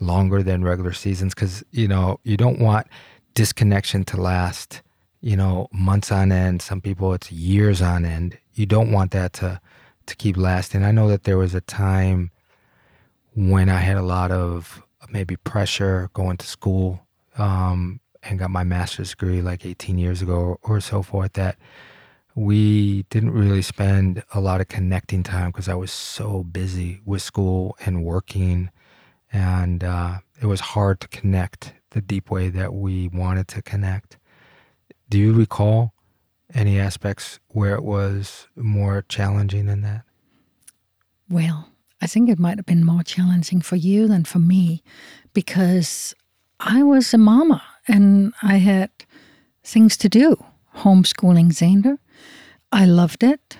longer 0.00 0.42
than 0.42 0.62
regular 0.64 0.92
seasons? 0.92 1.34
Because, 1.34 1.64
you 1.70 1.88
know, 1.88 2.20
you 2.22 2.36
don't 2.36 2.60
want 2.60 2.86
disconnection 3.34 4.04
to 4.04 4.16
last, 4.16 4.82
you 5.20 5.36
know, 5.36 5.68
months 5.72 6.12
on 6.12 6.32
end. 6.32 6.62
Some 6.62 6.80
people, 6.80 7.12
it's 7.12 7.32
years 7.32 7.82
on 7.82 8.04
end. 8.04 8.38
You 8.54 8.66
don't 8.66 8.92
want 8.92 9.10
that 9.10 9.32
to, 9.34 9.60
to 10.06 10.16
keep 10.16 10.36
lasting. 10.36 10.84
I 10.84 10.92
know 10.92 11.08
that 11.08 11.24
there 11.24 11.38
was 11.38 11.54
a 11.54 11.60
time 11.60 12.30
when 13.34 13.68
I 13.68 13.78
had 13.78 13.96
a 13.96 14.02
lot 14.02 14.30
of 14.30 14.82
uh, 15.02 15.06
maybe 15.10 15.36
pressure 15.36 16.10
going 16.14 16.36
to 16.38 16.46
school 16.46 17.06
um, 17.38 18.00
and 18.22 18.38
got 18.38 18.50
my 18.50 18.64
master's 18.64 19.10
degree 19.10 19.40
like 19.40 19.64
18 19.64 19.98
years 19.98 20.22
ago 20.22 20.58
or 20.62 20.80
so 20.80 21.02
forth 21.02 21.34
that 21.34 21.56
we 22.34 23.02
didn't 23.10 23.32
really 23.32 23.62
spend 23.62 24.22
a 24.32 24.40
lot 24.40 24.60
of 24.60 24.68
connecting 24.68 25.22
time 25.22 25.50
because 25.50 25.68
I 25.68 25.74
was 25.74 25.90
so 25.90 26.44
busy 26.44 27.00
with 27.04 27.20
school 27.22 27.76
and 27.84 28.04
working. 28.04 28.70
And 29.32 29.82
uh, 29.82 30.18
it 30.40 30.46
was 30.46 30.60
hard 30.60 31.00
to 31.00 31.08
connect 31.08 31.74
the 31.90 32.00
deep 32.00 32.30
way 32.30 32.48
that 32.48 32.74
we 32.74 33.08
wanted 33.08 33.48
to 33.48 33.62
connect. 33.62 34.18
Do 35.10 35.18
you 35.18 35.32
recall 35.32 35.94
any 36.54 36.78
aspects 36.78 37.40
where 37.48 37.74
it 37.74 37.82
was 37.82 38.46
more 38.54 39.04
challenging 39.08 39.66
than 39.66 39.82
that? 39.82 40.02
Well, 41.28 41.68
I 42.00 42.06
think 42.06 42.30
it 42.30 42.38
might 42.38 42.58
have 42.58 42.66
been 42.66 42.84
more 42.84 43.02
challenging 43.02 43.60
for 43.60 43.76
you 43.76 44.06
than 44.06 44.24
for 44.24 44.38
me 44.38 44.82
because 45.34 46.14
I 46.60 46.82
was 46.82 47.14
a 47.14 47.18
mama 47.18 47.62
and 47.86 48.32
I 48.42 48.56
had 48.56 48.90
things 49.62 49.96
to 49.98 50.08
do. 50.08 50.42
Homeschooling 50.76 51.52
Xander. 51.52 51.98
I 52.72 52.84
loved 52.84 53.22
it. 53.22 53.58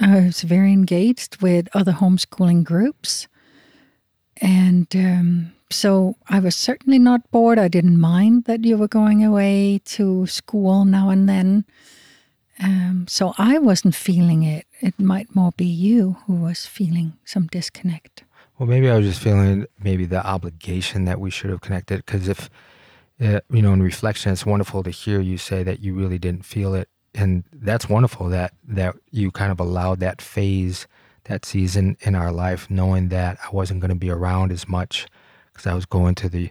I 0.00 0.20
was 0.20 0.42
very 0.42 0.72
engaged 0.72 1.40
with 1.40 1.68
other 1.74 1.92
homeschooling 1.92 2.64
groups. 2.64 3.28
And 4.38 4.94
um, 4.96 5.52
so 5.70 6.16
I 6.28 6.40
was 6.40 6.56
certainly 6.56 6.98
not 6.98 7.30
bored. 7.30 7.58
I 7.58 7.68
didn't 7.68 8.00
mind 8.00 8.44
that 8.44 8.64
you 8.64 8.76
were 8.76 8.88
going 8.88 9.24
away 9.24 9.80
to 9.86 10.26
school 10.26 10.84
now 10.84 11.10
and 11.10 11.28
then. 11.28 11.64
Um, 12.62 13.06
so 13.08 13.34
I 13.38 13.58
wasn't 13.58 13.94
feeling 13.94 14.42
it. 14.42 14.66
It 14.80 14.98
might 14.98 15.34
more 15.34 15.52
be 15.56 15.66
you 15.66 16.16
who 16.26 16.34
was 16.34 16.66
feeling 16.66 17.14
some 17.24 17.46
disconnect. 17.46 18.24
Well, 18.58 18.68
maybe 18.68 18.88
I 18.88 18.96
was 18.96 19.06
just 19.06 19.20
feeling 19.20 19.66
maybe 19.82 20.04
the 20.06 20.24
obligation 20.24 21.06
that 21.06 21.18
we 21.20 21.30
should 21.30 21.50
have 21.50 21.60
connected. 21.60 22.04
Because 22.06 22.28
if, 22.28 22.48
uh, 23.20 23.40
you 23.50 23.62
know, 23.62 23.72
in 23.72 23.82
reflection, 23.82 24.32
it's 24.32 24.46
wonderful 24.46 24.82
to 24.84 24.90
hear 24.90 25.20
you 25.20 25.38
say 25.38 25.64
that 25.64 25.80
you 25.80 25.94
really 25.94 26.18
didn't 26.18 26.44
feel 26.44 26.74
it, 26.74 26.88
and 27.14 27.44
that's 27.52 27.88
wonderful 27.88 28.28
that 28.28 28.52
that 28.66 28.96
you 29.10 29.30
kind 29.30 29.50
of 29.52 29.60
allowed 29.60 30.00
that 30.00 30.22
phase, 30.22 30.86
that 31.24 31.44
season 31.44 31.96
in 32.00 32.14
our 32.14 32.30
life, 32.32 32.70
knowing 32.70 33.08
that 33.08 33.38
I 33.44 33.50
wasn't 33.50 33.80
going 33.80 33.90
to 33.90 33.96
be 33.96 34.10
around 34.10 34.52
as 34.52 34.68
much 34.68 35.06
because 35.52 35.66
I 35.66 35.74
was 35.74 35.86
going 35.86 36.14
to 36.16 36.28
the, 36.28 36.50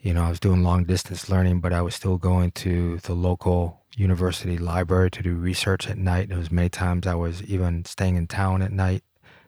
you 0.00 0.12
know, 0.14 0.24
I 0.24 0.28
was 0.30 0.40
doing 0.40 0.62
long 0.62 0.84
distance 0.84 1.28
learning, 1.28 1.60
but 1.60 1.72
I 1.72 1.82
was 1.82 1.94
still 1.94 2.18
going 2.18 2.52
to 2.52 2.98
the 2.98 3.14
local 3.14 3.80
university 3.96 4.58
library 4.58 5.10
to 5.12 5.22
do 5.22 5.34
research 5.34 5.88
at 5.88 5.98
night. 5.98 6.28
There 6.28 6.38
was 6.38 6.50
many 6.52 6.68
times 6.68 7.06
I 7.06 7.14
was 7.14 7.42
even 7.44 7.84
staying 7.84 8.16
in 8.16 8.26
town 8.28 8.62
at 8.62 8.72
night 8.72 9.02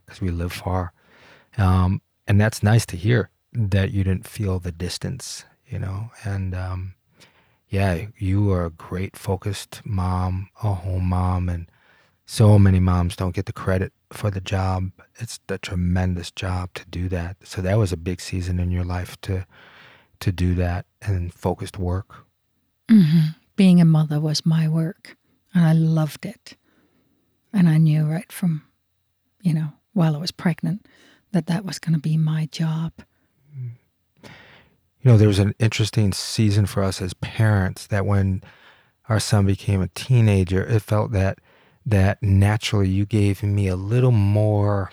because 0.04 0.20
we 0.20 0.30
live 0.30 0.52
far. 0.52 0.92
Um, 1.58 2.02
and 2.26 2.40
that's 2.40 2.62
nice 2.62 2.86
to 2.86 2.96
hear 2.96 3.30
that 3.52 3.90
you 3.90 4.04
didn't 4.04 4.26
feel 4.26 4.58
the 4.58 4.72
distance, 4.72 5.44
you 5.66 5.78
know. 5.78 6.10
And 6.24 6.54
um, 6.54 6.94
yeah, 7.68 8.06
you 8.18 8.50
are 8.52 8.66
a 8.66 8.70
great 8.70 9.16
focused 9.16 9.82
mom, 9.84 10.50
a 10.62 10.74
home 10.74 11.08
mom, 11.08 11.48
and 11.48 11.70
so 12.26 12.58
many 12.58 12.78
moms 12.78 13.16
don't 13.16 13.34
get 13.34 13.46
the 13.46 13.52
credit 13.52 13.92
for 14.12 14.30
the 14.30 14.40
job. 14.40 14.92
It's 15.18 15.40
a 15.48 15.58
tremendous 15.58 16.30
job 16.30 16.74
to 16.74 16.84
do 16.86 17.08
that. 17.08 17.36
So 17.44 17.60
that 17.62 17.78
was 17.78 17.92
a 17.92 17.96
big 17.96 18.20
season 18.20 18.60
in 18.60 18.70
your 18.70 18.84
life 18.84 19.20
to 19.22 19.46
to 20.20 20.30
do 20.30 20.54
that 20.54 20.84
and 21.00 21.32
focused 21.32 21.78
work. 21.78 22.26
Mm-hmm 22.88 23.40
being 23.60 23.78
a 23.78 23.84
mother 23.84 24.18
was 24.18 24.46
my 24.46 24.66
work 24.66 25.18
and 25.52 25.62
I 25.62 25.74
loved 25.74 26.24
it. 26.24 26.56
And 27.52 27.68
I 27.68 27.76
knew 27.76 28.06
right 28.06 28.32
from, 28.32 28.62
you 29.42 29.52
know, 29.52 29.74
while 29.92 30.16
I 30.16 30.18
was 30.18 30.30
pregnant 30.30 30.86
that 31.32 31.46
that 31.46 31.64
was 31.64 31.78
going 31.78 31.94
to 31.94 32.00
be 32.00 32.16
my 32.16 32.46
job. 32.50 32.92
You 34.22 35.10
know, 35.10 35.16
there 35.16 35.28
was 35.28 35.38
an 35.38 35.54
interesting 35.58 36.12
season 36.12 36.66
for 36.66 36.82
us 36.82 37.00
as 37.00 37.14
parents 37.14 37.86
that 37.86 38.04
when 38.04 38.42
our 39.08 39.18
son 39.18 39.46
became 39.46 39.80
a 39.80 39.88
teenager, 39.88 40.62
it 40.62 40.82
felt 40.82 41.12
that 41.12 41.38
that 41.86 42.22
naturally 42.22 42.88
you 42.88 43.06
gave 43.06 43.42
me 43.42 43.66
a 43.66 43.76
little 43.76 44.10
more 44.10 44.90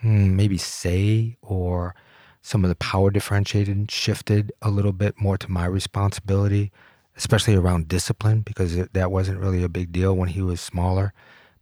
hmm, 0.00 0.36
maybe 0.36 0.58
say 0.58 1.36
or 1.42 1.94
some 2.42 2.64
of 2.64 2.68
the 2.68 2.76
power 2.76 3.10
differentiated 3.10 3.90
shifted 3.90 4.52
a 4.62 4.70
little 4.70 4.92
bit 4.92 5.20
more 5.20 5.36
to 5.36 5.50
my 5.50 5.66
responsibility 5.66 6.72
especially 7.16 7.54
around 7.54 7.88
discipline 7.88 8.40
because 8.40 8.76
it, 8.76 8.92
that 8.92 9.10
wasn't 9.10 9.38
really 9.38 9.62
a 9.62 9.68
big 9.68 9.90
deal 9.90 10.14
when 10.14 10.28
he 10.28 10.42
was 10.42 10.60
smaller 10.60 11.12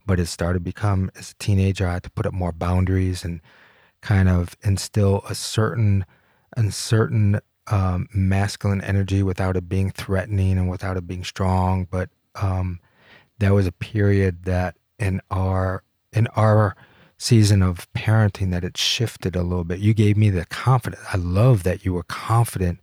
but 0.05 0.19
it 0.19 0.27
started 0.27 0.59
to 0.59 0.63
become 0.63 1.09
as 1.15 1.31
a 1.31 1.35
teenager 1.35 1.87
i 1.87 1.93
had 1.93 2.03
to 2.03 2.09
put 2.11 2.25
up 2.25 2.33
more 2.33 2.51
boundaries 2.51 3.23
and 3.23 3.41
kind 4.01 4.29
of 4.29 4.55
instill 4.63 5.23
a 5.29 5.35
certain 5.35 6.05
uncertain 6.57 7.39
um, 7.67 8.07
masculine 8.13 8.81
energy 8.81 9.23
without 9.23 9.57
it 9.57 9.67
being 9.67 9.89
threatening 9.89 10.57
and 10.57 10.69
without 10.69 10.97
it 10.97 11.07
being 11.07 11.23
strong 11.23 11.87
but 11.89 12.09
um, 12.35 12.79
that 13.39 13.53
was 13.53 13.65
a 13.65 13.71
period 13.71 14.43
that 14.43 14.75
in 14.99 15.21
our 15.31 15.83
in 16.13 16.27
our 16.35 16.75
season 17.17 17.61
of 17.61 17.91
parenting 17.93 18.51
that 18.51 18.63
it 18.63 18.77
shifted 18.77 19.35
a 19.35 19.41
little 19.41 19.63
bit 19.63 19.79
you 19.79 19.93
gave 19.93 20.15
me 20.15 20.29
the 20.29 20.45
confidence 20.45 21.01
i 21.11 21.17
love 21.17 21.63
that 21.63 21.83
you 21.83 21.93
were 21.93 22.03
confident 22.03 22.79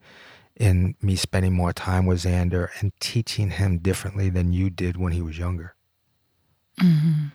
in 0.56 0.94
me 1.00 1.16
spending 1.16 1.52
more 1.52 1.72
time 1.72 2.06
with 2.06 2.22
Xander 2.22 2.68
and 2.78 2.92
teaching 3.00 3.50
him 3.50 3.78
differently 3.78 4.28
than 4.28 4.52
you 4.52 4.70
did 4.70 4.96
when 4.96 5.12
he 5.12 5.22
was 5.22 5.38
younger? 5.38 5.74
Mm-hmm. 6.80 7.26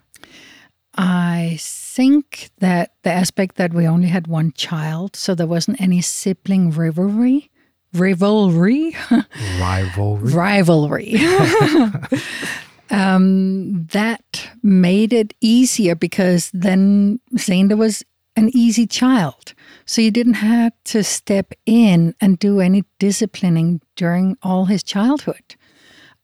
I 0.98 1.58
think 1.60 2.50
that 2.60 2.94
the 3.04 3.12
aspect 3.12 3.58
that 3.58 3.74
we 3.74 3.88
only 3.88 4.08
had 4.08 4.28
one 4.28 4.52
child, 4.54 5.16
so 5.16 5.36
there 5.36 5.48
wasn't 5.48 5.80
any 5.80 6.02
sibling 6.02 6.72
rivalry. 6.72 7.52
Rivalry? 7.94 8.96
Rivalry. 9.60 10.34
Rivalry. 10.34 11.16
um, 12.90 13.86
that 13.92 14.50
made 14.64 15.14
it 15.14 15.34
easier 15.40 15.96
because 15.96 16.50
then 16.54 17.20
Xander 17.36 17.78
was 17.78 18.04
an 18.36 18.50
easy 18.54 18.88
child. 18.88 19.54
So 19.86 20.02
you 20.02 20.12
didn't 20.12 20.36
have 20.36 20.74
to 20.86 21.04
step 21.04 21.54
in 21.66 22.16
and 22.20 22.38
do 22.40 22.60
any 22.60 22.84
disciplining 23.00 23.82
during 23.96 24.38
all 24.44 24.66
his 24.66 24.84
childhood. 24.84 25.56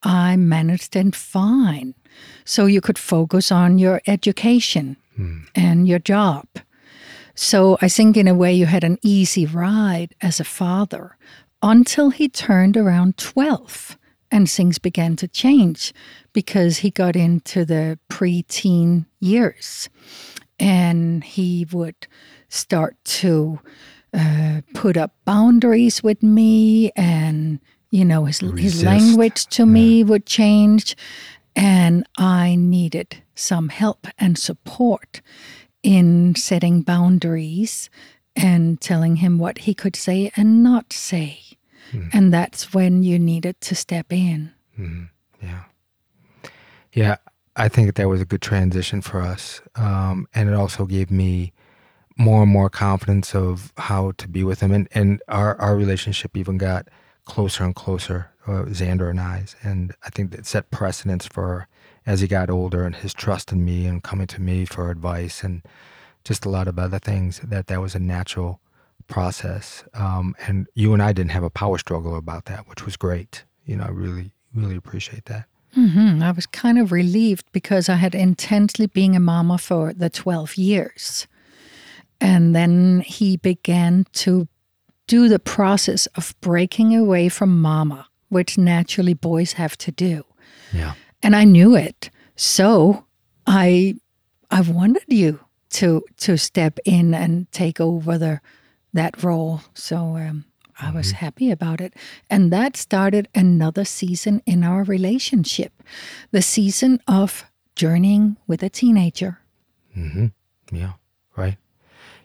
I 0.04 0.36
managed 0.36 0.96
it 0.96 1.16
fine. 1.16 1.96
So 2.46 2.66
you 2.66 2.82
could 2.82 2.98
focus 2.98 3.52
on 3.52 3.80
your 3.80 4.02
education 4.08 4.98
hmm. 5.16 5.40
and 5.56 5.88
your 5.88 6.00
job. 6.00 6.46
So 7.36 7.78
I 7.82 7.90
think, 7.90 8.16
in 8.16 8.28
a 8.28 8.36
way, 8.36 8.54
you 8.54 8.68
had 8.68 8.84
an 8.84 9.00
easy 9.02 9.46
ride 9.46 10.14
as 10.22 10.40
a 10.40 10.44
father 10.44 11.18
until 11.64 12.12
he 12.12 12.30
turned 12.30 12.78
around 12.78 13.18
12 13.18 13.98
and 14.32 14.50
things 14.50 14.80
began 14.80 15.16
to 15.16 15.28
change 15.28 15.94
because 16.34 16.80
he 16.80 16.90
got 16.90 17.16
into 17.16 17.66
the 17.66 17.98
preteen 18.10 19.06
years 19.20 19.90
and 20.60 21.24
he 21.24 21.68
would 21.72 22.08
start 22.50 22.96
to 23.04 23.60
uh, 24.14 24.62
put 24.74 24.98
up 24.98 25.14
boundaries 25.26 26.04
with 26.04 26.22
me 26.22 26.92
and 26.96 27.60
you 27.90 28.04
know 28.04 28.26
his, 28.26 28.40
his 28.40 28.84
language 28.84 29.46
to 29.48 29.64
yeah. 29.64 29.70
me 29.70 30.04
would 30.04 30.26
change 30.26 30.96
and 31.56 32.06
i 32.18 32.56
needed 32.56 33.22
some 33.36 33.70
help 33.70 34.08
and 34.18 34.38
support 34.38 35.22
in 35.82 36.34
setting 36.36 36.82
boundaries 36.82 37.90
and 38.36 38.80
telling 38.82 39.18
him 39.18 39.38
what 39.38 39.60
he 39.60 39.74
could 39.74 39.96
say 39.96 40.32
and 40.36 40.64
not 40.64 40.92
say 40.94 41.40
mm. 41.92 42.10
and 42.14 42.34
that's 42.34 42.74
when 42.74 43.04
you 43.04 43.20
needed 43.20 43.60
to 43.62 43.76
step 43.76 44.12
in 44.12 44.52
mm. 44.78 45.10
yeah 45.42 45.64
yeah 46.94 47.18
I 47.56 47.70
think 47.70 47.94
that 47.96 48.10
was 48.10 48.22
a 48.22 48.26
good 48.26 48.42
transition 48.42 49.02
for 49.02 49.22
us. 49.22 49.62
Um, 49.76 50.28
and 50.34 50.50
it 50.50 50.56
also 50.56 50.86
gave 50.86 51.12
me 51.12 51.54
more 52.18 52.44
and 52.44 52.52
more 52.52 52.70
confidence 52.70 53.36
of 53.36 53.74
how 53.78 54.12
to 54.18 54.28
be 54.28 54.44
with 54.44 54.60
him. 54.60 54.72
And, 54.72 54.88
and 54.94 55.22
our, 55.28 55.60
our 55.60 55.76
relationship 55.76 56.36
even 56.36 56.58
got 56.58 56.88
closer 57.26 57.64
and 57.64 57.76
closer, 57.76 58.32
uh, 58.48 58.64
Xander 58.66 59.10
and 59.10 59.20
I's. 59.20 59.56
And 59.64 59.94
I 60.04 60.10
think 60.10 60.32
that 60.32 60.46
set 60.46 60.72
precedence 60.72 61.26
for 61.26 61.68
as 62.06 62.22
he 62.22 62.28
got 62.28 62.50
older 62.50 62.86
and 62.86 62.96
his 62.96 63.14
trust 63.14 63.52
in 63.52 63.64
me 63.64 63.86
and 63.86 64.04
coming 64.04 64.28
to 64.28 64.42
me 64.42 64.66
for 64.66 64.90
advice 64.90 65.44
and 65.44 65.62
just 66.24 66.46
a 66.46 66.50
lot 66.50 66.68
of 66.68 66.78
other 66.78 67.00
things 67.00 67.40
that 67.44 67.68
that 67.68 67.82
was 67.82 67.96
a 67.96 68.00
natural 68.00 68.60
process. 69.08 69.84
Um, 69.94 70.36
and 70.48 70.68
you 70.76 70.94
and 70.94 71.02
I 71.02 71.14
didn't 71.14 71.32
have 71.32 71.44
a 71.44 71.50
power 71.50 71.78
struggle 71.78 72.16
about 72.16 72.46
that, 72.46 72.68
which 72.68 72.86
was 72.86 72.98
great. 72.98 73.44
You 73.66 73.78
know, 73.78 73.86
I 73.86 73.90
really, 73.90 74.34
really 74.54 74.76
appreciate 74.76 75.26
that. 75.26 75.46
Mm-hmm. 75.78 76.22
I 76.22 76.32
was 76.32 76.46
kind 76.46 76.78
of 76.78 76.92
relieved 76.92 77.46
because 77.52 77.90
I 77.90 77.96
had 77.96 78.14
intensely 78.14 78.86
been 78.86 79.16
a 79.16 79.20
mama 79.20 79.58
for 79.58 79.94
the 79.94 80.10
12 80.10 80.56
years. 80.58 81.28
And 82.22 82.56
then 82.56 83.02
he 83.02 83.38
began 83.38 84.06
to 84.14 84.48
do 85.14 85.30
the 85.30 85.38
process 85.38 86.08
of 86.16 86.34
breaking 86.42 86.96
away 86.96 87.30
from 87.30 87.62
mama, 87.62 88.08
which 88.30 88.58
naturally 88.58 89.14
boys 89.14 89.54
have 89.54 89.78
to 89.78 89.92
do. 89.92 90.26
Yeah. 90.72 90.94
And 91.22 91.36
I 91.36 91.44
knew 91.44 91.76
it. 91.76 92.10
So 92.36 93.06
I 93.46 93.96
I 94.50 94.62
wanted 94.62 95.06
you 95.08 95.40
to 95.78 96.02
to 96.26 96.36
step 96.38 96.80
in 96.84 97.14
and 97.14 97.46
take 97.52 97.80
over 97.80 98.18
the 98.18 98.40
that 98.94 99.24
role. 99.24 99.62
So 99.76 99.98
um, 100.18 100.46
I 100.82 100.90
was 100.90 101.08
mm-hmm. 101.08 101.26
happy 101.26 101.52
about 101.52 101.80
it. 101.80 101.94
And 102.28 102.52
that 102.52 102.76
started 102.76 103.28
another 103.36 103.86
season 103.86 104.42
in 104.46 104.64
our 104.64 104.84
relationship 104.84 105.72
the 106.32 106.42
season 106.42 107.00
of 107.08 107.46
journeying 107.76 108.38
with 108.48 108.64
a 108.64 108.70
teenager. 108.70 109.38
Mm-hmm. 109.96 110.28
Yeah, 110.76 110.94
right. 111.38 111.58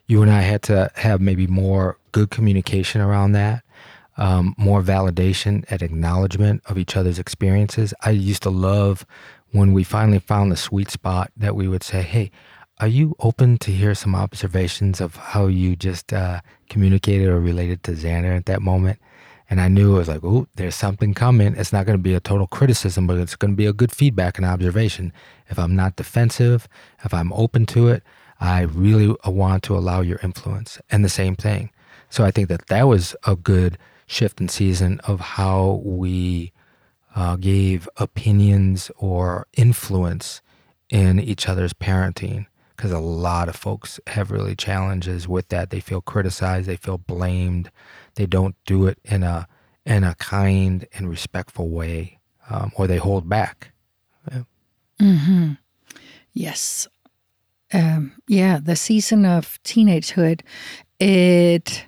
You 0.09 0.23
and 0.23 0.31
I 0.31 0.41
had 0.41 0.63
to 0.63 0.91
have 0.97 1.21
maybe 1.21 1.47
more 1.47 1.99
good 2.13 2.31
communication 2.31 3.03
around 3.03 3.33
that, 3.33 3.63
um, 4.17 4.55
more 4.57 4.83
validation 4.83 5.65
and 5.71 5.83
acknowledgement 5.83 6.63
of 6.67 6.79
each 6.79 6.97
other's 6.97 7.19
experiences. 7.19 7.93
I 8.01 8.11
used 8.11 8.43
to 8.45 8.51
love 8.51 9.05
when 9.53 9.75
we 9.75 9.85
finally 9.85 10.19
found 10.19 10.51
the 10.51 10.57
sweet 10.57 10.91
spot 10.91 11.31
that 11.37 11.55
we 11.55 11.69
would 11.69 11.83
say, 11.83 12.01
hey, 12.01 12.31
are 12.81 12.89
you 12.89 13.17
open 13.19 13.59
to 13.59 13.71
hear 13.71 13.95
some 13.95 14.15
observations 14.15 15.01
of 15.01 15.17
how 15.17 15.47
you 15.47 15.77
just 15.77 16.13
uh, 16.13 16.41
communicated 16.71 17.29
or 17.29 17.39
related 17.39 17.83
to 17.83 17.93
Xander 17.93 18.35
at 18.35 18.47
that 18.47 18.63
moment? 18.63 18.99
And 19.51 19.61
I 19.61 19.69
knew 19.69 19.95
it 19.95 19.99
was 19.99 20.09
like, 20.09 20.25
oh, 20.25 20.47
there's 20.55 20.75
something 20.75 21.13
coming. 21.13 21.55
It's 21.55 21.73
not 21.73 21.87
going 21.87 21.99
to 21.99 22.03
be 22.03 22.15
a 22.15 22.21
total 22.21 22.47
criticism, 22.47 23.07
but 23.07 23.19
it's 23.19 23.37
going 23.37 23.53
to 23.53 23.57
be 23.57 23.67
a 23.67 23.73
good 23.73 23.93
feedback 23.93 24.39
and 24.39 24.47
observation. 24.47 25.13
If 25.49 25.59
I'm 25.59 25.77
not 25.77 25.97
defensive, 25.97 26.67
if 27.05 27.13
I'm 27.13 27.33
open 27.33 27.67
to 27.67 27.89
it, 27.89 28.03
I 28.41 28.63
really 28.63 29.15
want 29.25 29.63
to 29.65 29.77
allow 29.77 30.01
your 30.01 30.21
influence. 30.23 30.81
And 30.91 31.05
the 31.05 31.09
same 31.09 31.35
thing. 31.35 31.71
So 32.11 32.25
I 32.25 32.31
think 32.31 32.49
that 32.49 32.67
that 32.69 32.89
was 32.89 33.15
a 33.27 33.37
good 33.37 33.79
shift 34.07 34.41
in 34.41 34.49
season 34.49 35.01
of 35.01 35.21
how 35.21 35.83
we 35.85 36.53
uh, 37.15 37.37
gave 37.37 37.89
opinions 37.97 38.91
or 38.97 39.47
influence 39.55 40.41
in 40.89 41.21
each 41.21 41.49
other's 41.49 41.73
parenting 41.73 42.47
because 42.77 42.93
a 42.93 43.01
lot 43.01 43.49
of 43.49 43.57
folks 43.57 43.99
have 44.07 44.31
really 44.31 44.55
challenges 44.55 45.27
with 45.27 45.49
that. 45.49 45.71
They 45.71 45.81
feel 45.81 46.01
criticized, 46.01 46.69
they 46.69 46.77
feel 46.77 46.97
blamed, 46.97 47.71
they 48.15 48.25
don't 48.25 48.55
do 48.65 48.87
it 48.87 48.99
in 49.05 49.25
a 49.25 49.49
in 49.85 50.05
a 50.05 50.15
kind 50.17 50.87
and 50.95 51.09
respectful 51.09 51.71
way, 51.71 52.19
um, 52.51 52.71
or 52.77 52.87
they 52.87 52.99
hold 52.99 53.29
back. 53.29 53.73
Yeah. 54.31 54.43
Mm-hmm. 55.01 55.53
Yes, 56.33 56.87
um, 57.73 58.13
yeah. 58.27 58.59
The 58.63 58.77
season 58.77 59.25
of 59.25 59.63
teenagehood, 59.63 60.41
it 60.99 61.87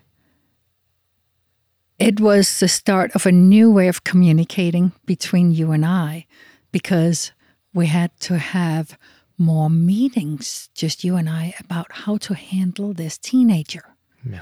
it 1.99 2.18
was 2.18 2.61
the 2.61 2.68
start 2.68 3.14
of 3.14 3.26
a 3.26 3.33
new 3.33 3.70
way 3.70 3.89
of 3.89 4.05
communicating 4.05 4.93
between 5.05 5.53
you 5.53 5.70
and 5.72 5.85
I, 5.85 6.26
because 6.72 7.33
we 7.74 7.87
had 7.87 8.18
to 8.20 8.39
have 8.39 8.99
more 9.37 9.70
meetings, 9.70 10.68
just 10.74 11.05
you 11.05 11.16
and 11.16 11.28
I, 11.28 11.55
about 11.61 11.93
how 11.93 12.16
to 12.18 12.35
handle 12.35 12.93
this 12.93 13.18
teenager. 13.18 13.85
Yeah. 14.28 14.41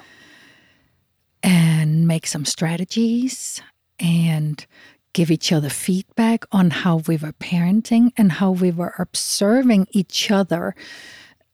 And 1.43 2.07
make 2.07 2.27
some 2.27 2.45
strategies 2.45 3.63
and 4.01 4.65
give 5.13 5.31
each 5.31 5.53
other 5.53 5.71
feedback 5.71 6.45
on 6.53 6.71
how 6.71 6.97
we 7.07 7.17
were 7.17 7.33
parenting 7.33 8.13
and 8.17 8.33
how 8.33 8.51
we 8.51 8.71
were 8.71 8.95
observing 8.99 9.87
each 9.91 10.31
other 10.31 10.75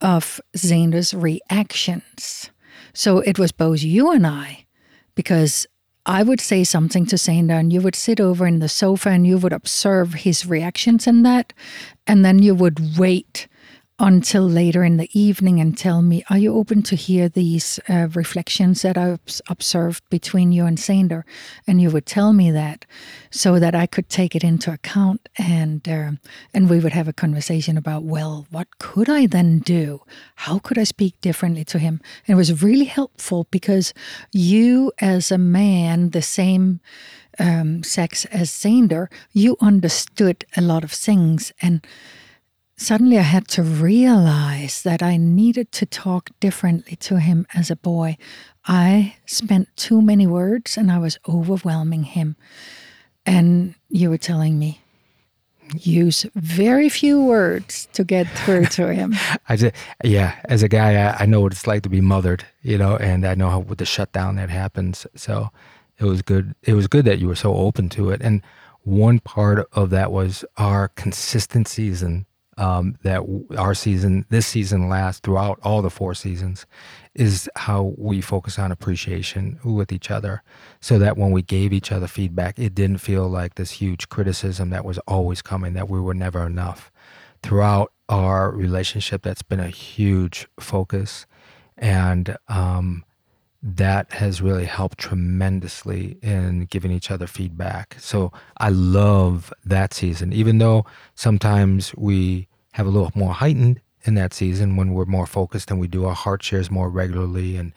of 0.04 0.40
Xander's 0.54 1.14
reactions. 1.14 2.50
So 2.92 3.18
it 3.20 3.38
was 3.38 3.50
both 3.50 3.82
you 3.82 4.12
and 4.12 4.26
I, 4.26 4.66
because 5.14 5.66
I 6.06 6.22
would 6.22 6.40
say 6.40 6.62
something 6.62 7.06
to 7.06 7.16
Xander, 7.16 7.58
and 7.58 7.72
you 7.72 7.80
would 7.80 7.96
sit 7.96 8.20
over 8.20 8.46
in 8.46 8.58
the 8.58 8.68
sofa 8.68 9.08
and 9.08 9.26
you 9.26 9.38
would 9.38 9.54
observe 9.54 10.12
his 10.12 10.44
reactions 10.46 11.06
in 11.06 11.22
that. 11.22 11.54
And 12.06 12.22
then 12.22 12.40
you 12.40 12.54
would 12.54 12.98
wait 12.98 13.48
until 14.00 14.42
later 14.42 14.82
in 14.82 14.96
the 14.96 15.08
evening 15.18 15.60
and 15.60 15.78
tell 15.78 16.02
me, 16.02 16.24
Are 16.28 16.38
you 16.38 16.54
open 16.54 16.82
to 16.84 16.96
hear 16.96 17.28
these 17.28 17.78
uh, 17.88 18.08
reflections 18.14 18.82
that 18.82 18.98
I've 18.98 19.20
observed 19.48 20.02
between 20.10 20.50
you 20.50 20.66
and 20.66 20.76
Xander? 20.76 21.22
And 21.66 21.80
you 21.80 21.90
would 21.90 22.04
tell 22.04 22.32
me 22.32 22.50
that 22.50 22.86
so 23.30 23.60
that 23.60 23.74
I 23.74 23.86
could 23.86 24.08
take 24.08 24.34
it 24.34 24.42
into 24.42 24.72
account 24.72 25.28
and, 25.38 25.88
uh, 25.88 26.12
and 26.52 26.68
we 26.68 26.80
would 26.80 26.92
have 26.92 27.06
a 27.06 27.12
conversation 27.12 27.76
about, 27.76 28.02
Well, 28.02 28.46
what 28.50 28.78
could 28.78 29.08
I 29.08 29.26
then 29.26 29.60
do? 29.60 30.02
How 30.36 30.58
could 30.58 30.78
I 30.78 30.84
speak 30.84 31.20
differently 31.20 31.64
to 31.66 31.78
him? 31.78 32.00
And 32.26 32.34
it 32.34 32.36
was 32.36 32.64
really 32.64 32.86
helpful 32.86 33.46
because 33.52 33.94
you, 34.32 34.90
as 34.98 35.30
a 35.30 35.38
man, 35.38 36.10
the 36.10 36.22
same 36.22 36.80
um, 37.38 37.84
sex 37.84 38.24
as 38.26 38.50
Xander, 38.50 39.06
you 39.32 39.56
understood 39.60 40.44
a 40.56 40.60
lot 40.60 40.82
of 40.82 40.90
things. 40.90 41.52
And 41.62 41.86
suddenly 42.76 43.18
I 43.18 43.22
had 43.22 43.48
to 43.48 43.62
realize 43.62 44.82
that 44.82 45.02
I 45.02 45.16
needed 45.16 45.72
to 45.72 45.86
talk 45.86 46.30
differently 46.40 46.96
to 46.96 47.20
him 47.20 47.46
as 47.54 47.70
a 47.70 47.76
boy. 47.76 48.16
I 48.66 49.16
spent 49.26 49.68
too 49.76 50.00
many 50.00 50.26
words 50.26 50.76
and 50.76 50.90
I 50.90 50.98
was 50.98 51.18
overwhelming 51.28 52.04
him. 52.04 52.36
And 53.26 53.74
you 53.88 54.10
were 54.10 54.18
telling 54.18 54.58
me, 54.58 54.80
use 55.80 56.26
very 56.34 56.88
few 56.88 57.24
words 57.24 57.88
to 57.94 58.04
get 58.04 58.28
through 58.28 58.66
to 58.66 58.92
him. 58.92 59.14
I 59.48 59.56
just, 59.56 59.74
yeah, 60.02 60.36
as 60.44 60.62
a 60.62 60.68
guy, 60.68 60.94
I, 60.94 61.22
I, 61.22 61.26
know 61.26 61.40
what 61.40 61.52
it's 61.52 61.66
like 61.66 61.82
to 61.84 61.88
be 61.88 62.02
mothered, 62.02 62.44
you 62.62 62.76
know, 62.76 62.96
and 62.96 63.26
I 63.26 63.34
know 63.34 63.48
how 63.48 63.60
with 63.60 63.78
the 63.78 63.86
shutdown 63.86 64.36
that 64.36 64.50
happens. 64.50 65.06
So 65.14 65.50
it 65.98 66.04
was 66.04 66.22
good. 66.22 66.54
It 66.62 66.74
was 66.74 66.86
good 66.86 67.06
that 67.06 67.18
you 67.18 67.28
were 67.28 67.34
so 67.34 67.54
open 67.54 67.88
to 67.90 68.10
it. 68.10 68.20
And 68.20 68.42
one 68.82 69.20
part 69.20 69.66
of 69.72 69.90
that 69.90 70.12
was 70.12 70.44
our 70.56 70.88
consistencies 70.88 72.02
and 72.02 72.26
um, 72.58 72.96
that 73.02 73.22
our 73.56 73.74
season, 73.74 74.24
this 74.28 74.46
season, 74.46 74.88
lasts 74.88 75.20
throughout 75.20 75.58
all 75.62 75.82
the 75.82 75.90
four 75.90 76.14
seasons, 76.14 76.66
is 77.14 77.48
how 77.56 77.94
we 77.96 78.20
focus 78.20 78.58
on 78.58 78.72
appreciation 78.72 79.58
with 79.64 79.92
each 79.92 80.10
other, 80.10 80.42
so 80.80 80.98
that 80.98 81.16
when 81.16 81.30
we 81.30 81.42
gave 81.42 81.72
each 81.72 81.92
other 81.92 82.06
feedback, 82.06 82.58
it 82.58 82.74
didn't 82.74 82.98
feel 82.98 83.28
like 83.28 83.54
this 83.54 83.72
huge 83.72 84.08
criticism 84.08 84.70
that 84.70 84.84
was 84.84 84.98
always 85.06 85.42
coming, 85.42 85.74
that 85.74 85.88
we 85.88 86.00
were 86.00 86.14
never 86.14 86.46
enough. 86.46 86.90
Throughout 87.42 87.92
our 88.08 88.50
relationship, 88.50 89.22
that's 89.22 89.42
been 89.42 89.60
a 89.60 89.68
huge 89.68 90.46
focus, 90.58 91.26
and 91.76 92.36
um, 92.48 93.04
that 93.66 94.12
has 94.12 94.42
really 94.42 94.66
helped 94.66 94.98
tremendously 94.98 96.18
in 96.20 96.66
giving 96.66 96.90
each 96.90 97.10
other 97.10 97.26
feedback. 97.26 97.96
So 97.98 98.30
I 98.58 98.68
love 98.68 99.54
that 99.64 99.94
season, 99.94 100.34
even 100.34 100.58
though 100.58 100.84
sometimes 101.14 101.94
we 101.96 102.46
have 102.72 102.86
a 102.86 102.90
little 102.90 103.10
more 103.14 103.32
heightened 103.32 103.80
in 104.04 104.16
that 104.16 104.34
season 104.34 104.76
when 104.76 104.92
we're 104.92 105.06
more 105.06 105.24
focused 105.26 105.70
and 105.70 105.80
we 105.80 105.88
do 105.88 106.04
our 106.04 106.14
heart 106.14 106.42
shares 106.42 106.70
more 106.70 106.90
regularly 106.90 107.56
and 107.56 107.72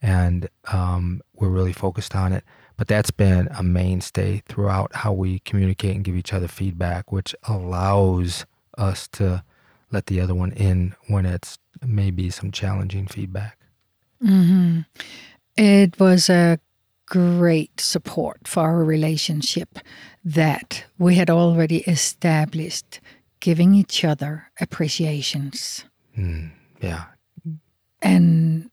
and 0.00 0.48
um, 0.72 1.20
we're 1.34 1.48
really 1.48 1.72
focused 1.72 2.14
on 2.14 2.32
it. 2.32 2.44
But 2.78 2.86
that's 2.86 3.10
been 3.10 3.48
a 3.56 3.62
mainstay 3.62 4.42
throughout 4.46 4.94
how 4.94 5.12
we 5.12 5.40
communicate 5.40 5.96
and 5.96 6.04
give 6.04 6.16
each 6.16 6.32
other 6.32 6.48
feedback, 6.48 7.10
which 7.10 7.34
allows 7.44 8.46
us 8.76 9.08
to 9.08 9.42
let 9.90 10.06
the 10.06 10.20
other 10.20 10.34
one 10.34 10.52
in 10.52 10.94
when 11.08 11.24
it's 11.26 11.58
maybe 11.84 12.30
some 12.30 12.52
challenging 12.52 13.06
feedback. 13.06 13.55
Mm-hmm. 14.22 14.80
It 15.56 15.98
was 15.98 16.28
a 16.28 16.58
great 17.06 17.80
support 17.80 18.48
for 18.48 18.60
our 18.60 18.84
relationship 18.84 19.78
that 20.24 20.84
we 20.98 21.14
had 21.14 21.30
already 21.30 21.78
established 21.82 23.00
giving 23.40 23.74
each 23.74 24.04
other 24.04 24.50
appreciations. 24.60 25.84
Mm, 26.18 26.50
yeah. 26.80 27.04
And 28.02 28.70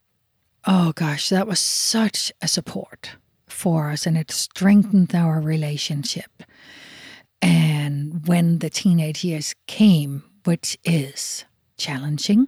oh 0.65 0.93
gosh, 0.93 1.29
that 1.29 1.47
was 1.47 1.59
such 1.59 2.31
a 2.41 2.47
support 2.47 3.11
for 3.47 3.91
us 3.91 4.05
and 4.05 4.17
it 4.17 4.31
strengthened 4.31 5.13
our 5.13 5.39
relationship. 5.39 6.43
And 7.41 8.27
when 8.27 8.59
the 8.59 8.69
teenage 8.69 9.23
years 9.23 9.53
came, 9.67 10.23
which 10.45 10.77
is 10.83 11.45
challenging 11.77 12.47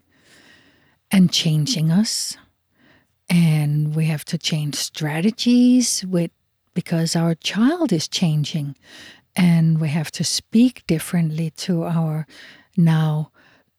and 1.12 1.32
changing 1.32 1.92
us, 1.92 2.38
and 3.30 3.96
we 3.96 4.06
have 4.06 4.26
to 4.26 4.38
change 4.38 4.76
strategies 4.76 6.06
with 6.06 6.32
because 6.74 7.16
our 7.16 7.36
child 7.36 7.94
is 7.94 8.08
changing 8.08 8.76
and 9.36 9.80
we 9.80 9.90
have 9.90 10.12
to 10.12 10.24
speak 10.24 10.86
differently 10.88 11.50
to 11.52 11.84
our 11.84 12.28
now 12.78 13.32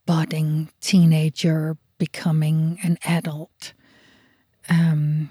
budding 0.07 0.71
teenager 0.81 1.77
becoming 1.99 2.79
an 2.83 2.99
adult. 3.05 3.73
Um, 4.69 5.31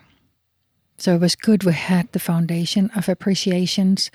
so 0.97 1.15
it 1.15 1.21
was 1.21 1.35
good 1.35 1.63
we 1.63 1.73
had 1.73 2.11
the 2.11 2.19
foundation 2.19 2.89
of 2.95 3.09
appreciations 3.09 4.09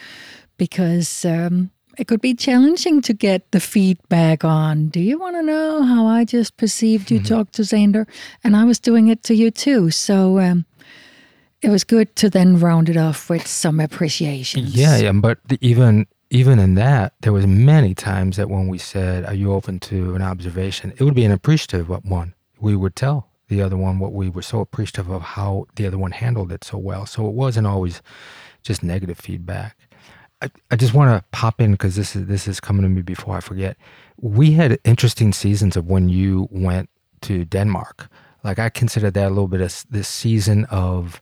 because 0.57 1.25
um, 1.25 1.71
it 1.99 2.07
could 2.07 2.21
be 2.21 2.35
challenging 2.35 3.01
to 3.03 3.13
get 3.13 3.51
the 3.51 3.61
feedback 3.61 4.45
on. 4.45 4.89
Do 4.89 5.01
you 5.01 5.19
want 5.19 5.37
to 5.37 5.43
know 5.43 5.83
how 5.83 6.07
I 6.07 6.25
just 6.25 6.57
perceived 6.57 7.11
you 7.11 7.19
mm-hmm. 7.19 7.35
talk 7.35 7.53
to 7.53 7.63
Xander? 7.63 8.07
And 8.45 8.57
I 8.57 8.65
was 8.65 8.79
doing 8.79 9.09
it 9.09 9.23
to 9.25 9.35
you 9.35 9.51
too. 9.51 9.91
So 9.91 10.39
um, 10.39 10.65
it 11.63 11.69
was 11.69 11.85
good 11.85 12.15
to 12.17 12.31
then 12.31 12.59
round 12.59 12.89
it 12.89 12.97
off 12.97 13.29
with 13.29 13.47
some 13.47 13.81
appreciation. 13.81 14.65
Yeah, 14.69 14.97
yeah, 14.97 15.13
but 15.13 15.39
the, 15.47 15.59
even 15.61 16.07
even 16.31 16.61
in 16.61 16.75
that, 16.77 17.15
there 17.23 17.33
was 17.33 17.47
many 17.47 17.93
times 17.93 18.37
that 18.37 18.49
when 18.49 18.69
we 18.69 18.79
said, 18.79 19.25
"Are 19.27 19.35
you 19.35 19.53
open 19.53 19.81
to 19.81 20.15
an 20.15 20.23
observation?" 20.23 20.93
It 20.97 21.03
would 21.03 21.15
be 21.15 21.25
an 21.25 21.33
appreciative 21.33 21.89
one. 21.89 22.35
We 22.61 22.77
would 22.77 22.95
tell 22.95 23.29
the 23.49 23.63
other 23.63 23.77
one 23.77 23.99
what 23.99 24.13
we 24.13 24.31
were 24.31 24.43
so 24.43 24.61
appreciative 24.61 25.11
of 25.11 25.23
how 25.23 25.67
the 25.75 25.87
other 25.87 25.99
one 25.99 26.13
handled 26.13 26.53
it 26.53 26.65
so 26.65 26.79
well. 26.79 27.05
So 27.05 27.27
it 27.27 27.35
wasn't 27.35 27.67
always 27.67 28.01
just 28.63 28.83
negative 28.83 29.19
feedback. 29.19 29.77
I, 30.43 30.51
I 30.71 30.77
just 30.77 30.95
want 30.95 31.11
to 31.11 31.25
pop 31.33 31.61
in 31.61 31.73
because 31.73 31.97
this 31.97 32.17
is 32.17 32.27
this 32.27 32.49
is 32.49 32.61
coming 32.61 32.83
to 32.83 32.89
me 32.89 33.03
before 33.03 33.37
I 33.37 33.41
forget. 33.41 33.77
We 34.21 34.53
had 34.53 34.79
interesting 34.85 35.33
seasons 35.33 35.77
of 35.77 35.87
when 35.87 36.09
you 36.09 36.49
went 36.51 36.89
to 37.23 37.45
Denmark. 37.45 38.09
Like 38.45 38.59
I 38.59 38.71
consider 38.71 39.11
that 39.11 39.27
a 39.27 39.29
little 39.29 39.49
bit 39.49 39.61
of 39.61 39.85
this 39.91 40.09
season 40.09 40.65
of 40.71 41.21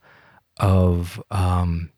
of 0.59 1.21
um, 1.31 1.91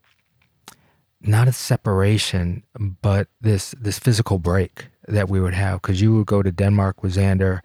not 1.21 1.47
a 1.47 1.51
separation, 1.53 2.63
but 3.01 3.27
this 3.41 3.75
this 3.81 3.99
physical 3.99 4.39
break 4.39 4.87
that 5.07 5.29
we 5.29 5.39
would 5.39 5.53
have 5.53 5.81
because 5.81 6.01
you 6.01 6.15
would 6.15 6.27
go 6.27 6.41
to 6.41 6.51
Denmark 6.51 7.03
with 7.03 7.15
Xander 7.15 7.59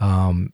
um, 0.00 0.52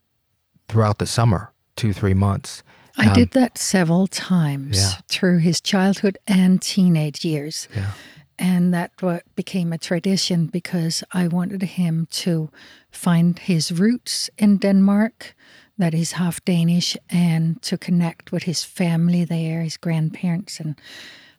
throughout 0.69 0.99
the 0.99 1.07
summer, 1.07 1.53
two 1.77 1.93
three 1.93 2.15
months, 2.15 2.63
I 2.97 3.07
Um, 3.09 3.15
did 3.15 3.31
that 3.33 3.59
several 3.59 4.07
times 4.07 4.77
Yeah. 4.77 5.01
through 5.09 5.39
his 5.39 5.61
childhood 5.61 6.19
and 6.27 6.61
teenage 6.63 7.25
years. 7.25 7.69
Yeah. 7.77 7.91
And 8.39 8.75
that 8.75 8.91
became 9.37 9.73
a 9.73 9.79
tradition 9.79 10.47
because 10.47 11.05
I 11.13 11.29
wanted 11.29 11.63
him 11.63 12.09
to 12.11 12.51
find 12.91 13.39
his 13.39 13.71
roots 13.73 14.31
in 14.39 14.57
Denmark, 14.59 15.35
that 15.79 15.93
he's 15.93 16.13
half 16.13 16.45
Danish, 16.45 16.97
and 17.11 17.61
to 17.63 17.79
connect 17.79 18.33
with 18.33 18.45
his 18.45 18.65
family 18.65 19.25
there, 19.25 19.63
his 19.63 19.77
grandparents 19.77 20.61
and 20.61 20.81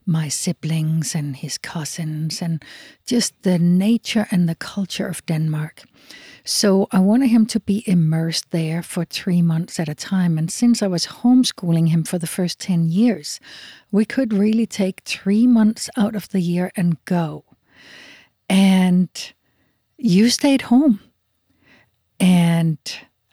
my 0.05 0.29
siblings 0.29 1.15
and 1.15 1.35
his 1.35 1.57
cousins, 1.57 2.41
and 2.41 2.63
just 3.05 3.33
the 3.41 3.57
nature 3.59 4.27
and 4.31 4.47
the 4.47 4.55
culture 4.55 5.07
of 5.07 5.25
Denmark. 5.25 5.83
So 6.47 6.87
I 6.91 6.99
wanted 6.99 7.29
him 7.29 7.47
to 7.47 7.59
be 7.59 7.83
immersed 7.87 8.51
there 8.51 8.83
for 8.83 9.03
three 9.03 9.41
months 9.41 9.79
at 9.79 9.89
a 9.89 9.95
time. 9.95 10.37
And 10.37 10.51
since 10.51 10.83
I 10.83 10.87
was 10.87 11.07
homeschooling 11.07 11.89
him 11.89 12.03
for 12.03 12.19
the 12.19 12.27
first 12.27 12.59
10 12.59 12.87
years, 12.89 13.39
we 13.91 14.05
could 14.05 14.31
really 14.31 14.67
take 14.67 15.01
three 15.01 15.47
months 15.47 15.89
out 15.97 16.15
of 16.15 16.29
the 16.29 16.39
year 16.39 16.71
and 16.75 17.03
go. 17.05 17.45
And 18.47 19.09
you 19.97 20.29
stayed 20.29 20.63
home. 20.63 20.99
And 22.19 22.77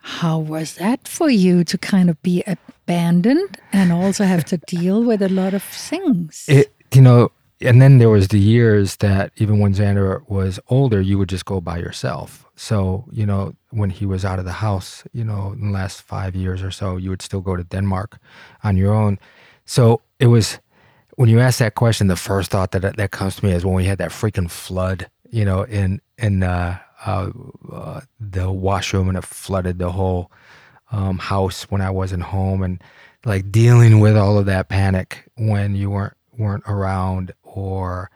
how 0.00 0.38
was 0.38 0.76
that 0.76 1.06
for 1.06 1.28
you 1.28 1.64
to 1.64 1.76
kind 1.76 2.08
of 2.08 2.20
be 2.22 2.42
abandoned 2.46 3.58
and 3.74 3.92
also 3.92 4.24
have 4.24 4.46
to 4.46 4.56
deal 4.56 5.04
with 5.04 5.20
a 5.20 5.28
lot 5.28 5.52
of 5.52 5.62
things? 5.62 6.46
It, 6.48 6.72
you 6.94 7.02
know, 7.02 7.30
and 7.60 7.80
then 7.80 7.98
there 7.98 8.10
was 8.10 8.28
the 8.28 8.40
years 8.40 8.96
that 8.96 9.32
even 9.36 9.58
when 9.58 9.74
Xander 9.74 10.28
was 10.28 10.58
older, 10.68 11.00
you 11.00 11.18
would 11.18 11.28
just 11.28 11.44
go 11.44 11.60
by 11.60 11.78
yourself. 11.78 12.44
So, 12.62 13.06
you 13.10 13.26
know, 13.26 13.56
when 13.70 13.90
he 13.90 14.06
was 14.06 14.24
out 14.24 14.38
of 14.38 14.44
the 14.44 14.52
house, 14.52 15.02
you 15.12 15.24
know, 15.24 15.50
in 15.50 15.66
the 15.66 15.72
last 15.72 16.00
five 16.00 16.36
years 16.36 16.62
or 16.62 16.70
so, 16.70 16.96
you 16.96 17.10
would 17.10 17.20
still 17.20 17.40
go 17.40 17.56
to 17.56 17.64
Denmark 17.64 18.20
on 18.62 18.76
your 18.76 18.94
own. 18.94 19.18
So 19.64 20.00
it 20.20 20.28
was 20.28 20.60
when 21.16 21.28
you 21.28 21.40
ask 21.40 21.58
that 21.58 21.74
question, 21.74 22.06
the 22.06 22.14
first 22.14 22.52
thought 22.52 22.70
that 22.70 22.96
that 22.96 23.10
comes 23.10 23.34
to 23.34 23.44
me 23.44 23.50
is 23.50 23.64
when 23.64 23.74
we 23.74 23.86
had 23.86 23.98
that 23.98 24.12
freaking 24.12 24.48
flood, 24.48 25.10
you 25.28 25.44
know, 25.44 25.64
in 25.64 26.00
in 26.18 26.44
uh, 26.44 26.78
uh, 27.04 27.30
uh, 27.72 28.00
the 28.20 28.52
washroom 28.52 29.08
and 29.08 29.18
it 29.18 29.24
flooded 29.24 29.80
the 29.80 29.90
whole 29.90 30.30
um, 30.92 31.18
house 31.18 31.64
when 31.64 31.80
I 31.80 31.90
wasn't 31.90 32.22
home, 32.22 32.62
and 32.62 32.80
like 33.24 33.50
dealing 33.50 33.98
with 33.98 34.16
all 34.16 34.38
of 34.38 34.46
that 34.46 34.68
panic 34.68 35.28
when 35.34 35.74
you 35.74 35.90
weren't 35.90 36.16
weren't 36.38 36.64
around, 36.68 37.32
or 37.42 38.08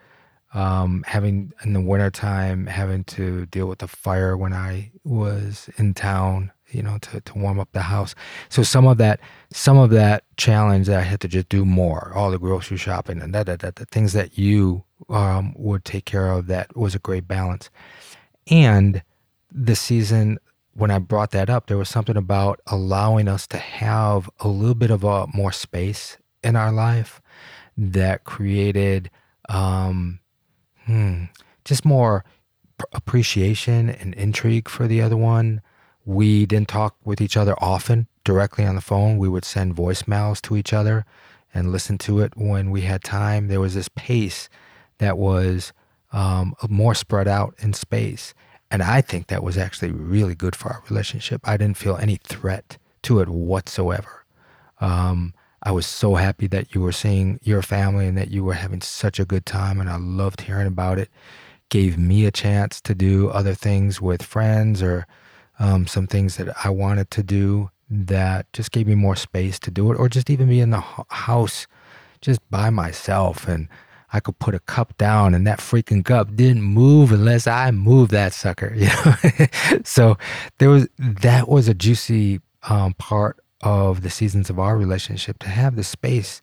um, 0.57 1.05
having 1.07 1.53
in 1.65 1.75
the 1.75 1.83
wintertime 1.83 2.67
having 2.67 3.05
to 3.05 3.45
deal 3.47 3.67
with 3.67 3.81
the 3.81 3.87
fire 3.87 4.39
when 4.39 4.55
I 4.55 4.91
was 5.05 5.69
in 5.77 5.93
town, 5.93 6.51
you 6.71 6.83
know, 6.83 6.97
to, 6.97 7.21
to 7.21 7.39
warm 7.39 7.61
up 7.61 7.69
the 7.73 7.83
house. 7.83 8.15
So 8.49 8.63
some 8.63 8.87
of 8.87 8.97
that 8.97 9.21
some 9.53 9.77
of 9.77 9.91
that 9.91 10.25
challenge 10.39 10.87
that 10.87 10.99
I 10.99 11.03
had 11.03 11.21
to 11.21 11.29
just 11.29 11.51
do 11.51 11.67
more, 11.67 12.11
all 12.15 12.31
the 12.31 12.39
grocery 12.39 12.79
shopping 12.79 13.21
and 13.21 13.35
that, 13.35 13.45
that, 13.47 13.61
that 13.61 13.77
the 13.77 13.85
things 13.85 14.15
that 14.15 14.39
you 14.39 14.83
um, 15.11 15.55
would 15.59 15.85
take 15.85 16.07
care 16.07 16.33
of 16.33 16.47
that 16.47 16.75
was 16.75 16.95
a 16.95 17.01
great 17.01 17.29
balance. 17.29 17.69
And 18.51 19.03
the 19.53 19.77
season 19.77 20.39
when 20.73 20.91
I 20.91 20.99
brought 20.99 21.33
that 21.33 21.51
up, 21.51 21.67
there 21.67 21.77
was 21.77 21.91
something 21.91 22.17
about 22.17 22.61
allowing 22.67 23.29
us 23.29 23.47
to 23.49 23.59
have 23.59 24.31
a 24.41 24.49
little 24.49 24.75
bit 24.75 24.91
of 24.91 25.05
a 25.05 25.27
more 25.35 25.53
space 25.53 26.17
in 26.43 26.57
our 26.57 26.73
life 26.73 27.21
that 27.77 28.25
created 28.25 29.11
um, 29.51 30.21
hmm, 30.87 31.25
just 31.65 31.85
more 31.85 32.25
p- 32.79 32.85
appreciation 32.93 33.91
and 33.91 34.15
intrigue 34.15 34.69
for 34.69 34.87
the 34.87 35.03
other 35.03 35.17
one. 35.17 35.61
We 36.05 36.47
didn't 36.47 36.69
talk 36.69 36.97
with 37.05 37.21
each 37.21 37.37
other 37.37 37.55
often 37.59 38.07
directly 38.25 38.65
on 38.65 38.75
the 38.77 38.81
phone. 38.81 39.19
We 39.19 39.29
would 39.29 39.45
send 39.45 39.77
voicemails 39.77 40.41
to 40.43 40.57
each 40.57 40.73
other 40.73 41.05
and 41.53 41.73
listen 41.73 41.99
to 41.99 42.21
it 42.21 42.37
when 42.37 42.71
we 42.71 42.83
had 42.83 43.03
time. 43.03 43.49
There 43.49 43.61
was 43.61 43.75
this 43.75 43.89
pace 43.95 44.49
that 44.99 45.19
was 45.19 45.73
um, 46.13 46.55
more 46.69 46.95
spread 46.95 47.29
out 47.29 47.55
in 47.59 47.73
space. 47.73 48.35
And 48.71 48.83
I 48.83 49.01
think 49.01 49.29
that 49.29 49.43
was 49.43 49.57
actually 49.57 49.93
really 49.93 50.35
good 50.35 50.57
for 50.57 50.73
our 50.73 50.83
relationship. 50.89 51.41
I 51.45 51.57
didn't 51.57 51.77
feel 51.77 51.97
any 51.97 52.17
threat 52.17 52.79
to 53.03 53.21
it 53.21 53.29
whatsoever. 53.29 54.25
Um, 54.81 55.35
I 55.67 55.73
was 55.73 55.85
so 55.85 56.15
happy 56.15 56.47
that 56.47 56.77
you 56.77 56.81
were 56.81 56.93
seeing 56.93 57.41
your 57.43 57.61
family 57.61 58.07
and 58.07 58.17
that 58.17 58.31
you 58.31 58.45
were 58.45 58.55
having 58.55 58.81
such 58.81 59.19
a 59.19 59.25
good 59.25 59.45
time. 59.45 59.81
And 59.81 59.91
I 59.91 59.97
loved 59.97 60.43
hearing 60.43 60.69
about 60.69 60.97
it. 60.97 61.11
Gave 61.71 61.99
me 61.99 62.25
a 62.25 62.31
chance 62.31 62.81
to 62.83 62.95
do 62.95 63.31
other 63.31 63.53
things 63.53 64.01
with 64.01 64.23
friends 64.23 64.81
or 64.81 65.09
um, 65.59 65.89
some 65.89 66.07
things 66.07 66.37
that 66.37 66.55
I 66.65 66.71
wanted 66.71 67.11
to 67.11 67.23
do 67.25 67.71
that 67.91 68.47
just 68.53 68.71
gave 68.71 68.87
me 68.87 68.95
more 68.95 69.17
space 69.17 69.59
to 69.59 69.73
do 69.73 69.91
it, 69.91 69.97
or 69.97 70.09
just 70.09 70.31
even 70.31 70.49
be 70.49 70.61
in 70.61 70.71
the 70.71 70.85
house 71.09 71.67
just 72.21 72.49
by 72.49 72.71
myself 72.71 73.49
and 73.49 73.69
I 74.13 74.21
could 74.21 74.39
put 74.39 74.55
a 74.55 74.61
cup 74.61 74.97
down 74.99 75.35
and 75.35 75.45
that 75.49 75.59
freaking 75.59 76.05
cup 76.05 76.37
didn't 76.37 76.63
move 76.63 77.11
unless 77.11 77.49
I 77.49 77.73
moved 77.73 78.13
that 78.13 78.33
sucker. 78.33 78.73
You 78.77 78.87
know? 78.87 79.47
so 79.85 80.17
there 80.59 80.71
was 80.71 80.87
that 80.97 81.49
was 81.49 81.67
a 81.67 81.75
juicy 81.75 82.41
um, 82.69 82.95
part 82.95 83.41
of 83.63 84.03
the 84.03 84.11
seasons 84.11 84.51
of 84.51 84.59
our 84.59 84.77
relationship 84.77 85.39
to 85.41 85.49
have 85.49 85.77
the 85.77 85.85
space 85.85 86.43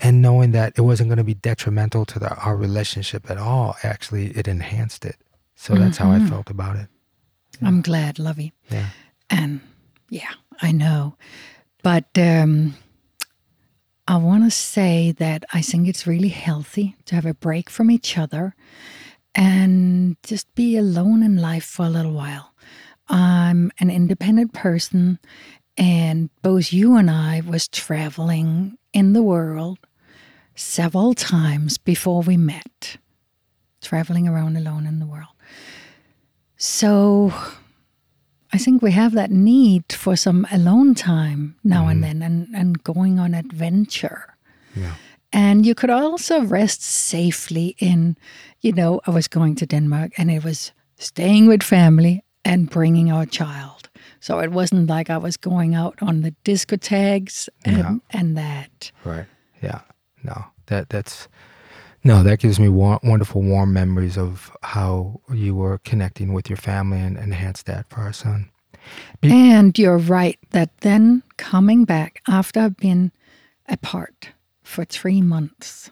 and 0.00 0.22
knowing 0.22 0.52
that 0.52 0.72
it 0.76 0.82
wasn't 0.82 1.08
going 1.08 1.18
to 1.18 1.24
be 1.24 1.34
detrimental 1.34 2.04
to 2.06 2.18
the, 2.18 2.34
our 2.36 2.56
relationship 2.56 3.30
at 3.30 3.38
all. 3.38 3.76
Actually, 3.82 4.28
it 4.32 4.48
enhanced 4.48 5.04
it. 5.04 5.16
So 5.54 5.74
that's 5.74 5.98
how 5.98 6.10
I 6.10 6.18
felt 6.20 6.50
about 6.50 6.76
it. 6.76 6.88
I'm 7.60 7.82
glad, 7.82 8.18
Lovey. 8.18 8.52
Yeah. 8.68 8.88
And 9.30 9.60
yeah, 10.08 10.32
I 10.60 10.72
know. 10.72 11.16
But 11.82 12.06
um, 12.16 12.74
I 14.08 14.16
want 14.16 14.44
to 14.44 14.50
say 14.50 15.12
that 15.18 15.44
I 15.52 15.62
think 15.62 15.86
it's 15.86 16.06
really 16.06 16.28
healthy 16.28 16.96
to 17.06 17.14
have 17.14 17.26
a 17.26 17.34
break 17.34 17.70
from 17.70 17.90
each 17.90 18.18
other 18.18 18.56
and 19.34 20.16
just 20.22 20.52
be 20.54 20.76
alone 20.76 21.22
in 21.22 21.36
life 21.36 21.64
for 21.64 21.86
a 21.86 21.90
little 21.90 22.12
while. 22.12 22.52
I'm 23.08 23.70
an 23.78 23.90
independent 23.90 24.52
person, 24.52 25.18
and 25.82 26.30
both 26.42 26.72
you 26.72 26.96
and 26.96 27.10
I 27.10 27.42
was 27.44 27.66
traveling 27.66 28.78
in 28.92 29.14
the 29.14 29.22
world 29.22 29.80
several 30.54 31.12
times 31.12 31.76
before 31.76 32.22
we 32.22 32.36
met, 32.36 32.98
traveling 33.80 34.28
around 34.28 34.56
alone 34.56 34.86
in 34.86 35.00
the 35.00 35.06
world. 35.06 35.34
So 36.56 37.34
I 38.52 38.58
think 38.58 38.80
we 38.80 38.92
have 38.92 39.14
that 39.14 39.32
need 39.32 39.92
for 39.92 40.14
some 40.14 40.46
alone 40.52 40.94
time 40.94 41.56
now 41.64 41.88
and 41.88 42.00
mm-hmm. 42.00 42.20
then 42.20 42.22
and, 42.22 42.54
and 42.54 42.84
going 42.84 43.18
on 43.18 43.34
adventure. 43.34 44.36
Yeah. 44.76 44.94
And 45.32 45.66
you 45.66 45.74
could 45.74 45.90
also 45.90 46.42
rest 46.42 46.82
safely 46.82 47.74
in, 47.80 48.16
you 48.60 48.70
know, 48.70 49.00
I 49.04 49.10
was 49.10 49.26
going 49.26 49.56
to 49.56 49.66
Denmark 49.66 50.12
and 50.16 50.30
it 50.30 50.44
was 50.44 50.70
staying 50.96 51.48
with 51.48 51.64
family 51.64 52.22
and 52.44 52.70
bringing 52.70 53.10
our 53.10 53.26
child. 53.26 53.71
So 54.22 54.38
it 54.38 54.52
wasn't 54.52 54.88
like 54.88 55.10
I 55.10 55.18
was 55.18 55.36
going 55.36 55.74
out 55.74 55.98
on 56.00 56.22
the 56.22 56.32
discotheques 56.44 57.48
and, 57.64 58.00
and 58.10 58.36
that. 58.36 58.92
Right. 59.04 59.26
Yeah. 59.60 59.80
No. 60.22 60.44
That 60.66 60.90
that's 60.90 61.26
no. 62.04 62.22
That 62.22 62.38
gives 62.38 62.60
me 62.60 62.68
wa- 62.68 63.00
wonderful, 63.02 63.42
warm 63.42 63.72
memories 63.72 64.16
of 64.16 64.56
how 64.62 65.20
you 65.32 65.56
were 65.56 65.78
connecting 65.78 66.32
with 66.32 66.48
your 66.48 66.56
family 66.56 67.00
and 67.00 67.18
enhanced 67.18 67.66
that 67.66 67.90
for 67.90 68.00
our 68.00 68.12
son. 68.12 68.48
And 69.24 69.76
you're 69.76 69.98
right 69.98 70.38
that 70.50 70.70
then 70.82 71.24
coming 71.36 71.84
back 71.84 72.22
after 72.28 72.60
I've 72.60 72.76
been 72.76 73.10
apart 73.68 74.30
for 74.62 74.84
three 74.84 75.20
months 75.20 75.90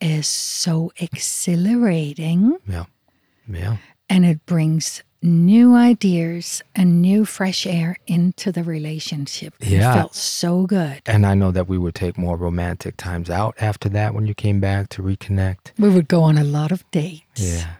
is 0.00 0.26
so 0.26 0.90
exhilarating 0.96 2.56
Yeah. 2.66 2.84
Yeah. 3.48 3.76
and 4.08 4.24
it 4.24 4.44
brings 4.46 5.02
new 5.22 5.74
ideas 5.74 6.62
and 6.74 7.02
new 7.02 7.24
fresh 7.24 7.66
air 7.66 7.96
into 8.06 8.52
the 8.52 8.62
relationship. 8.62 9.54
Yeah. 9.60 9.90
It 9.90 9.94
felt 9.94 10.14
so 10.14 10.66
good. 10.66 11.02
And 11.06 11.26
I 11.26 11.34
know 11.34 11.50
that 11.50 11.68
we 11.68 11.78
would 11.78 11.94
take 11.94 12.16
more 12.16 12.36
romantic 12.36 12.96
times 12.96 13.28
out 13.30 13.54
after 13.60 13.88
that 13.90 14.14
when 14.14 14.26
you 14.26 14.34
came 14.34 14.60
back 14.60 14.88
to 14.90 15.02
reconnect. 15.02 15.72
We 15.78 15.88
would 15.88 16.08
go 16.08 16.22
on 16.22 16.38
a 16.38 16.44
lot 16.44 16.72
of 16.72 16.88
dates. 16.90 17.22
Yeah. 17.36 17.74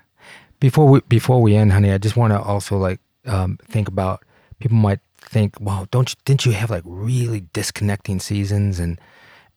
Before 0.60 0.86
we 0.88 1.00
before 1.08 1.40
we 1.40 1.54
end, 1.54 1.72
honey, 1.72 1.92
I 1.92 1.98
just 1.98 2.16
want 2.16 2.32
to 2.32 2.40
also 2.40 2.76
like 2.76 2.98
um, 3.26 3.58
think 3.68 3.86
about 3.86 4.24
people 4.58 4.76
might 4.76 4.98
think, 5.18 5.60
"Wow, 5.60 5.86
don't 5.92 6.10
you, 6.10 6.16
didn't 6.24 6.46
you 6.46 6.52
have 6.52 6.68
like 6.70 6.82
really 6.84 7.44
disconnecting 7.52 8.18
seasons?" 8.18 8.80
And 8.80 9.00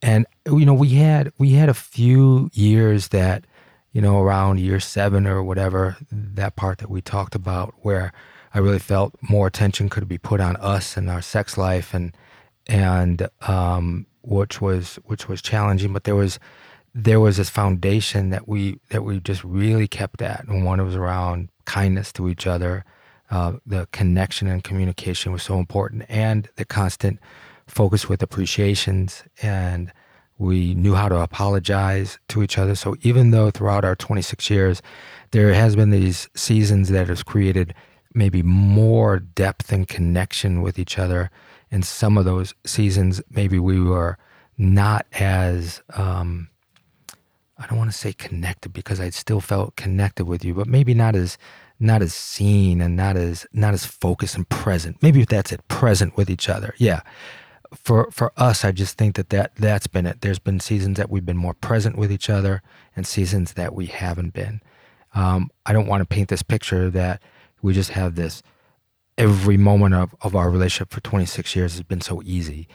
and 0.04 0.28
you 0.46 0.64
know 0.64 0.76
we 0.76 0.90
had 0.90 1.34
we 1.40 1.54
had 1.54 1.70
a 1.70 1.74
few 1.74 2.52
years 2.54 3.08
that 3.08 3.46
you 3.92 4.02
know 4.02 4.22
around 4.22 4.60
year 4.60 4.80
seven 4.80 5.28
or 5.28 5.44
whatever 5.44 5.98
that 6.12 6.56
part 6.56 6.80
that 6.80 6.90
we 6.90 7.02
talked 7.02 7.36
about 7.36 7.74
where 7.82 8.14
I 8.54 8.60
really 8.60 8.80
felt 8.80 9.16
more 9.22 9.48
attention 9.48 9.90
could 9.90 10.08
be 10.08 10.18
put 10.18 10.42
on 10.42 10.58
us 10.58 10.98
and 10.98 11.10
our 11.10 11.22
sex 11.22 11.58
life 11.58 11.94
and 11.94 12.16
and 12.68 13.28
um, 13.42 14.06
which 14.22 14.62
was 14.62 14.96
which 15.06 15.28
was 15.28 15.42
challenging, 15.42 15.94
but 15.94 16.04
there 16.04 16.16
was 16.16 16.40
there 16.94 17.20
was 17.20 17.38
this 17.38 17.50
foundation 17.50 18.30
that 18.30 18.48
we 18.48 18.80
that 18.90 19.04
we 19.04 19.20
just 19.20 19.44
really 19.44 19.88
kept 19.88 20.22
at, 20.22 20.46
and 20.48 20.66
one 20.66 20.84
was 20.84 20.96
around 20.96 21.50
kindness 21.66 22.12
to 22.14 22.30
each 22.30 22.46
other. 22.46 22.86
Uh, 23.30 23.54
the 23.66 23.88
connection 23.94 24.48
and 24.48 24.64
communication 24.64 25.32
was 25.32 25.44
so 25.44 25.58
important, 25.58 26.04
and 26.10 26.50
the 26.58 26.66
constant 26.66 27.20
focus 27.68 28.10
with 28.10 28.22
appreciations 28.22 29.24
and 29.42 29.94
we 30.42 30.74
knew 30.74 30.96
how 30.96 31.08
to 31.08 31.20
apologize 31.20 32.18
to 32.30 32.42
each 32.42 32.58
other. 32.58 32.74
So 32.74 32.96
even 33.04 33.30
though 33.30 33.52
throughout 33.52 33.86
our 33.86 33.96
26 33.96 34.50
years, 34.50 34.82
there 35.30 35.54
has 35.54 35.76
been 35.76 35.92
these 35.92 36.28
seasons 36.36 36.90
that 36.90 37.08
has 37.10 37.22
created 37.22 37.76
maybe 38.16 38.42
more 38.42 39.20
depth 39.20 39.72
and 39.72 39.88
connection 39.88 40.64
with 40.64 40.80
each 40.80 40.98
other. 40.98 41.30
In 41.70 41.84
some 41.84 42.18
of 42.18 42.26
those 42.26 42.56
seasons, 42.66 43.22
maybe 43.30 43.60
we 43.60 43.80
were 43.80 44.18
not 44.58 45.06
as 45.14 45.84
um, 45.96 46.50
I 47.60 47.68
don't 47.68 47.78
want 47.78 47.92
to 47.92 47.98
say 47.98 48.12
connected 48.12 48.74
because 48.74 49.00
I 49.00 49.12
still 49.12 49.42
felt 49.42 49.76
connected 49.76 50.26
with 50.26 50.44
you, 50.44 50.56
but 50.56 50.66
maybe 50.66 50.96
not 50.96 51.16
as 51.16 51.38
not 51.80 52.02
as 52.02 52.14
seen 52.14 52.82
and 52.82 52.96
not 52.96 53.16
as 53.16 53.46
not 53.54 53.76
as 53.76 53.86
focused 53.86 54.36
and 54.36 54.50
present. 54.50 54.98
Maybe 55.04 55.24
that's 55.24 55.52
it, 55.52 55.68
present 55.68 56.18
with 56.18 56.32
each 56.32 56.50
other. 56.50 56.74
Yeah. 56.78 57.02
For 57.74 58.12
for 58.12 58.34
us, 58.36 58.66
I 58.66 58.72
just 58.72 58.98
think 58.98 59.16
that, 59.16 59.30
that 59.30 59.56
that's 59.56 59.88
been 59.88 60.06
it. 60.06 60.22
There's 60.22 60.40
been 60.40 60.60
seasons 60.60 60.98
that 60.98 61.10
we've 61.10 61.26
been 61.26 61.38
more 61.38 61.54
present 61.54 61.98
with 61.98 62.12
each 62.12 62.30
other 62.30 62.62
and 62.96 63.08
seasons 63.08 63.54
that 63.54 63.74
we 63.74 63.86
haven't 63.86 64.34
been. 64.34 64.62
Um, 65.14 65.50
I 65.66 65.74
don't 65.74 65.88
want 65.88 66.02
to 66.02 66.06
paint 66.06 66.30
this 66.30 66.44
picture 66.44 66.90
that 66.90 67.22
we 67.62 67.74
just 67.74 67.92
have 67.92 68.16
this 68.16 68.44
every 69.18 69.58
moment 69.58 69.94
of, 69.94 70.16
of 70.22 70.36
our 70.36 70.50
relationship 70.50 70.92
for 70.92 71.02
26 71.02 71.56
years 71.56 71.74
has 71.74 71.84
been 71.84 72.02
so 72.02 72.22
easy. 72.24 72.68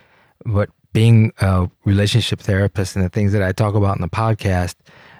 But 0.45 0.71
being 0.93 1.33
a 1.41 1.69
relationship 1.85 2.41
therapist 2.41 2.97
and 2.97 3.05
the 3.05 3.09
things 3.09 3.33
that 3.33 3.43
I 3.43 3.53
talk 3.53 3.75
about 3.75 3.97
in 3.97 4.03
the 4.03 4.09
podcast, 4.09 4.77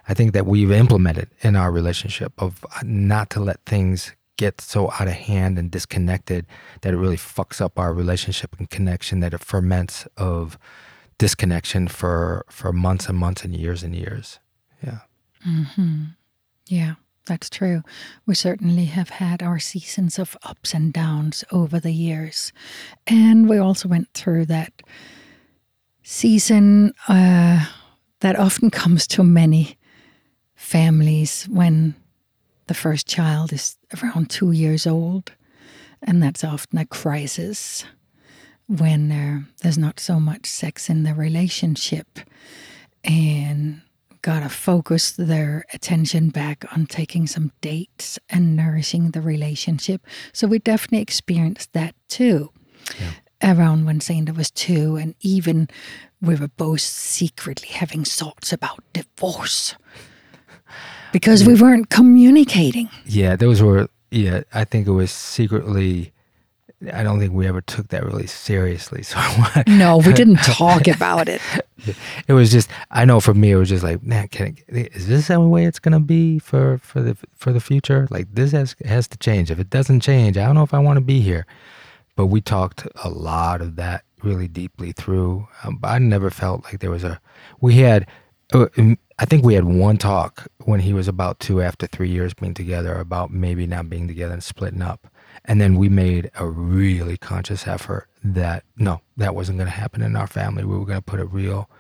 I 0.09 0.15
think 0.15 0.33
that 0.35 0.47
we've 0.47 0.71
implemented 0.71 1.29
in 1.43 1.57
our 1.57 1.71
relationship 1.73 2.33
of 2.39 2.65
not 2.83 3.31
to 3.31 3.41
let 3.41 3.65
things 3.67 4.15
get 4.37 4.61
so 4.61 4.91
out 4.93 5.09
of 5.09 5.15
hand 5.15 5.59
and 5.59 5.71
disconnected 5.71 6.47
that 6.83 6.93
it 6.93 6.97
really 6.97 7.17
fucks 7.17 7.61
up 7.61 7.79
our 7.79 7.93
relationship 7.93 8.55
and 8.59 8.69
connection 8.71 9.21
that 9.21 9.35
it 9.35 9.41
ferments 9.41 10.07
of 10.17 10.59
disconnection 11.19 11.89
for 11.89 12.45
for 12.51 12.73
months 12.73 13.09
and 13.09 13.19
months 13.19 13.45
and 13.45 13.57
years 13.57 13.83
and 13.83 13.95
years. 13.95 14.39
Yeah. 14.83 14.99
Mm-hmm. 15.47 16.05
Yeah, 16.69 16.95
that's 17.27 17.49
true. 17.49 17.83
We 18.27 18.35
certainly 18.35 18.87
have 18.87 19.11
had 19.11 19.43
our 19.43 19.59
seasons 19.59 20.19
of 20.19 20.37
ups 20.43 20.75
and 20.75 20.93
downs 20.93 21.45
over 21.51 21.79
the 21.79 21.93
years. 21.93 22.53
And 23.07 23.49
we 23.49 23.59
also 23.59 23.89
went 23.89 24.13
through 24.15 24.47
that 24.47 24.83
season 26.03 26.93
uh, 27.09 27.67
that 28.21 28.39
often 28.39 28.71
comes 28.71 29.07
to 29.09 29.23
many 29.23 29.79
families 30.55 31.45
when 31.51 31.95
the 32.67 32.75
first 32.75 33.07
child 33.07 33.53
is 33.53 33.77
around 34.03 34.31
two 34.31 34.53
years 34.53 34.87
old. 34.87 35.33
And 36.03 36.23
that's 36.23 36.45
often 36.45 36.79
a 36.79 36.87
crisis 36.87 37.85
when 38.69 39.13
uh, 39.13 39.41
there's 39.63 39.79
not 39.79 40.01
so 40.01 40.21
much 40.21 40.47
sex 40.47 40.91
in 40.91 41.05
the 41.05 41.15
relationship 41.15 42.19
and 43.05 43.81
gotta 44.23 44.49
focus 44.49 45.13
their 45.13 45.65
attention 45.73 46.31
back 46.31 46.65
on 46.73 46.87
taking 46.87 47.27
some 47.27 47.53
dates 47.61 48.19
and 48.29 48.57
nourishing 48.57 49.13
the 49.13 49.21
relationship. 49.21 50.05
So 50.33 50.49
we 50.49 50.59
definitely 50.59 51.03
experienced 51.03 51.73
that 51.73 51.95
too. 52.09 52.51
Yeah 52.99 53.13
around 53.43 53.85
when 53.85 54.01
Xander 54.01 54.35
was 54.35 54.51
two, 54.51 54.97
and 54.97 55.15
even 55.21 55.69
we 56.21 56.35
were 56.35 56.49
both 56.49 56.81
secretly 56.81 57.69
having 57.69 58.05
thoughts 58.05 58.53
about 58.53 58.83
divorce 58.93 59.75
because 61.17 61.41
yeah. 61.41 61.49
we 61.49 61.55
weren't 61.55 61.89
communicating. 61.89 62.91
Yeah, 63.07 63.37
those 63.37 63.63
were, 63.63 63.89
yeah, 64.11 64.43
I 64.53 64.65
think 64.65 64.87
it 64.87 64.91
was 64.91 65.11
secretly. 65.11 66.13
I 66.93 67.03
don't 67.03 67.19
think 67.19 67.33
we 67.33 67.47
ever 67.49 67.63
took 67.63 67.89
that 67.89 68.05
really 68.05 68.27
seriously. 68.27 69.03
So 69.11 69.19
no, 69.67 69.97
we 69.97 70.13
didn't 70.21 70.43
talk 70.43 70.87
about 70.87 71.29
it. 71.29 71.41
It 72.27 72.33
was 72.33 72.51
just 72.51 72.69
I 72.91 73.05
know 73.05 73.21
for 73.21 73.33
me 73.33 73.53
it 73.53 73.57
was 73.57 73.69
just 73.69 73.85
like 73.85 74.03
man, 74.03 74.29
can 74.29 74.57
it, 74.67 74.95
is 74.97 75.07
this 75.07 75.29
the 75.29 75.39
way 75.39 75.67
it's 75.67 75.79
gonna 75.79 76.01
be 76.01 76.39
for 76.39 76.79
for 76.79 77.01
the 77.01 77.17
for 77.35 77.53
the 77.53 77.61
future? 77.61 78.09
Like 78.11 78.27
this 78.35 78.53
has 78.53 78.75
has 78.85 79.07
to 79.09 79.17
change. 79.19 79.51
If 79.51 79.61
it 79.61 79.71
doesn't 79.71 80.01
change, 80.01 80.37
I 80.37 80.45
don't 80.47 80.57
know 80.57 80.65
if 80.65 80.75
I 80.75 80.81
want 80.81 80.97
to 80.97 81.05
be 81.15 81.21
here. 81.21 81.47
But 82.17 82.27
we 82.27 82.41
talked 82.41 82.89
a 83.05 83.09
lot 83.09 83.61
of 83.61 83.77
that 83.77 84.03
really 84.23 84.49
deeply 84.49 84.93
through. 84.93 85.47
Um, 85.63 85.79
I 85.85 85.99
never 85.99 86.31
felt 86.31 86.65
like 86.65 86.81
there 86.81 86.91
was 86.91 87.05
a. 87.05 87.21
We 87.61 87.75
had, 87.77 88.07
uh, 88.53 88.67
I 89.19 89.25
think 89.25 89.45
we 89.45 89.55
had 89.55 89.65
one 89.65 89.97
talk 89.97 90.47
when 90.65 90.81
he 90.81 90.93
was 90.93 91.09
about 91.09 91.41
two 91.41 91.63
after 91.63 91.87
three 91.87 92.11
years 92.11 92.35
being 92.35 92.53
together 92.55 92.95
about 92.99 93.31
maybe 93.31 93.67
not 93.67 93.89
being 93.89 94.07
together 94.07 94.35
and 94.35 94.45
splitting 94.45 94.83
up. 94.83 95.07
And 95.45 95.61
then 95.61 95.77
we 95.77 95.89
made 95.89 96.31
a 96.35 96.47
really 96.47 97.17
conscious 97.17 97.67
effort 97.67 98.09
that 98.23 98.65
no, 98.77 99.01
that 99.17 99.35
wasn't 99.35 99.59
going 99.59 99.69
to 99.71 99.77
happen 99.77 100.03
in 100.03 100.17
our 100.17 100.27
family. 100.27 100.65
We 100.65 100.77
were 100.77 100.85
going 100.85 100.99
to 100.99 101.03
put 101.03 101.21
a 101.21 101.25
real 101.25 101.71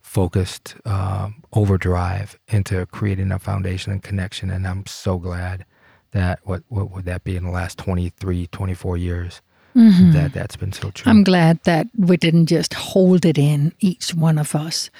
focused 0.00 0.74
um, 0.84 1.42
overdrive 1.52 2.38
into 2.48 2.84
creating 2.86 3.32
a 3.32 3.38
foundation 3.38 3.92
and 3.92 4.02
connection. 4.02 4.50
And 4.50 4.66
I'm 4.66 4.84
so 4.86 5.18
glad 5.18 5.64
that 6.10 6.40
what 6.44 6.62
what 6.68 6.90
would 6.90 7.06
that 7.06 7.24
be 7.24 7.36
in 7.36 7.44
the 7.44 7.50
last 7.50 7.78
23, 7.78 8.48
24 8.48 8.96
years 8.98 9.40
Mm-hmm. 9.76 10.12
That 10.12 10.34
that's 10.34 10.56
been 10.56 10.72
so 10.72 10.90
true. 10.90 11.08
I'm 11.10 11.24
glad 11.24 11.62
that 11.64 11.86
we 11.96 12.16
didn't 12.16 12.46
just 12.46 12.74
hold 12.74 13.24
it 13.24 13.38
in 13.38 13.72
each 13.80 14.14
one 14.14 14.38
of 14.38 14.54
us, 14.54 14.90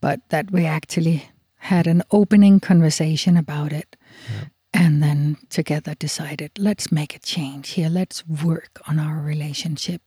but 0.00 0.20
that 0.28 0.52
we 0.52 0.66
actually 0.66 1.28
had 1.60 1.86
an 1.86 2.02
opening 2.10 2.58
conversation 2.60 3.36
about 3.36 3.72
it. 3.72 3.96
Yeah. 4.32 4.44
And 4.72 5.02
then 5.02 5.36
together 5.50 5.94
decided, 5.94 6.52
let's 6.58 6.92
make 6.92 7.14
a 7.14 7.18
change 7.18 7.70
here. 7.70 7.88
Let's 7.88 8.26
work 8.26 8.80
on 8.86 8.98
our 8.98 9.20
relationship. 9.20 10.00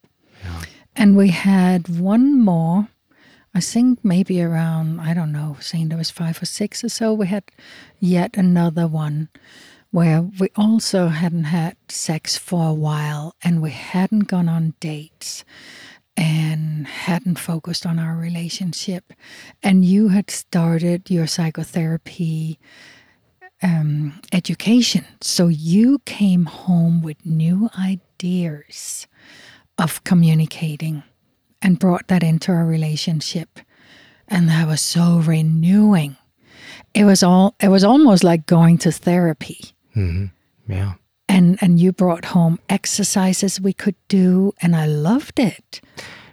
Yeah. 0.43 0.61
And 0.95 1.15
we 1.15 1.29
had 1.29 1.89
one 1.89 2.39
more, 2.39 2.87
I 3.53 3.59
think 3.59 4.03
maybe 4.03 4.41
around, 4.41 4.99
I 4.99 5.13
don't 5.13 5.31
know, 5.31 5.57
saying 5.59 5.89
there 5.89 5.97
was 5.97 6.11
five 6.11 6.41
or 6.41 6.45
six 6.45 6.83
or 6.83 6.89
so. 6.89 7.13
We 7.13 7.27
had 7.27 7.43
yet 7.99 8.35
another 8.35 8.87
one 8.87 9.29
where 9.91 10.21
we 10.39 10.49
also 10.55 11.09
hadn't 11.09 11.45
had 11.45 11.77
sex 11.87 12.35
for 12.35 12.69
a 12.69 12.73
while 12.73 13.35
and 13.43 13.61
we 13.61 13.69
hadn't 13.69 14.21
gone 14.21 14.49
on 14.49 14.73
dates 14.79 15.43
and 16.15 16.87
hadn't 16.87 17.39
focused 17.39 17.85
on 17.85 17.99
our 17.99 18.15
relationship. 18.15 19.13
And 19.61 19.83
you 19.83 20.09
had 20.09 20.29
started 20.29 21.09
your 21.09 21.27
psychotherapy 21.27 22.59
um, 23.61 24.19
education. 24.31 25.05
So 25.21 25.47
you 25.47 25.99
came 26.05 26.45
home 26.45 27.01
with 27.01 27.25
new 27.25 27.69
ideas 27.79 29.07
of 29.77 30.03
communicating 30.03 31.03
and 31.61 31.79
brought 31.79 32.07
that 32.09 32.23
into 32.23 32.51
our 32.51 32.65
relationship. 32.65 33.59
And 34.27 34.49
that 34.49 34.67
was 34.67 34.81
so 34.81 35.17
renewing. 35.25 36.17
It 36.93 37.05
was 37.05 37.23
all 37.23 37.55
it 37.61 37.69
was 37.69 37.83
almost 37.83 38.23
like 38.23 38.45
going 38.45 38.77
to 38.79 38.91
therapy 38.91 39.73
Mm-hmm. 39.95 40.71
Yeah. 40.71 40.93
And 41.33 41.57
and 41.61 41.79
you 41.79 41.91
brought 41.91 42.25
home 42.25 42.59
exercises 42.69 43.59
we 43.59 43.73
could 43.73 43.95
do, 44.07 44.53
and 44.61 44.75
I 44.75 44.85
loved 44.85 45.39
it. 45.39 45.81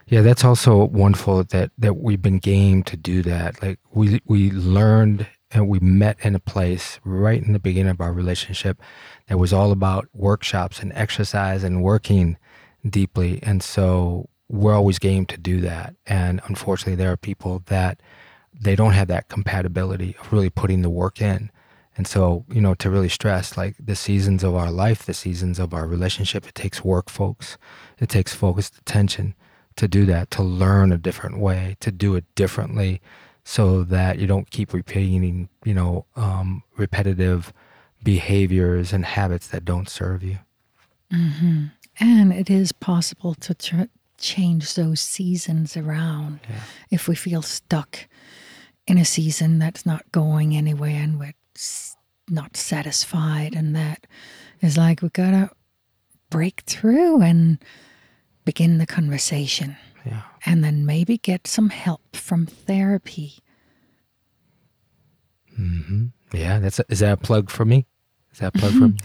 Yeah, 0.08 0.20
that's 0.20 0.44
also 0.44 0.84
wonderful 0.84 1.42
that 1.44 1.70
that 1.78 1.96
we've 1.96 2.20
been 2.20 2.38
game 2.38 2.82
to 2.82 2.96
do 2.98 3.22
that. 3.22 3.62
Like 3.62 3.78
we 3.92 4.20
we 4.26 4.50
learned 4.50 5.26
and 5.52 5.68
we 5.68 5.80
met 5.80 6.18
in 6.22 6.34
a 6.34 6.38
place 6.40 7.00
right 7.02 7.42
in 7.42 7.54
the 7.54 7.58
beginning 7.58 7.90
of 7.90 8.00
our 8.00 8.12
relationship 8.12 8.80
that 9.28 9.38
was 9.38 9.52
all 9.52 9.72
about 9.72 10.06
workshops 10.12 10.80
and 10.80 10.92
exercise 10.94 11.64
and 11.64 11.82
working 11.82 12.36
deeply. 12.88 13.40
And 13.42 13.62
so 13.62 14.28
we're 14.48 14.74
always 14.74 14.98
game 14.98 15.26
to 15.26 15.38
do 15.38 15.60
that. 15.62 15.94
And 16.06 16.40
unfortunately, 16.44 16.96
there 16.96 17.12
are 17.12 17.16
people 17.16 17.62
that 17.66 18.00
they 18.52 18.76
don't 18.76 18.92
have 18.92 19.08
that 19.08 19.28
compatibility 19.28 20.16
of 20.20 20.32
really 20.32 20.50
putting 20.50 20.82
the 20.82 20.90
work 20.90 21.20
in. 21.22 21.50
And 21.96 22.06
so, 22.06 22.44
you 22.48 22.60
know, 22.60 22.74
to 22.74 22.90
really 22.90 23.08
stress 23.08 23.56
like 23.56 23.74
the 23.78 23.96
seasons 23.96 24.44
of 24.44 24.54
our 24.54 24.70
life, 24.70 25.04
the 25.04 25.14
seasons 25.14 25.58
of 25.58 25.74
our 25.74 25.86
relationship, 25.86 26.46
it 26.46 26.54
takes 26.54 26.84
work, 26.84 27.10
folks. 27.10 27.58
It 27.98 28.08
takes 28.08 28.32
focused 28.34 28.78
attention 28.78 29.34
to 29.76 29.88
do 29.88 30.06
that, 30.06 30.30
to 30.32 30.42
learn 30.42 30.92
a 30.92 30.98
different 30.98 31.38
way, 31.38 31.76
to 31.80 31.90
do 31.90 32.14
it 32.14 32.24
differently 32.34 33.00
so 33.44 33.82
that 33.84 34.18
you 34.18 34.26
don't 34.26 34.50
keep 34.50 34.72
repeating, 34.72 35.48
you 35.64 35.74
know, 35.74 36.06
um, 36.16 36.62
repetitive 36.76 37.52
behaviors 38.02 38.92
and 38.92 39.04
habits 39.04 39.48
that 39.48 39.64
don't 39.64 39.88
serve 39.88 40.22
you. 40.22 40.38
Mm-hmm. 41.12 41.64
And 41.98 42.32
it 42.32 42.48
is 42.48 42.72
possible 42.72 43.34
to 43.34 43.54
tr- 43.54 43.82
change 44.18 44.74
those 44.74 45.00
seasons 45.00 45.76
around 45.76 46.40
yeah. 46.48 46.60
if 46.90 47.08
we 47.08 47.14
feel 47.14 47.42
stuck 47.42 48.06
in 48.86 48.98
a 48.98 49.04
season 49.04 49.58
that's 49.58 49.84
not 49.84 50.10
going 50.12 50.56
anywhere 50.56 51.02
and 51.02 51.18
we're 51.18 51.34
not 52.28 52.56
satisfied 52.56 53.54
and 53.54 53.74
that 53.74 54.06
is 54.60 54.76
like 54.76 55.02
we 55.02 55.08
gotta 55.10 55.50
break 56.30 56.60
through 56.62 57.20
and 57.20 57.58
begin 58.44 58.78
the 58.78 58.86
conversation 58.86 59.76
yeah. 60.06 60.22
and 60.46 60.62
then 60.62 60.86
maybe 60.86 61.18
get 61.18 61.46
some 61.46 61.70
help 61.70 62.14
from 62.14 62.46
therapy 62.46 63.38
mm-hmm. 65.58 66.06
yeah 66.32 66.58
that's 66.58 66.78
a, 66.78 66.84
is 66.88 67.00
that 67.00 67.12
a 67.12 67.16
plug 67.16 67.50
for 67.50 67.64
me 67.64 67.86
is 68.32 68.38
that 68.38 68.54
a 68.54 68.58
plug 68.58 68.72
for 68.72 68.88
me 68.88 68.96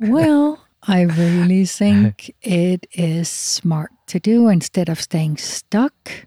well 0.10 0.58
I 0.82 1.02
really 1.02 1.66
think 1.66 2.34
it 2.40 2.86
is 2.92 3.28
smart 3.28 3.90
to 4.08 4.20
do 4.20 4.48
instead 4.48 4.88
of 4.88 5.00
staying 5.00 5.38
stuck. 5.38 6.26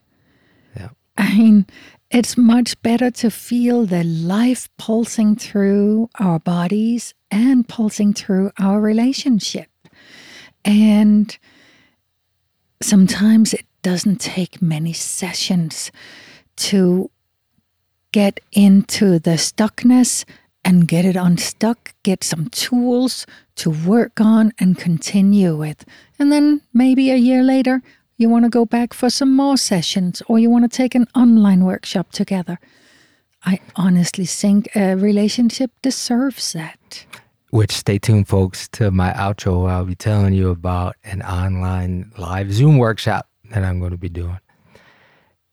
Yeah. 0.75 0.89
I 1.17 1.37
mean, 1.37 1.65
it's 2.11 2.37
much 2.37 2.79
better 2.81 3.09
to 3.09 3.31
feel 3.31 3.85
the 3.85 4.03
life 4.03 4.69
pulsing 4.77 5.35
through 5.35 6.09
our 6.19 6.39
bodies 6.39 7.13
and 7.31 7.67
pulsing 7.67 8.13
through 8.13 8.51
our 8.59 8.81
relationship. 8.81 9.69
And 10.65 11.35
sometimes 12.81 13.53
it 13.53 13.65
doesn't 13.81 14.19
take 14.19 14.61
many 14.61 14.91
sessions 14.91 15.89
to 16.57 17.09
get 18.11 18.41
into 18.51 19.17
the 19.17 19.37
stuckness 19.37 20.25
and 20.65 20.87
get 20.87 21.05
it 21.05 21.15
unstuck, 21.15 21.93
get 22.03 22.25
some 22.25 22.49
tools 22.49 23.25
to 23.55 23.69
work 23.69 24.19
on 24.19 24.51
and 24.59 24.77
continue 24.77 25.55
with. 25.55 25.85
And 26.19 26.29
then 26.31 26.61
maybe 26.73 27.09
a 27.09 27.15
year 27.15 27.41
later, 27.41 27.81
you 28.21 28.29
want 28.29 28.45
to 28.45 28.49
go 28.49 28.65
back 28.65 28.93
for 28.93 29.09
some 29.09 29.35
more 29.35 29.57
sessions 29.57 30.21
or 30.27 30.37
you 30.37 30.49
want 30.49 30.69
to 30.69 30.77
take 30.77 30.93
an 30.95 31.07
online 31.15 31.65
workshop 31.65 32.11
together. 32.11 32.59
I 33.43 33.59
honestly 33.75 34.25
think 34.25 34.69
a 34.75 34.95
relationship 34.95 35.71
deserves 35.81 36.53
that. 36.53 37.05
Which 37.49 37.71
stay 37.71 37.97
tuned, 37.97 38.27
folks, 38.27 38.67
to 38.69 38.91
my 38.91 39.11
outro. 39.13 39.69
I'll 39.69 39.85
be 39.85 39.95
telling 39.95 40.33
you 40.33 40.51
about 40.51 40.95
an 41.03 41.21
online 41.23 42.11
live 42.17 42.53
Zoom 42.53 42.77
workshop 42.77 43.27
that 43.49 43.63
I'm 43.63 43.79
going 43.79 43.91
to 43.91 43.97
be 43.97 44.09
doing. 44.09 44.39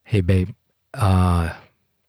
Hey, 0.03 0.21
babe, 0.21 0.51
uh, 0.93 1.53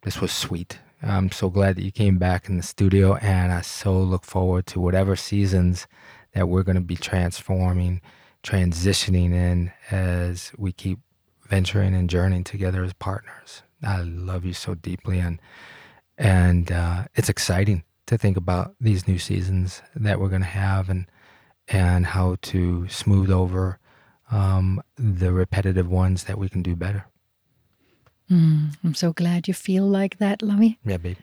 this 0.03 0.21
was 0.21 0.31
sweet. 0.31 0.79
I'm 1.03 1.33
so 1.33 1.49
glad 1.49 1.77
that 1.77 1.83
you 1.83 1.91
came 1.91 2.19
back 2.19 2.49
in 2.49 2.59
the 2.59 2.63
studio, 2.63 3.17
and 3.17 3.51
I 3.51 3.63
so 3.63 3.99
look 3.99 4.25
forward 4.25 4.67
to 4.67 4.81
whatever 4.81 5.17
seasons 5.17 5.87
that 6.35 6.49
we're 6.49 6.63
going 6.63 6.77
to 6.77 6.83
be 6.83 6.97
transforming, 6.97 8.03
transitioning 8.43 9.33
in 9.33 9.73
as 9.91 10.53
we 10.57 10.73
keep 10.73 10.99
venturing 11.49 11.95
and 11.95 12.09
journeying 12.09 12.45
together 12.45 12.85
as 12.85 12.93
partners. 12.95 13.63
I 13.83 14.01
love 14.03 14.45
you 14.45 14.53
so 14.53 14.75
deeply, 14.75 15.19
and 15.19 15.41
and 16.19 16.71
uh, 16.71 17.05
it's 17.15 17.29
exciting 17.29 17.85
to 18.07 18.19
think 18.19 18.37
about 18.37 18.75
these 18.81 19.09
new 19.09 19.19
seasons 19.19 19.83
that 19.95 20.21
we're 20.21 20.29
going 20.29 20.43
to 20.43 20.49
have, 20.49 20.89
and 20.89 21.07
and 21.69 22.07
how 22.07 22.37
to 22.43 22.89
smooth 22.89 23.31
over 23.31 23.79
um, 24.31 24.83
the 24.97 25.33
repetitive 25.33 25.89
ones 25.89 26.25
that 26.25 26.39
we 26.39 26.49
can 26.49 26.63
do 26.63 26.77
better. 26.77 27.07
Mm, 28.31 28.77
I'm 28.85 28.95
so 28.95 29.13
glad 29.13 29.49
you 29.49 29.55
feel 29.55 29.87
like 29.87 30.19
that, 30.19 30.41
Lovey. 30.41 30.79
Yeah, 30.85 30.99
babe. 30.99 31.17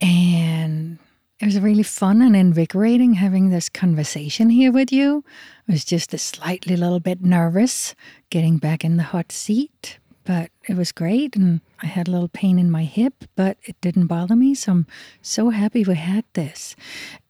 And 0.00 0.98
it 1.38 1.44
was 1.44 1.60
really 1.60 1.82
fun 1.82 2.22
and 2.22 2.34
invigorating 2.34 3.14
having 3.14 3.50
this 3.50 3.68
conversation 3.68 4.48
here 4.48 4.72
with 4.72 4.90
you. 4.90 5.22
I 5.68 5.72
was 5.72 5.84
just 5.84 6.14
a 6.14 6.18
slightly 6.18 6.76
little 6.76 7.00
bit 7.00 7.22
nervous 7.22 7.94
getting 8.30 8.56
back 8.56 8.84
in 8.84 8.96
the 8.96 9.02
hot 9.02 9.30
seat, 9.30 9.98
but 10.24 10.50
it 10.66 10.76
was 10.76 10.92
great. 10.92 11.36
And 11.36 11.60
I 11.82 11.86
had 11.86 12.08
a 12.08 12.10
little 12.10 12.28
pain 12.28 12.58
in 12.58 12.70
my 12.70 12.84
hip, 12.84 13.24
but 13.34 13.58
it 13.64 13.78
didn't 13.82 14.06
bother 14.06 14.34
me. 14.34 14.54
So 14.54 14.72
I'm 14.72 14.86
so 15.20 15.50
happy 15.50 15.84
we 15.84 15.96
had 15.96 16.24
this. 16.32 16.74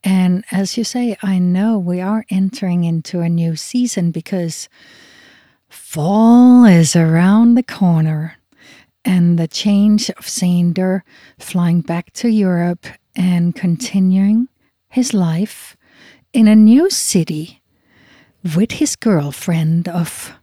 And 0.05 0.45
as 0.51 0.77
you 0.77 0.85
say, 0.85 1.17
I 1.21 1.37
know 1.37 1.77
we 1.77 1.99
are 1.99 2.25
entering 2.29 2.85
into 2.85 3.19
a 3.19 3.29
new 3.29 3.57
season 3.57 4.11
because 4.11 4.69
fall 5.67 6.63
is 6.63 6.95
around 6.95 7.55
the 7.55 7.63
corner 7.63 8.37
and 9.03 9.37
the 9.37 9.49
change 9.49 10.09
of 10.11 10.25
Xander 10.25 11.01
flying 11.39 11.81
back 11.81 12.13
to 12.13 12.29
Europe 12.29 12.87
and 13.17 13.55
continuing 13.55 14.47
his 14.89 15.13
life 15.13 15.75
in 16.31 16.47
a 16.47 16.55
new 16.55 16.89
city 16.89 17.61
with 18.55 18.73
his 18.73 18.95
girlfriend 18.95 19.89
of 19.89 20.33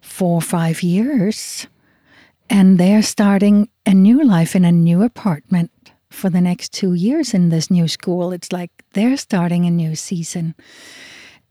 four 0.00 0.34
or 0.34 0.42
five 0.42 0.82
years. 0.82 1.66
And 2.50 2.78
they're 2.78 3.02
starting 3.02 3.68
a 3.86 3.94
new 3.94 4.24
life 4.24 4.54
in 4.54 4.64
a 4.64 4.72
new 4.72 5.02
apartment 5.02 5.70
for 6.10 6.30
the 6.30 6.40
next 6.40 6.72
two 6.72 6.94
years 6.94 7.34
in 7.34 7.48
this 7.48 7.70
new 7.70 7.88
school. 7.88 8.32
It's 8.32 8.52
like 8.52 8.70
they're 8.92 9.16
starting 9.16 9.66
a 9.66 9.70
new 9.70 9.96
season. 9.96 10.54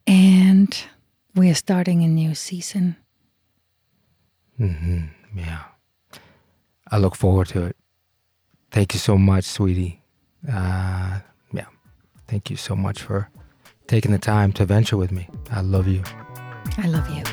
And 0.06 0.76
we're 1.36 1.56
starting 1.56 2.04
a 2.04 2.08
new 2.08 2.36
season. 2.36 2.96
Mm-hmm. 4.60 5.06
Yeah. 5.36 5.64
I 6.92 6.98
look 6.98 7.16
forward 7.16 7.48
to 7.50 7.66
it. 7.66 7.76
Thank 8.72 8.94
you 8.94 9.00
so 9.00 9.18
much, 9.18 9.46
sweetie. 9.46 10.02
Uh, 10.52 11.20
yeah. 11.52 11.66
Thank 12.28 12.50
you 12.50 12.58
so 12.58 12.76
much 12.76 13.02
for 13.02 13.30
taking 13.88 14.12
the 14.12 14.20
time 14.20 14.52
to 14.54 14.66
venture 14.66 14.98
with 14.98 15.12
me. 15.12 15.30
I 15.52 15.62
love 15.62 15.88
you. 15.88 16.04
I 16.78 16.88
love 16.88 17.10
you. 17.10 17.24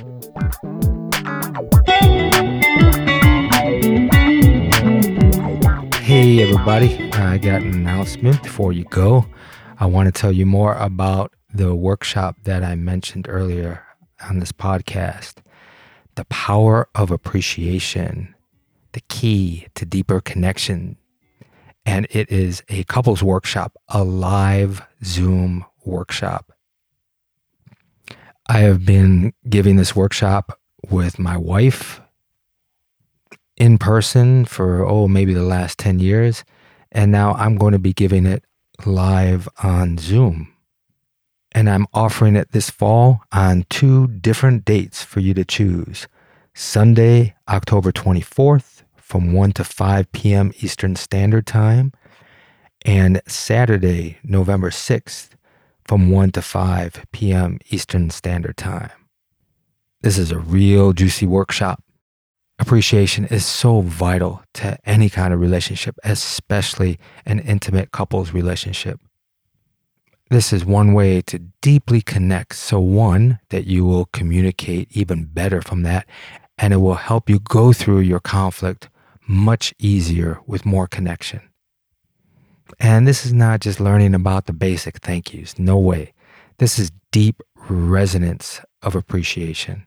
Hey, 6.02 6.42
everybody. 6.42 7.10
I 7.12 7.38
got 7.38 7.62
an 7.62 7.72
announcement 7.74 8.42
before 8.42 8.72
you 8.72 8.84
go. 8.84 9.26
I 9.78 9.86
want 9.86 10.06
to 10.06 10.12
tell 10.20 10.32
you 10.32 10.46
more 10.46 10.74
about 10.74 11.32
the 11.52 11.74
workshop 11.74 12.36
that 12.44 12.62
I 12.62 12.74
mentioned 12.74 13.26
earlier 13.28 13.84
on 14.28 14.38
this 14.38 14.52
podcast 14.52 15.36
The 16.14 16.24
Power 16.26 16.88
of 16.94 17.10
Appreciation, 17.10 18.34
the 18.92 19.00
key 19.08 19.66
to 19.74 19.84
deeper 19.86 20.20
connection. 20.20 20.96
And 21.86 22.06
it 22.10 22.30
is 22.30 22.62
a 22.68 22.84
couples 22.84 23.22
workshop, 23.22 23.76
a 23.88 24.02
live 24.04 24.82
Zoom 25.04 25.64
workshop. 25.84 26.52
I 28.46 28.58
have 28.58 28.84
been 28.84 29.32
giving 29.48 29.76
this 29.76 29.96
workshop 29.96 30.58
with 30.90 31.18
my 31.18 31.36
wife 31.36 32.00
in 33.56 33.78
person 33.78 34.44
for, 34.44 34.84
oh, 34.86 35.08
maybe 35.08 35.34
the 35.34 35.42
last 35.42 35.78
10 35.78 35.98
years. 35.98 36.44
And 36.92 37.10
now 37.10 37.32
I'm 37.34 37.56
going 37.56 37.72
to 37.72 37.78
be 37.78 37.92
giving 37.92 38.26
it 38.26 38.44
live 38.84 39.48
on 39.62 39.98
Zoom. 39.98 40.52
And 41.52 41.70
I'm 41.70 41.86
offering 41.94 42.34
it 42.36 42.52
this 42.52 42.70
fall 42.70 43.20
on 43.32 43.64
two 43.70 44.08
different 44.08 44.64
dates 44.64 45.02
for 45.02 45.20
you 45.20 45.34
to 45.34 45.44
choose 45.44 46.08
Sunday, 46.54 47.34
October 47.48 47.92
24th 47.92 48.73
from 49.14 49.32
1 49.32 49.52
to 49.52 49.62
5 49.62 50.10
p.m. 50.10 50.52
Eastern 50.58 50.96
Standard 50.96 51.46
Time, 51.46 51.92
and 52.84 53.22
Saturday, 53.28 54.18
November 54.24 54.70
6th 54.70 55.28
from 55.84 56.10
1 56.10 56.32
to 56.32 56.42
5 56.42 57.04
p.m. 57.12 57.60
Eastern 57.70 58.10
Standard 58.10 58.56
Time. 58.56 58.90
This 60.00 60.18
is 60.18 60.32
a 60.32 60.40
real 60.40 60.92
juicy 60.92 61.26
workshop. 61.26 61.80
Appreciation 62.58 63.26
is 63.26 63.46
so 63.46 63.82
vital 63.82 64.42
to 64.54 64.76
any 64.84 65.08
kind 65.08 65.32
of 65.32 65.38
relationship, 65.38 65.96
especially 66.02 66.98
an 67.24 67.38
intimate 67.38 67.92
couples 67.92 68.32
relationship. 68.32 68.98
This 70.28 70.52
is 70.52 70.64
one 70.64 70.92
way 70.92 71.20
to 71.20 71.38
deeply 71.60 72.00
connect. 72.00 72.56
So, 72.56 72.80
one, 72.80 73.38
that 73.50 73.64
you 73.64 73.84
will 73.84 74.06
communicate 74.06 74.88
even 74.90 75.26
better 75.26 75.62
from 75.62 75.84
that, 75.84 76.04
and 76.58 76.72
it 76.72 76.78
will 76.78 76.94
help 76.94 77.30
you 77.30 77.38
go 77.38 77.72
through 77.72 78.00
your 78.00 78.18
conflict 78.18 78.88
much 79.26 79.74
easier 79.78 80.40
with 80.46 80.66
more 80.66 80.86
connection. 80.86 81.40
And 82.80 83.06
this 83.06 83.24
is 83.24 83.32
not 83.32 83.60
just 83.60 83.80
learning 83.80 84.14
about 84.14 84.46
the 84.46 84.52
basic 84.52 84.98
thank 84.98 85.32
yous. 85.32 85.58
No 85.58 85.78
way. 85.78 86.12
This 86.58 86.78
is 86.78 86.92
deep 87.10 87.42
resonance 87.68 88.60
of 88.82 88.94
appreciation. 88.94 89.86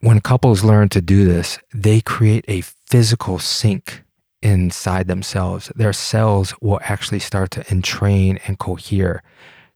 When 0.00 0.20
couples 0.20 0.64
learn 0.64 0.88
to 0.90 1.00
do 1.00 1.24
this, 1.24 1.58
they 1.72 2.00
create 2.00 2.44
a 2.48 2.62
physical 2.62 3.38
sync 3.38 4.02
inside 4.42 5.06
themselves. 5.06 5.70
Their 5.76 5.92
cells 5.92 6.54
will 6.60 6.80
actually 6.82 7.20
start 7.20 7.52
to 7.52 7.64
entrain 7.70 8.40
and 8.46 8.58
cohere, 8.58 9.22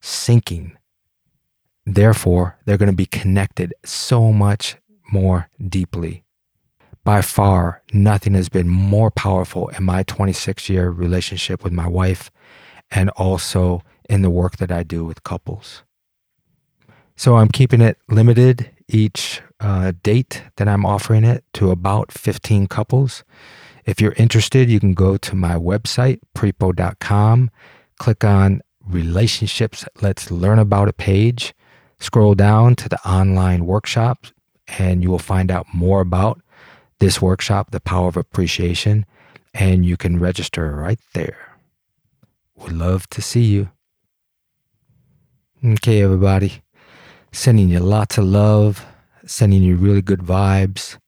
syncing. 0.02 0.72
Therefore, 1.84 2.58
they're 2.64 2.76
going 2.76 2.90
to 2.90 2.96
be 2.96 3.06
connected 3.06 3.72
so 3.84 4.32
much 4.32 4.76
more 5.12 5.48
deeply. 5.64 6.24
By 7.06 7.22
far, 7.22 7.82
nothing 7.92 8.34
has 8.34 8.48
been 8.48 8.68
more 8.68 9.12
powerful 9.12 9.68
in 9.68 9.84
my 9.84 10.02
26 10.02 10.68
year 10.68 10.90
relationship 10.90 11.62
with 11.62 11.72
my 11.72 11.86
wife 11.86 12.32
and 12.90 13.10
also 13.10 13.82
in 14.10 14.22
the 14.22 14.28
work 14.28 14.56
that 14.56 14.72
I 14.72 14.82
do 14.82 15.04
with 15.04 15.22
couples. 15.22 15.84
So 17.14 17.36
I'm 17.36 17.46
keeping 17.46 17.80
it 17.80 17.96
limited 18.08 18.72
each 18.88 19.40
uh, 19.60 19.92
date 20.02 20.42
that 20.56 20.66
I'm 20.66 20.84
offering 20.84 21.22
it 21.22 21.44
to 21.52 21.70
about 21.70 22.10
15 22.10 22.66
couples. 22.66 23.22
If 23.84 24.00
you're 24.00 24.14
interested, 24.16 24.68
you 24.68 24.80
can 24.80 24.92
go 24.92 25.16
to 25.16 25.36
my 25.36 25.54
website, 25.54 26.18
prepo.com, 26.36 27.52
click 28.00 28.24
on 28.24 28.62
Relationships 28.84 29.84
Let's 30.02 30.32
Learn 30.32 30.58
About 30.58 30.88
It 30.88 30.96
page, 30.96 31.54
scroll 32.00 32.34
down 32.34 32.74
to 32.74 32.88
the 32.88 32.98
online 33.08 33.64
workshops, 33.64 34.32
and 34.66 35.04
you 35.04 35.10
will 35.10 35.20
find 35.20 35.52
out 35.52 35.66
more 35.72 36.00
about 36.00 36.40
this 36.98 37.20
workshop, 37.20 37.70
The 37.70 37.80
Power 37.80 38.08
of 38.08 38.16
Appreciation, 38.16 39.04
and 39.54 39.84
you 39.84 39.96
can 39.96 40.18
register 40.18 40.74
right 40.74 41.00
there. 41.14 41.58
Would 42.56 42.72
love 42.72 43.08
to 43.10 43.22
see 43.22 43.44
you. 43.44 43.70
Okay, 45.64 46.02
everybody. 46.02 46.62
Sending 47.32 47.68
you 47.68 47.80
lots 47.80 48.18
of 48.18 48.24
love, 48.24 48.86
sending 49.26 49.62
you 49.62 49.76
really 49.76 50.02
good 50.02 50.20
vibes 50.20 50.98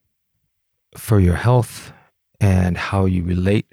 for 0.96 1.20
your 1.20 1.36
health 1.36 1.92
and 2.40 2.76
how 2.76 3.04
you 3.04 3.22
relate 3.22 3.66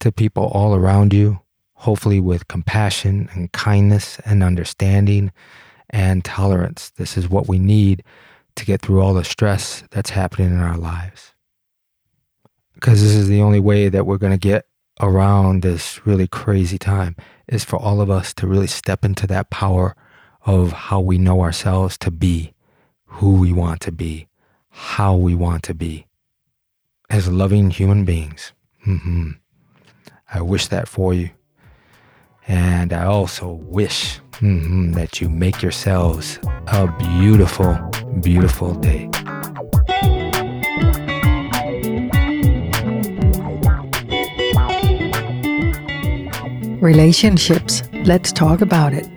to 0.00 0.12
people 0.12 0.44
all 0.46 0.74
around 0.74 1.12
you, 1.12 1.40
hopefully 1.74 2.20
with 2.20 2.48
compassion 2.48 3.28
and 3.32 3.52
kindness 3.52 4.18
and 4.24 4.42
understanding 4.42 5.32
and 5.90 6.24
tolerance. 6.24 6.90
This 6.90 7.16
is 7.16 7.28
what 7.28 7.48
we 7.48 7.58
need 7.58 8.02
to 8.56 8.64
get 8.64 8.80
through 8.80 9.00
all 9.00 9.14
the 9.14 9.24
stress 9.24 9.84
that's 9.90 10.10
happening 10.10 10.50
in 10.50 10.60
our 10.60 10.76
lives. 10.78 11.34
Because 12.76 13.02
this 13.02 13.14
is 13.14 13.26
the 13.26 13.42
only 13.42 13.60
way 13.60 13.88
that 13.88 14.06
we're 14.06 14.18
going 14.18 14.32
to 14.32 14.38
get 14.38 14.66
around 15.00 15.62
this 15.62 16.06
really 16.06 16.28
crazy 16.28 16.78
time 16.78 17.16
is 17.48 17.64
for 17.64 17.76
all 17.76 18.00
of 18.00 18.10
us 18.10 18.32
to 18.34 18.46
really 18.46 18.66
step 18.66 19.04
into 19.04 19.26
that 19.26 19.50
power 19.50 19.96
of 20.44 20.72
how 20.72 21.00
we 21.00 21.18
know 21.18 21.40
ourselves 21.40 21.98
to 21.98 22.10
be, 22.10 22.54
who 23.06 23.32
we 23.40 23.52
want 23.52 23.80
to 23.80 23.92
be, 23.92 24.28
how 24.70 25.16
we 25.16 25.34
want 25.34 25.62
to 25.64 25.74
be 25.74 26.06
as 27.10 27.28
loving 27.28 27.70
human 27.70 28.04
beings. 28.04 28.52
Mm-hmm. 28.86 29.32
I 30.32 30.40
wish 30.40 30.68
that 30.68 30.88
for 30.88 31.14
you. 31.14 31.30
And 32.48 32.92
I 32.92 33.04
also 33.04 33.54
wish 33.54 34.20
mm-hmm, 34.32 34.92
that 34.92 35.20
you 35.20 35.28
make 35.28 35.62
yourselves 35.62 36.38
a 36.68 36.86
beautiful, 36.98 37.74
beautiful 38.20 38.74
day. 38.74 39.10
Relationships, 46.86 47.82
Let's 48.04 48.30
Talk 48.30 48.60
About 48.60 48.92
It, 48.94 49.08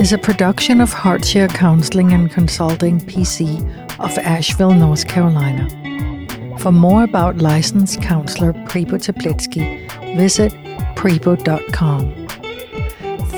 is 0.00 0.12
a 0.12 0.18
production 0.18 0.80
of 0.80 0.92
Heartshare 0.92 1.48
Counseling 1.48 2.12
and 2.12 2.28
Consulting 2.28 2.98
PC 2.98 3.60
of 4.00 4.18
Asheville, 4.18 4.74
North 4.74 5.06
Carolina. 5.06 5.68
For 6.58 6.72
more 6.72 7.04
about 7.04 7.36
licensed 7.36 8.02
counselor 8.02 8.52
Prepo 8.66 8.98
Teplitsky, 8.98 9.86
visit 10.16 10.52
prepo.com. 10.96 12.26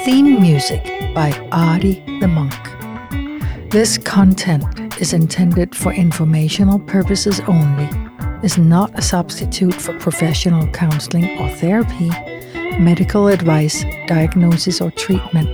Theme 0.03 0.41
music 0.41 0.83
by 1.15 1.33
Artie 1.53 2.03
the 2.21 2.29
Monk. 2.29 3.71
This 3.71 3.99
content 3.99 4.65
is 4.99 5.13
intended 5.13 5.77
for 5.77 5.93
informational 5.93 6.79
purposes 6.79 7.39
only, 7.47 7.91
is 8.43 8.57
not 8.57 8.99
a 8.99 9.03
substitute 9.03 9.75
for 9.75 9.93
professional 9.99 10.67
counseling 10.69 11.39
or 11.39 11.51
therapy 11.51 12.11
medical 12.79 13.29
advice, 13.29 13.85
diagnosis, 14.07 14.81
or 14.81 14.91
treatment, 14.91 15.49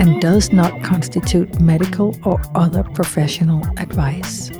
and 0.00 0.20
does 0.20 0.52
not 0.52 0.82
constitute 0.82 1.60
medical 1.60 2.16
or 2.24 2.40
other 2.54 2.82
professional 2.82 3.62
advice. 3.78 4.50